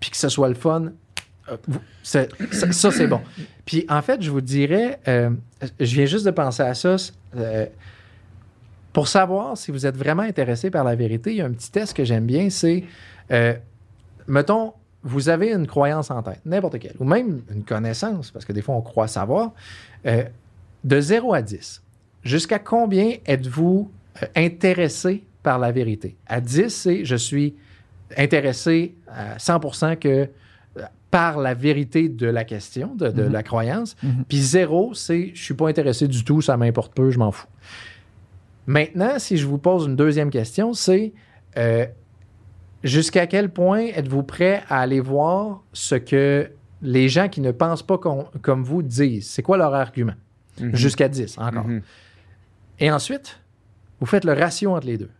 [0.01, 0.93] puis que ce soit le fun,
[1.51, 1.57] euh,
[2.03, 3.21] ça, c'est bon.
[3.65, 5.31] Puis en fait, je vous dirais, euh,
[5.81, 6.97] je viens juste de penser à ça.
[7.37, 7.67] euh,
[8.93, 11.71] pour savoir si vous êtes vraiment intéressé par la vérité, il y a un petit
[11.71, 12.85] test que j'aime bien, c'est,
[14.27, 14.73] mettons,
[15.05, 18.63] vous avez une croyance en tête, n'importe quelle, ou même une connaissance, parce que des
[18.63, 19.53] fois on croit savoir,
[20.05, 21.83] de 0 à 10.
[22.25, 23.89] Jusqu'à combien êtes-vous
[24.35, 26.17] intéressé par la vérité?
[26.27, 27.55] À 10, c'est je suis
[28.17, 30.29] intéressé à 100% que
[31.11, 33.33] par la vérité de la question, de, de Mhm.
[33.33, 33.97] la croyance.
[34.03, 34.25] Mhm.
[34.29, 37.47] Puis 0, c'est je suis pas intéressé du tout, ça m'importe peu, je m'en fous.
[38.67, 41.13] Maintenant, si je vous pose une deuxième question, c'est
[41.57, 41.87] euh,
[42.85, 46.51] jusqu'à quel point êtes-vous prêt à aller voir ce que
[46.83, 49.29] les gens qui ne pensent pas com- comme vous disent?
[49.31, 50.15] C'est quoi leur argument?
[50.61, 50.75] Mhm.
[50.77, 51.67] Jusqu'à 10 encore.
[52.81, 53.41] Et ensuite,
[54.01, 55.11] vous faites le ratio entre les deux.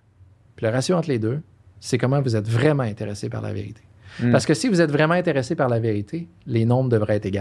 [0.57, 1.41] Puis le ratio entre les deux,
[1.81, 3.81] c'est comment vous êtes vraiment intéressé par la vérité.
[4.21, 4.33] Mm.
[4.33, 7.41] Parce que si vous êtes vraiment intéressé par la vérité, les nombres devraient être égaux.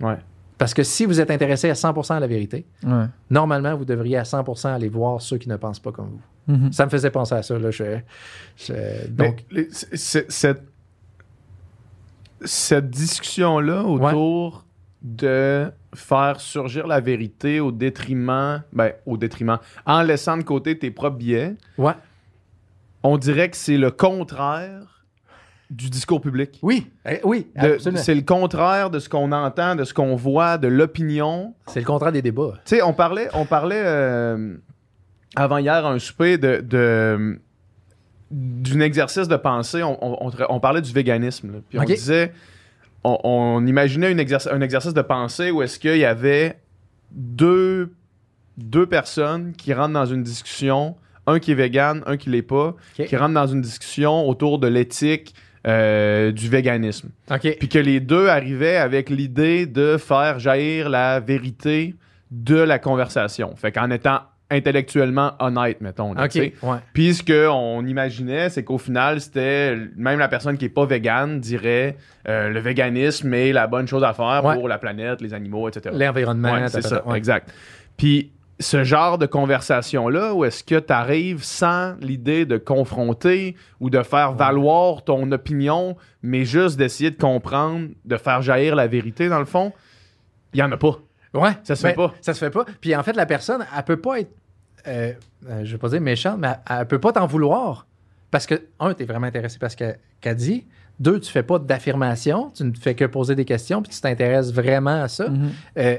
[0.00, 0.16] Ouais.
[0.58, 3.04] Parce que si vous êtes intéressé à 100% à la vérité, Ouais.
[3.30, 6.54] normalement, vous devriez à 100% aller voir ceux qui ne pensent pas comme vous.
[6.54, 6.72] Mhm.
[6.72, 7.58] Ça me faisait penser à ça.
[7.58, 7.98] Là, je-
[8.56, 9.44] je- Donc,
[9.92, 10.62] cette,
[12.44, 14.64] cette discussion-là autour
[15.02, 20.90] de faire surgir la vérité au détriment, ben, au détriment, en laissant de côté tes
[20.90, 21.92] propres biais, ouais.
[23.02, 24.95] on dirait que c'est le contraire
[25.70, 26.58] du discours public.
[26.62, 28.02] Oui, eh, oui, absolument.
[28.02, 31.54] C'est le contraire de ce qu'on entend, de ce qu'on voit, de l'opinion.
[31.66, 32.52] C'est le contraire des débats.
[32.64, 34.54] Tu sais, on parlait, on parlait euh,
[35.34, 37.40] avant hier à un souper de, de-
[38.30, 39.82] d'un exercice de pensée.
[39.82, 41.52] On, on- on tra- on parlait du véganisme.
[41.52, 41.58] là.
[41.68, 42.32] Puis on disait,
[43.02, 46.58] on, imaginait une exerc- un exercice de pensée où est-ce qu'il y avait
[47.12, 47.92] deux,
[48.58, 52.74] deux personnes qui rentrent dans une discussion, un qui est vegan, un qui l'est pas,
[53.08, 55.34] qui rentrent dans une discussion autour de l'éthique
[55.66, 57.10] euh, du véganisme
[57.58, 61.94] puis que les deux arrivaient avec l'idée de faire jaillir la vérité
[62.30, 63.54] de la conversation.
[63.56, 66.12] Fait qu'en étant intellectuellement honnête, mettons.
[66.14, 66.28] là.
[66.34, 66.52] Ouais.
[66.92, 71.40] Puis ce qu'on imaginait, c'est qu'au final, c'était même la personne qui est pas végane
[71.40, 71.96] dirait
[72.28, 74.54] euh, le véganisme est la bonne chose à faire Ouais.
[74.54, 75.94] pour la planète, les animaux, etc.
[75.98, 76.52] L'environnement.
[76.52, 77.52] Ouais, c'est ça, exact.
[77.96, 83.90] Puis ce genre de conversation-là, où est-ce que tu arrives sans l'idée de confronter ou
[83.90, 89.28] de faire valoir ton opinion, mais juste d'essayer de comprendre, de faire jaillir la vérité,
[89.28, 89.72] dans le fond,
[90.54, 90.98] il y en a pas.
[91.34, 92.14] Ouais, Ça se fait ben, pas.
[92.22, 92.64] Ça se fait pas.
[92.80, 94.32] Puis en fait, la personne, elle peut pas être,
[94.86, 95.12] euh,
[95.48, 97.86] euh, je vais pas dire méchante, mais elle, elle peut pas t'en vouloir.
[98.30, 100.66] Parce que, un, tu es vraiment intéressé par ce qu'elle qu'elle dit.
[100.98, 102.50] Deux, tu fais pas d'affirmation.
[102.54, 105.28] Tu ne fais que poser des questions, puis tu t'intéresses vraiment à ça.
[105.28, 105.50] Mhm.
[105.78, 105.98] Euh,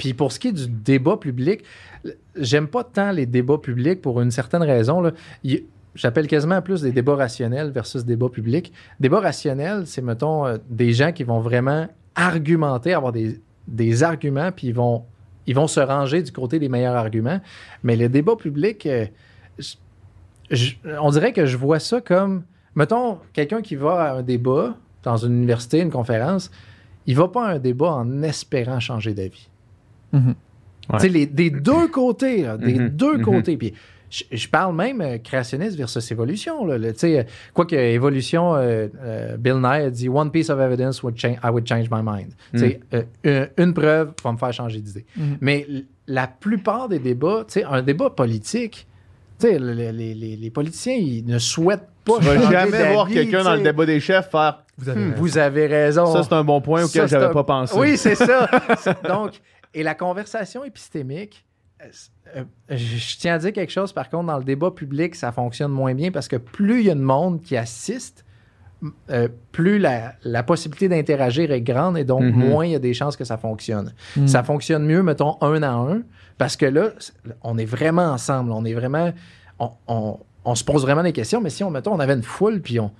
[0.00, 1.62] puis pour ce qui est du débat public,
[2.34, 5.02] j'aime pas tant les débats publics pour une certaine raison.
[5.02, 5.10] là.
[5.94, 8.72] J'appelle quasiment plus des débats rationnels versus débats publics.
[8.98, 14.52] Débat rationnel, c'est, mettons, euh, des gens qui vont vraiment argumenter, avoir des, des arguments,
[14.52, 15.04] puis ils vont,
[15.46, 17.40] ils vont se ranger du côté des meilleurs arguments.
[17.82, 19.04] Mais le débat public, euh,
[20.98, 22.44] on dirait que je vois ça comme,
[22.74, 26.50] mettons, quelqu'un qui va à un débat dans une université, une conférence,
[27.04, 29.49] il va pas à un débat en espérant changer d'avis.
[30.12, 30.34] Mhm.
[30.92, 31.08] Ouais.
[31.08, 33.22] Les- des deux côtés, là, des Mhm, deux mhm.
[33.22, 33.56] côtés.
[33.56, 33.74] Puis
[34.10, 36.66] je, je parle même euh, créationniste versus évolution.
[36.66, 37.22] Là, sais, euh,
[37.54, 41.36] quoi que évolution, euh, euh, Bill Nye a dit One piece of evidence would change,
[41.44, 42.30] I would change my mind.
[42.52, 42.80] Tu sais,
[43.22, 45.04] une, une preuve va me faire changer d'idée.
[45.40, 48.88] Mais l- la plupart des débats, tu sais, un débat politique,
[49.38, 52.92] tu sais, le- le- les, les- les politiciens, ils ne souhaitent pas Tu vas jamais
[52.92, 55.22] voir quelqu'un dans le débat des chefs faire Vous avez Hmm, raison.
[55.22, 56.06] Vous avez raison.
[56.14, 57.78] ça, c'est un bon point auquel c'est j'avais un- pas pensé.
[57.78, 58.48] Oui, c'est ça.
[58.80, 59.32] C'est- Donc,
[59.74, 61.44] et la conversation épistémique,
[61.82, 61.86] euh,
[62.36, 62.44] euh,
[62.76, 65.94] je, tiens à dire quelque chose, par contre, dans le débat public, ça fonctionne moins
[65.94, 68.24] bien parce que plus il y a de monde qui assiste,
[69.10, 72.32] euh, plus la, la possibilité d'interagir est grande et donc Mhm.
[72.32, 73.92] moins il y a des chances que ça fonctionne.
[74.16, 74.26] Mm.
[74.26, 76.02] Ça fonctionne mieux, mettons, un à un,
[76.38, 76.90] parce que là,
[77.42, 78.52] on est vraiment ensemble.
[78.52, 79.12] On est vraiment.
[79.58, 82.22] On, on- on se pose vraiment des questions, mais si on, mettons, on avait une
[82.22, 82.90] foule, puis on.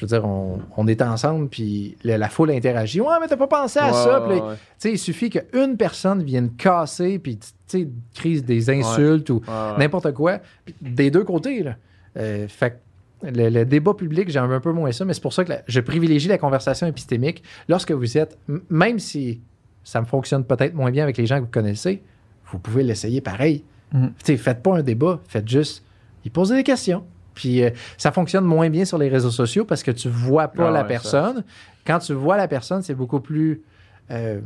[0.00, 3.02] Je veux dire, on, on était ensemble, puis la, la foule interagit.
[3.02, 4.20] Ouais, mais t'as pas pensé à Ouais, ça.
[4.22, 4.54] ouais, Puis là, ouais.
[4.54, 9.42] tu sais, il suffit qu'une personne vienne casser, puis tu sais, crise des insultes ou
[9.46, 9.78] Ouais, ouais.
[9.78, 10.38] n'importe quoi,
[10.80, 11.62] des deux côtés.
[11.62, 11.76] Là.
[12.16, 12.80] Euh, fait
[13.22, 15.50] que le, le débat public, j'aime un peu moins ça, mais c'est pour ça que
[15.50, 17.42] la- je privilégie la conversation épistémique.
[17.68, 18.38] Lorsque vous êtes,
[18.70, 19.42] même si
[19.84, 22.02] ça me fonctionne peut-être moins bien avec les gens que vous connaissez,
[22.50, 23.64] vous pouvez l'essayer pareil.
[23.92, 25.84] Tu sais, faites pas un débat, faites juste
[26.24, 27.04] y poser des questions.
[27.34, 30.68] Puis euh, ça fonctionne moins bien sur les réseaux sociaux parce que tu vois pas
[30.68, 31.44] Ah la ouais, personne.
[31.86, 33.62] Quand tu vois la personne, c'est beaucoup plus,
[34.10, 34.40] euh,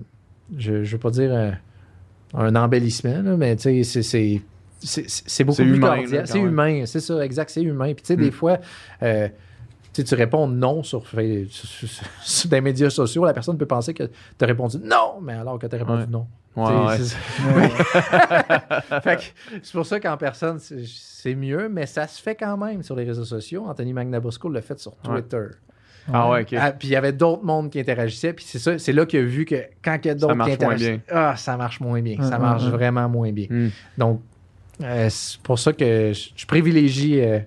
[0.56, 1.50] je ne veux pas dire euh,
[2.34, 4.40] un embellissement, là, mais tu sais, c'est-
[4.80, 6.26] c'est beaucoup plus humain, cordial.
[6.26, 7.94] C'est humain, c'est ça, exact, c'est humain.
[7.94, 8.32] Puis tu sais, des Mm.
[8.32, 8.58] fois,
[9.92, 11.04] tu réponds non sur,
[11.48, 11.88] sur, sur-
[12.22, 14.10] sur des médias sociaux, la personne peut penser que tu
[14.44, 16.08] as répondu non, mais alors que tu as répondu Ouais.
[16.10, 16.26] non.
[16.56, 16.96] Ouais,
[19.62, 23.04] c'est- pour ça qu'en personne, c'est- mieux, mais ça se fait quand même sur les
[23.04, 23.64] réseaux sociaux.
[23.66, 25.22] Anthony Magnabosco l'a fait sur Ouais.
[25.22, 25.46] Twitter.
[26.12, 26.54] Ah ouais, ok.
[26.60, 29.20] Ah, puis il y avait d'autres mondes qui interagissaient, puis c'est ça, c'est là qu'il
[29.20, 31.80] a vu que quand il y a d'autres qui marche moins interagissent, ah, ça marche
[31.80, 33.46] moins bien, ça marche vraiment moins bien.
[33.48, 33.68] Hmm.
[33.96, 34.20] Donc,
[34.82, 37.20] euh, c'est pour ça que je, je privilégie.
[37.22, 37.38] euh,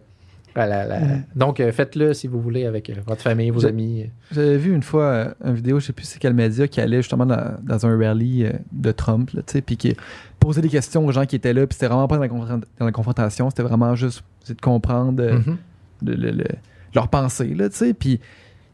[0.66, 1.24] la- la- la- Mhm.
[1.36, 4.10] Donc, euh, faites-le si vous voulez avec euh, votre famille, vos amis.
[4.32, 6.98] J'avais vu une fois euh, une vidéo, je sais plus c'est quel média, qui allait
[7.02, 9.30] justement dans, dans un rallye euh, de Trump,
[9.66, 9.96] puis qui
[10.40, 12.62] posait des questions aux gens qui étaient là, puis c'était vraiment pas dans la, confron-
[12.80, 16.44] dans la confrontation, c'était vraiment juste de comprendre le- le- le-
[16.96, 18.20] leur pensée, là, tu sais, puis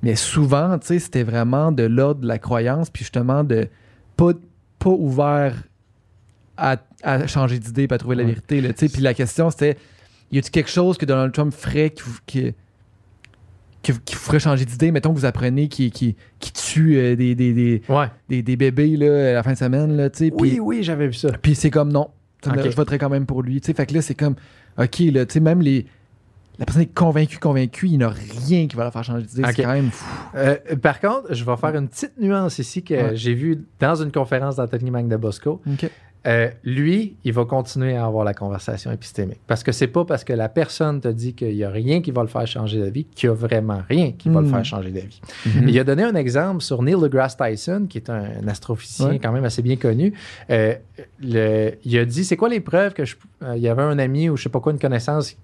[0.02, 3.68] mais souvent, tu sais, c'était vraiment de l'ordre de la croyance, puis justement de
[4.18, 4.32] pas,
[4.80, 5.56] pas ouvert
[6.58, 9.78] à, à changer d'idée, à trouver la vérité, là, tu sais, puis la question c'était,
[10.34, 12.54] y a-t-il quelque chose que Donald Trump ferait qui, vous- qui,
[13.82, 16.98] qui, vous- qui vous ferait changer d'idée, mettons que vous apprenez qu'il qui, qui tue
[16.98, 18.08] euh, des, des, des, Ouais.
[18.30, 21.32] des, des bébés là, à la fin de semaine, là, Oui, oui, j'avais vu ça.
[21.42, 22.10] puis c'est comme non.
[22.46, 23.62] Je voterai quand même pour lui.
[23.62, 24.36] Tu sais, fait que là, c'est comme,
[24.78, 25.86] OK, là, tu sais, même les.
[26.60, 29.42] La personne est convaincue, convaincue, il n'y a rien qui va la faire changer d'idée.
[29.56, 30.06] C'est quand même fou.
[30.36, 33.16] Euh, par contre, je vais faire une petite nuance ici que Ouais.
[33.16, 35.62] j'ai vue dans une conférence d'Anthony Magnabosco.
[35.66, 35.90] OK.
[36.26, 39.42] Euh, lui, il va continuer à avoir la conversation épistémique.
[39.46, 42.12] Parce que c'est pas parce que la personne te dit qu'il n'y a rien qui
[42.12, 44.52] va le faire changer d'avis qu'il n'y a vraiment rien qui va le Mm.
[44.52, 45.20] faire changer d'avis.
[45.46, 45.68] Mhm.
[45.68, 49.20] Il a donné un exemple sur Neil deGrasse Tyson, qui est un, un astrophysicien Ouais.
[49.20, 50.14] quand même assez bien connu.
[50.50, 50.76] Euh,
[51.22, 53.16] le- il a dit c'est quoi les preuves que je.
[53.44, 55.36] euh, il y avait un ami ou je sais pas quoi, une connaissance,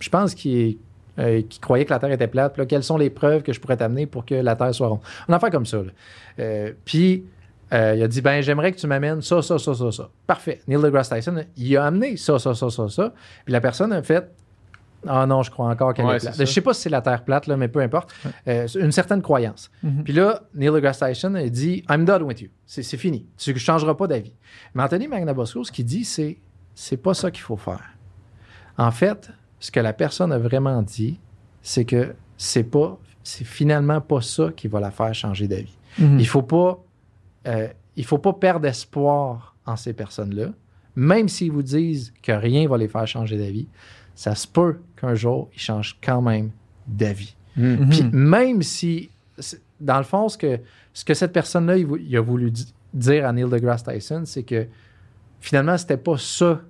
[0.00, 0.78] je pense qu'il
[1.18, 2.56] euh, qui croyait que la Terre était plate.
[2.58, 4.98] Là, quelles sont les preuves que je pourrais t'amener pour que la Terre soit ronde?
[5.28, 5.80] On en fait comme ça.
[6.40, 7.24] Euh, puis
[7.74, 10.08] euh, il a dit ben j'aimerais que tu m'amènes ça, ça, ça, ça, ça.
[10.26, 10.60] Parfait.
[10.68, 13.12] Neil deGrasse Tyson, il a amené ça, ça, ça, ça, ça.
[13.44, 14.30] Puis la personne a fait
[15.06, 16.38] ah non, je crois encore qu'elle Ouais, est plate.
[16.38, 18.14] Je sais pas si c'est la Terre plate, là, mais peu importe.
[18.48, 19.70] Euh, une certaine croyance.
[19.82, 20.04] Mhm.
[20.04, 22.48] Puis là, Neil deGrasse Tyson a dit I'm done with you.
[22.64, 23.26] C'est c'est fini.
[23.36, 24.34] Tu ne changeras pas d'avis.
[24.74, 26.38] Mais Anthony Magnabosco, ce qu'il dit, c'est
[26.74, 27.82] c'est pas ça qu'il faut faire.
[28.78, 29.30] En fait,
[29.60, 31.20] ce que la personne a vraiment dit,
[31.62, 35.76] c'est que c'est pas c'est finalement pas ça qui va la faire changer d'avis.
[35.98, 36.18] Mhm.
[36.18, 36.82] Il faut pas
[37.46, 40.48] euh, il faut pas perdre espoir en ces personnes-là,
[40.96, 43.68] même s'ils vous disent que rien va les faire changer d'avis.
[44.14, 46.50] Ça se peut qu'un jour ils changent quand même
[46.86, 47.34] d'avis.
[47.56, 47.74] Hmm.
[47.76, 47.88] Mhm.
[47.88, 49.10] Puis même si,
[49.80, 50.60] dans le fond, ce que,
[50.92, 54.22] ce que cette personne-là il, vou- il a voulu di- dire à Neil deGrasse Tyson,
[54.24, 54.66] c'est que
[55.40, 56.60] finalement, c'était pas ça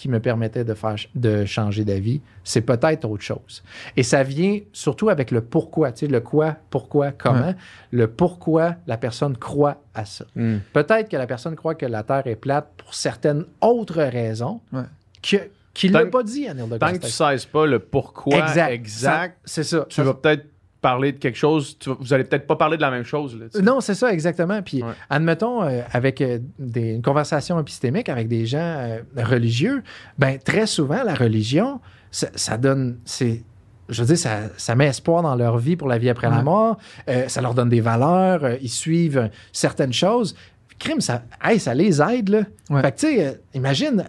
[0.00, 3.62] qui me permettait de, faire, de changer d'avis, c'est peut-être autre chose.
[3.98, 7.54] Et ça vient surtout avec le pourquoi, tu sais, le quoi, pourquoi, comment, Ouais.
[7.90, 10.24] le pourquoi la personne croit à ça.
[10.36, 10.56] Hmm.
[10.72, 14.84] Peut-être que la personne croit que la Terre est plate pour certaines autres raisons Ouais.
[15.22, 15.36] que,
[15.74, 18.38] qu'il ne l'a pas dit à Neil Tant que tu ne sais pas le pourquoi
[18.38, 19.84] exact, Ça- C'est ça.
[19.90, 20.46] tu vas peut-être
[20.80, 21.76] parler de quelque chose.
[21.78, 23.38] tu vous allez peut-être pas parler de la même chose.
[23.38, 23.60] Là.
[23.62, 24.62] Non, c'est ça, exactement.
[24.62, 24.92] Puis, Ouais.
[25.10, 29.82] admettons, euh, avec euh, des, une conversation épistémique avec des gens euh, religieux,
[30.18, 31.80] ben très souvent, la religion,
[32.10, 32.98] ça, ça donne.
[33.04, 33.42] c'est
[33.88, 36.42] je veux dire, ça, ça met espoir dans leur vie pour la vie après la
[36.42, 36.78] mort.
[37.08, 38.42] Euh, ça leur donne des valeurs.
[38.62, 40.36] ils suivent certaines choses
[40.78, 42.42] crime, ça, hey, ça les aide, là.
[42.70, 42.80] Ouais.
[42.82, 44.04] Fait que, tu sais, imagine,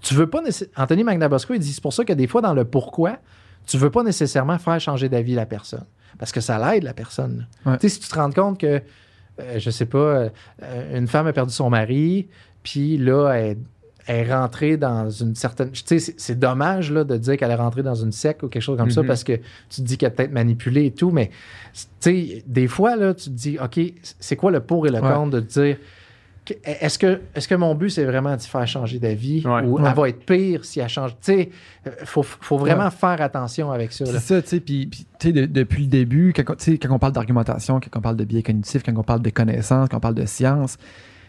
[0.00, 0.42] tu veux pas
[0.76, 3.18] Anthony Magnabosco, il dit c'est pour ça que des fois, dans le pourquoi,
[3.66, 5.84] tu veux pas nécessairement faire changer d'avis la personne.
[6.18, 7.46] Parce que ça l'aide, la personne.
[7.66, 7.76] Ouais.
[7.78, 8.80] Tu sais, si tu te rends compte que,
[9.40, 9.98] euh, je sais pas,
[10.62, 12.28] euh, une femme a perdu son mari,
[12.62, 13.58] puis là, elle,
[14.06, 15.72] elle est rentrée dans une certaine.
[15.72, 18.62] Tu sais, c'est- dommage là, de dire qu'elle est rentrée dans une secte ou quelque
[18.62, 19.08] chose comme ça Mhm.
[19.08, 19.42] parce que tu
[19.76, 21.30] te dis qu'elle est peut-être manipulée et tout, mais
[21.74, 23.80] tu sais, des fois, là, tu te dis, OK,
[24.20, 25.12] c'est quoi le pour et le Ouais.
[25.12, 25.76] contre de te dire.
[26.64, 29.62] Est-ce que, est que mon but, c'est vraiment de faire changer d'avis Ouais.
[29.62, 29.82] ou Ouais.
[29.88, 31.12] elle va être pire si elle change?
[31.12, 31.50] Tu sais,
[31.84, 32.90] il faut, faut vraiment Ouais.
[32.90, 34.06] faire attention avec ça.
[34.06, 36.98] C'est ça, tu sais, puis, puis, tu sais, de- depuis le début, quand, on- quand
[36.98, 40.00] parle d'argumentation, quand on parle de biais cognitifs, quand on parle de connaissances, quand on
[40.00, 40.76] parle de science,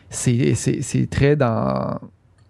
[0.10, 2.00] c'est, c'est, c'est très dans,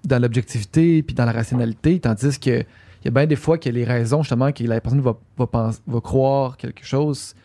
[0.06, 2.60] dans l'objectivité puis dans la rationalité, tandis que
[3.02, 5.48] il y a bien des fois que les raisons, justement, que la personne va, va,
[5.48, 7.36] penser, va croire quelque chose,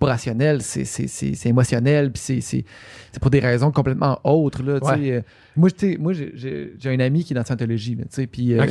[0.00, 2.64] pas rationnel, c'est, émotionnel, puis c'est,
[3.20, 4.78] pour des raisons complètement autres, là.
[4.82, 5.10] Ouais.
[5.12, 5.20] Euh,
[5.56, 5.68] Moi,
[6.00, 7.96] moi j'ai, un ami qui est dans la scientologie,
[8.32, 8.54] puis...
[8.54, 8.66] euh,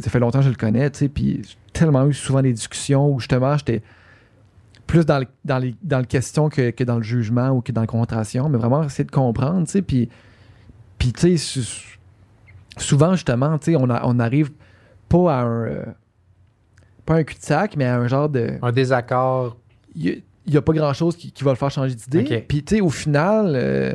[0.00, 3.20] ça fait longtemps que je le connais, puis j'ai tellement eu souvent des discussions où
[3.20, 3.82] justement j'étais
[4.86, 7.70] plus dans le, dans les, dans le question que, que dans le jugement ou que
[7.72, 10.08] dans la concentration, mais vraiment essayer de comprendre, tu sais, puis,
[10.98, 11.98] puis tu sais, sou-
[12.78, 14.50] souvent justement, tu sais, on, a- on arrive
[15.10, 15.84] pas à un, euh,
[17.04, 19.56] pas un cul-de-sac, mais à un genre de, Un désaccord.
[19.94, 22.20] Il n'y a, pas grand-chose qui, qui va le faire changer d'idée.
[22.20, 22.44] Ok.
[22.48, 23.92] Puis, tu sais, au final, euh,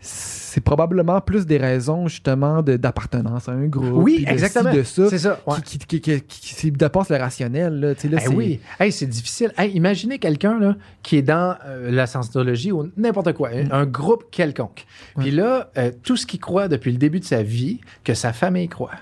[0.00, 4.02] c'est probablement plus des raisons, justement, d'appartenance à un groupe.
[4.04, 4.72] Oui, exactement.
[4.72, 5.40] de ça, C'est ça.
[5.46, 5.56] ouais.
[5.64, 7.80] qui, qui, qui, qui, dépasse le rationnel.
[7.80, 9.52] Là, là, Eh c'est- oui, Hey, c'est difficile.
[9.58, 13.86] Hey, imaginez quelqu'un là, qui est dans euh, la scientologie ou n'importe quoi, un- un
[13.86, 14.86] groupe quelconque.
[15.18, 18.32] Puis là, euh, tout ce qu'il croit depuis le début de sa vie, que sa
[18.32, 18.92] famille croit,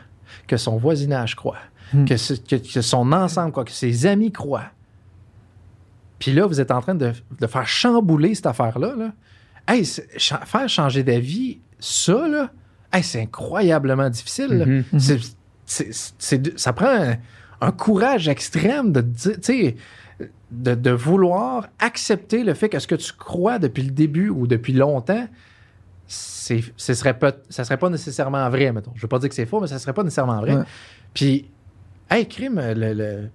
[0.47, 1.59] que son voisinage croit,
[1.93, 2.05] Mm.
[2.06, 4.64] que, ce- que- que son ensemble croit, que ses amis croient.
[6.18, 8.94] Puis là, vous êtes en train de, de faire chambouler cette affaire-là.
[8.97, 9.12] Là.
[9.68, 9.84] Hey,
[10.16, 12.51] cha- faire changer d'avis, ça, là,
[12.93, 14.84] hey, c'est incroyablement difficile.
[14.93, 15.01] Mhm.
[15.01, 15.36] C'est-
[15.66, 17.16] c'est- c'est- ça prend un,
[17.60, 19.05] un courage extrême de
[20.52, 24.47] de, de vouloir accepter le fait que ce que tu crois depuis le début ou
[24.47, 25.26] depuis longtemps,
[26.06, 28.93] ce serait pas, ça serait pas nécessairement vrai, mettons.
[28.94, 30.55] Je veux pas dire que c'est faux, mais ça serait pas nécessairement vrai.
[30.56, 30.62] Ouais.
[31.14, 31.51] Puis,
[32.10, 33.30] hey, crime, le, le-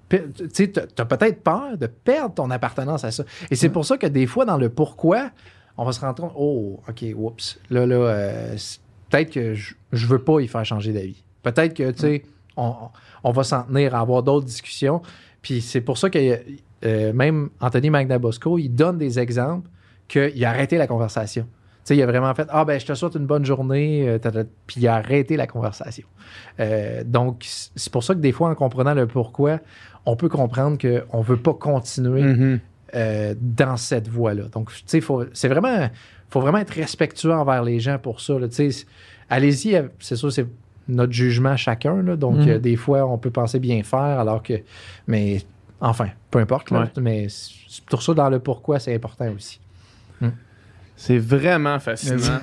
[0.54, 3.24] tu t'as peut-être peur de perdre ton appartenance à ça.
[3.50, 5.32] Et c'est pour ça que des fois, dans le pourquoi,
[5.78, 8.56] on va se rendre compte, oh, OK, oups, là, là, euh,
[9.10, 11.24] peut-être que je, je veux pas y faire changer d'avis.
[11.44, 12.24] Peut-être que, tu sais,
[12.58, 12.74] on,
[13.24, 15.02] on va s'en tenir à avoir d'autres discussions.
[15.42, 16.40] Puis c'est pour ça que
[16.86, 19.70] euh, même Anthony Magnabosco, il donne des exemples
[20.08, 21.48] qu'il a arrêté la conversation.
[21.84, 24.44] Tu sais, il a vraiment fait Ah, ben, je te souhaite une bonne journée, euh,
[24.68, 26.06] puis il a arrêté la conversation.
[26.60, 27.44] Euh, donc,
[27.76, 29.60] c'est pour ça que des fois, en comprenant le pourquoi,
[30.06, 32.60] on peut comprendre qu'on ne veut pas continuer Mhm.
[32.96, 34.44] euh, dans cette voie-là.
[34.52, 35.02] Donc, tu sais,
[35.34, 35.88] c'est vraiment,
[36.30, 38.38] faut vraiment être respectueux envers les gens pour ça.
[38.38, 38.48] là.
[38.50, 38.86] Tu sais,
[39.30, 40.46] allez-y, c'est sûr, c'est
[40.90, 42.02] notre jugement chacun.
[42.04, 42.16] là.
[42.16, 42.50] donc, Mhm.
[42.50, 44.54] euh, des fois, on peut penser bien faire, alors que,
[45.08, 45.42] mais
[45.80, 46.70] enfin, peu importe.
[46.70, 46.82] là.
[46.82, 46.90] Ouais.
[47.02, 47.28] mais
[47.90, 49.61] pour ça, dans le pourquoi, c'est important aussi.
[51.02, 52.40] C'est vraiment fascinant.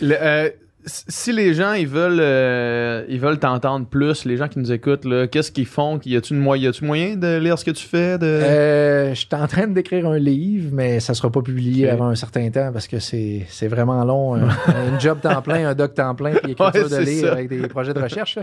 [0.00, 0.50] Le, euh,
[0.84, 5.06] si les gens ils veulent euh, ils veulent t'entendre plus, les gens qui nous écoutent,
[5.30, 5.98] qu'est-ce qu'ils font?
[6.04, 8.18] Y a-tu une moy- y a-tu moyen de lire ce que tu fais?
[8.18, 8.26] De...
[8.26, 12.08] Euh, je suis en train d'écrire un livre, mais ça ne sera pas publié avant
[12.08, 14.34] un certain temps parce que c'est vraiment long.
[14.34, 17.32] Un, un job temps plein, un doc temps plein, puis écriture Ouais, de livre ça.
[17.32, 18.38] avec des projets de recherche.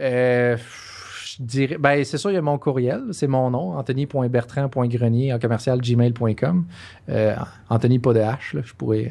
[0.00, 0.56] Euh,
[1.40, 5.80] dirais, ben, c'est sûr, il y a mon courriel, c'est mon nom, anthony.bertrand.grenier en commercial
[5.80, 6.66] gmail.com.
[7.08, 7.34] Euh,
[7.68, 9.10] Anthony, pas de H, là, je pourrais.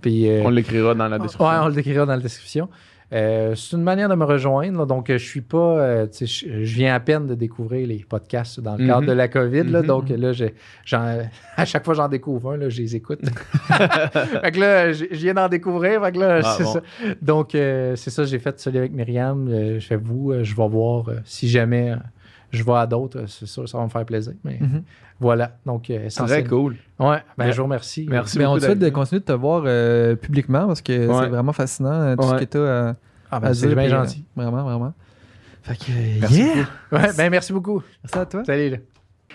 [0.00, 1.62] Puis, euh, On l'écrira dans la description.
[1.62, 2.68] on le décrira dans la description.
[3.12, 4.78] Euh, c'est une manière de me rejoindre.
[4.78, 4.86] là.
[4.86, 5.58] donc, euh, je suis pas.
[5.78, 9.06] euh, je, je viens à peine de découvrir les podcasts dans le cadre Mhm.
[9.08, 9.64] de la COVID.
[9.64, 9.80] là.
[9.82, 9.86] Mhm.
[9.86, 10.32] Donc, là,
[11.56, 13.20] à chaque fois j'en découvre un, là, je les écoute.
[13.68, 16.02] fait que là, je viens d'en découvrir.
[16.02, 16.72] Fait que là, Ah, c'est bon.
[16.72, 16.80] ça.
[17.20, 19.48] Donc, euh, c'est ça, j'ai fait celui avec Myriam.
[19.50, 21.94] Je fais vous, je vais voir si jamais
[22.52, 23.24] je vais à d'autres.
[23.26, 24.34] C'est sûr, ça va me faire plaisir.
[24.44, 24.82] Mais Mhm.
[25.18, 25.56] voilà.
[25.66, 26.76] Donc, euh, Très cool.
[27.00, 28.06] Ouais, ben, je vous remercie.
[28.08, 28.60] Merci Mais on beaucoup.
[28.60, 31.22] te souhaite de continuer de te voir euh, publiquement parce que Ouais.
[31.24, 32.38] c'est vraiment fascinant euh, tout Ouais.
[32.38, 32.94] ce que tu as
[33.30, 34.24] Ah, ben, à c'est dire, bien puis, euh, gentil.
[34.36, 34.92] Vraiment, vraiment.
[35.62, 36.54] Fait que, Merci yeah!
[36.92, 37.82] Ouais, ben, merci beaucoup.
[38.04, 38.42] Merci à toi.
[38.44, 38.70] Salut.
[38.70, 38.76] là.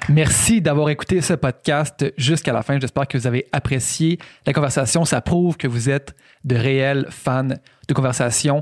[0.09, 2.79] Merci d'avoir écouté ce podcast jusqu'à la fin.
[2.79, 5.05] J'espère que vous avez apprécié la conversation.
[5.05, 8.61] Ça prouve que vous êtes de réels fans de conversation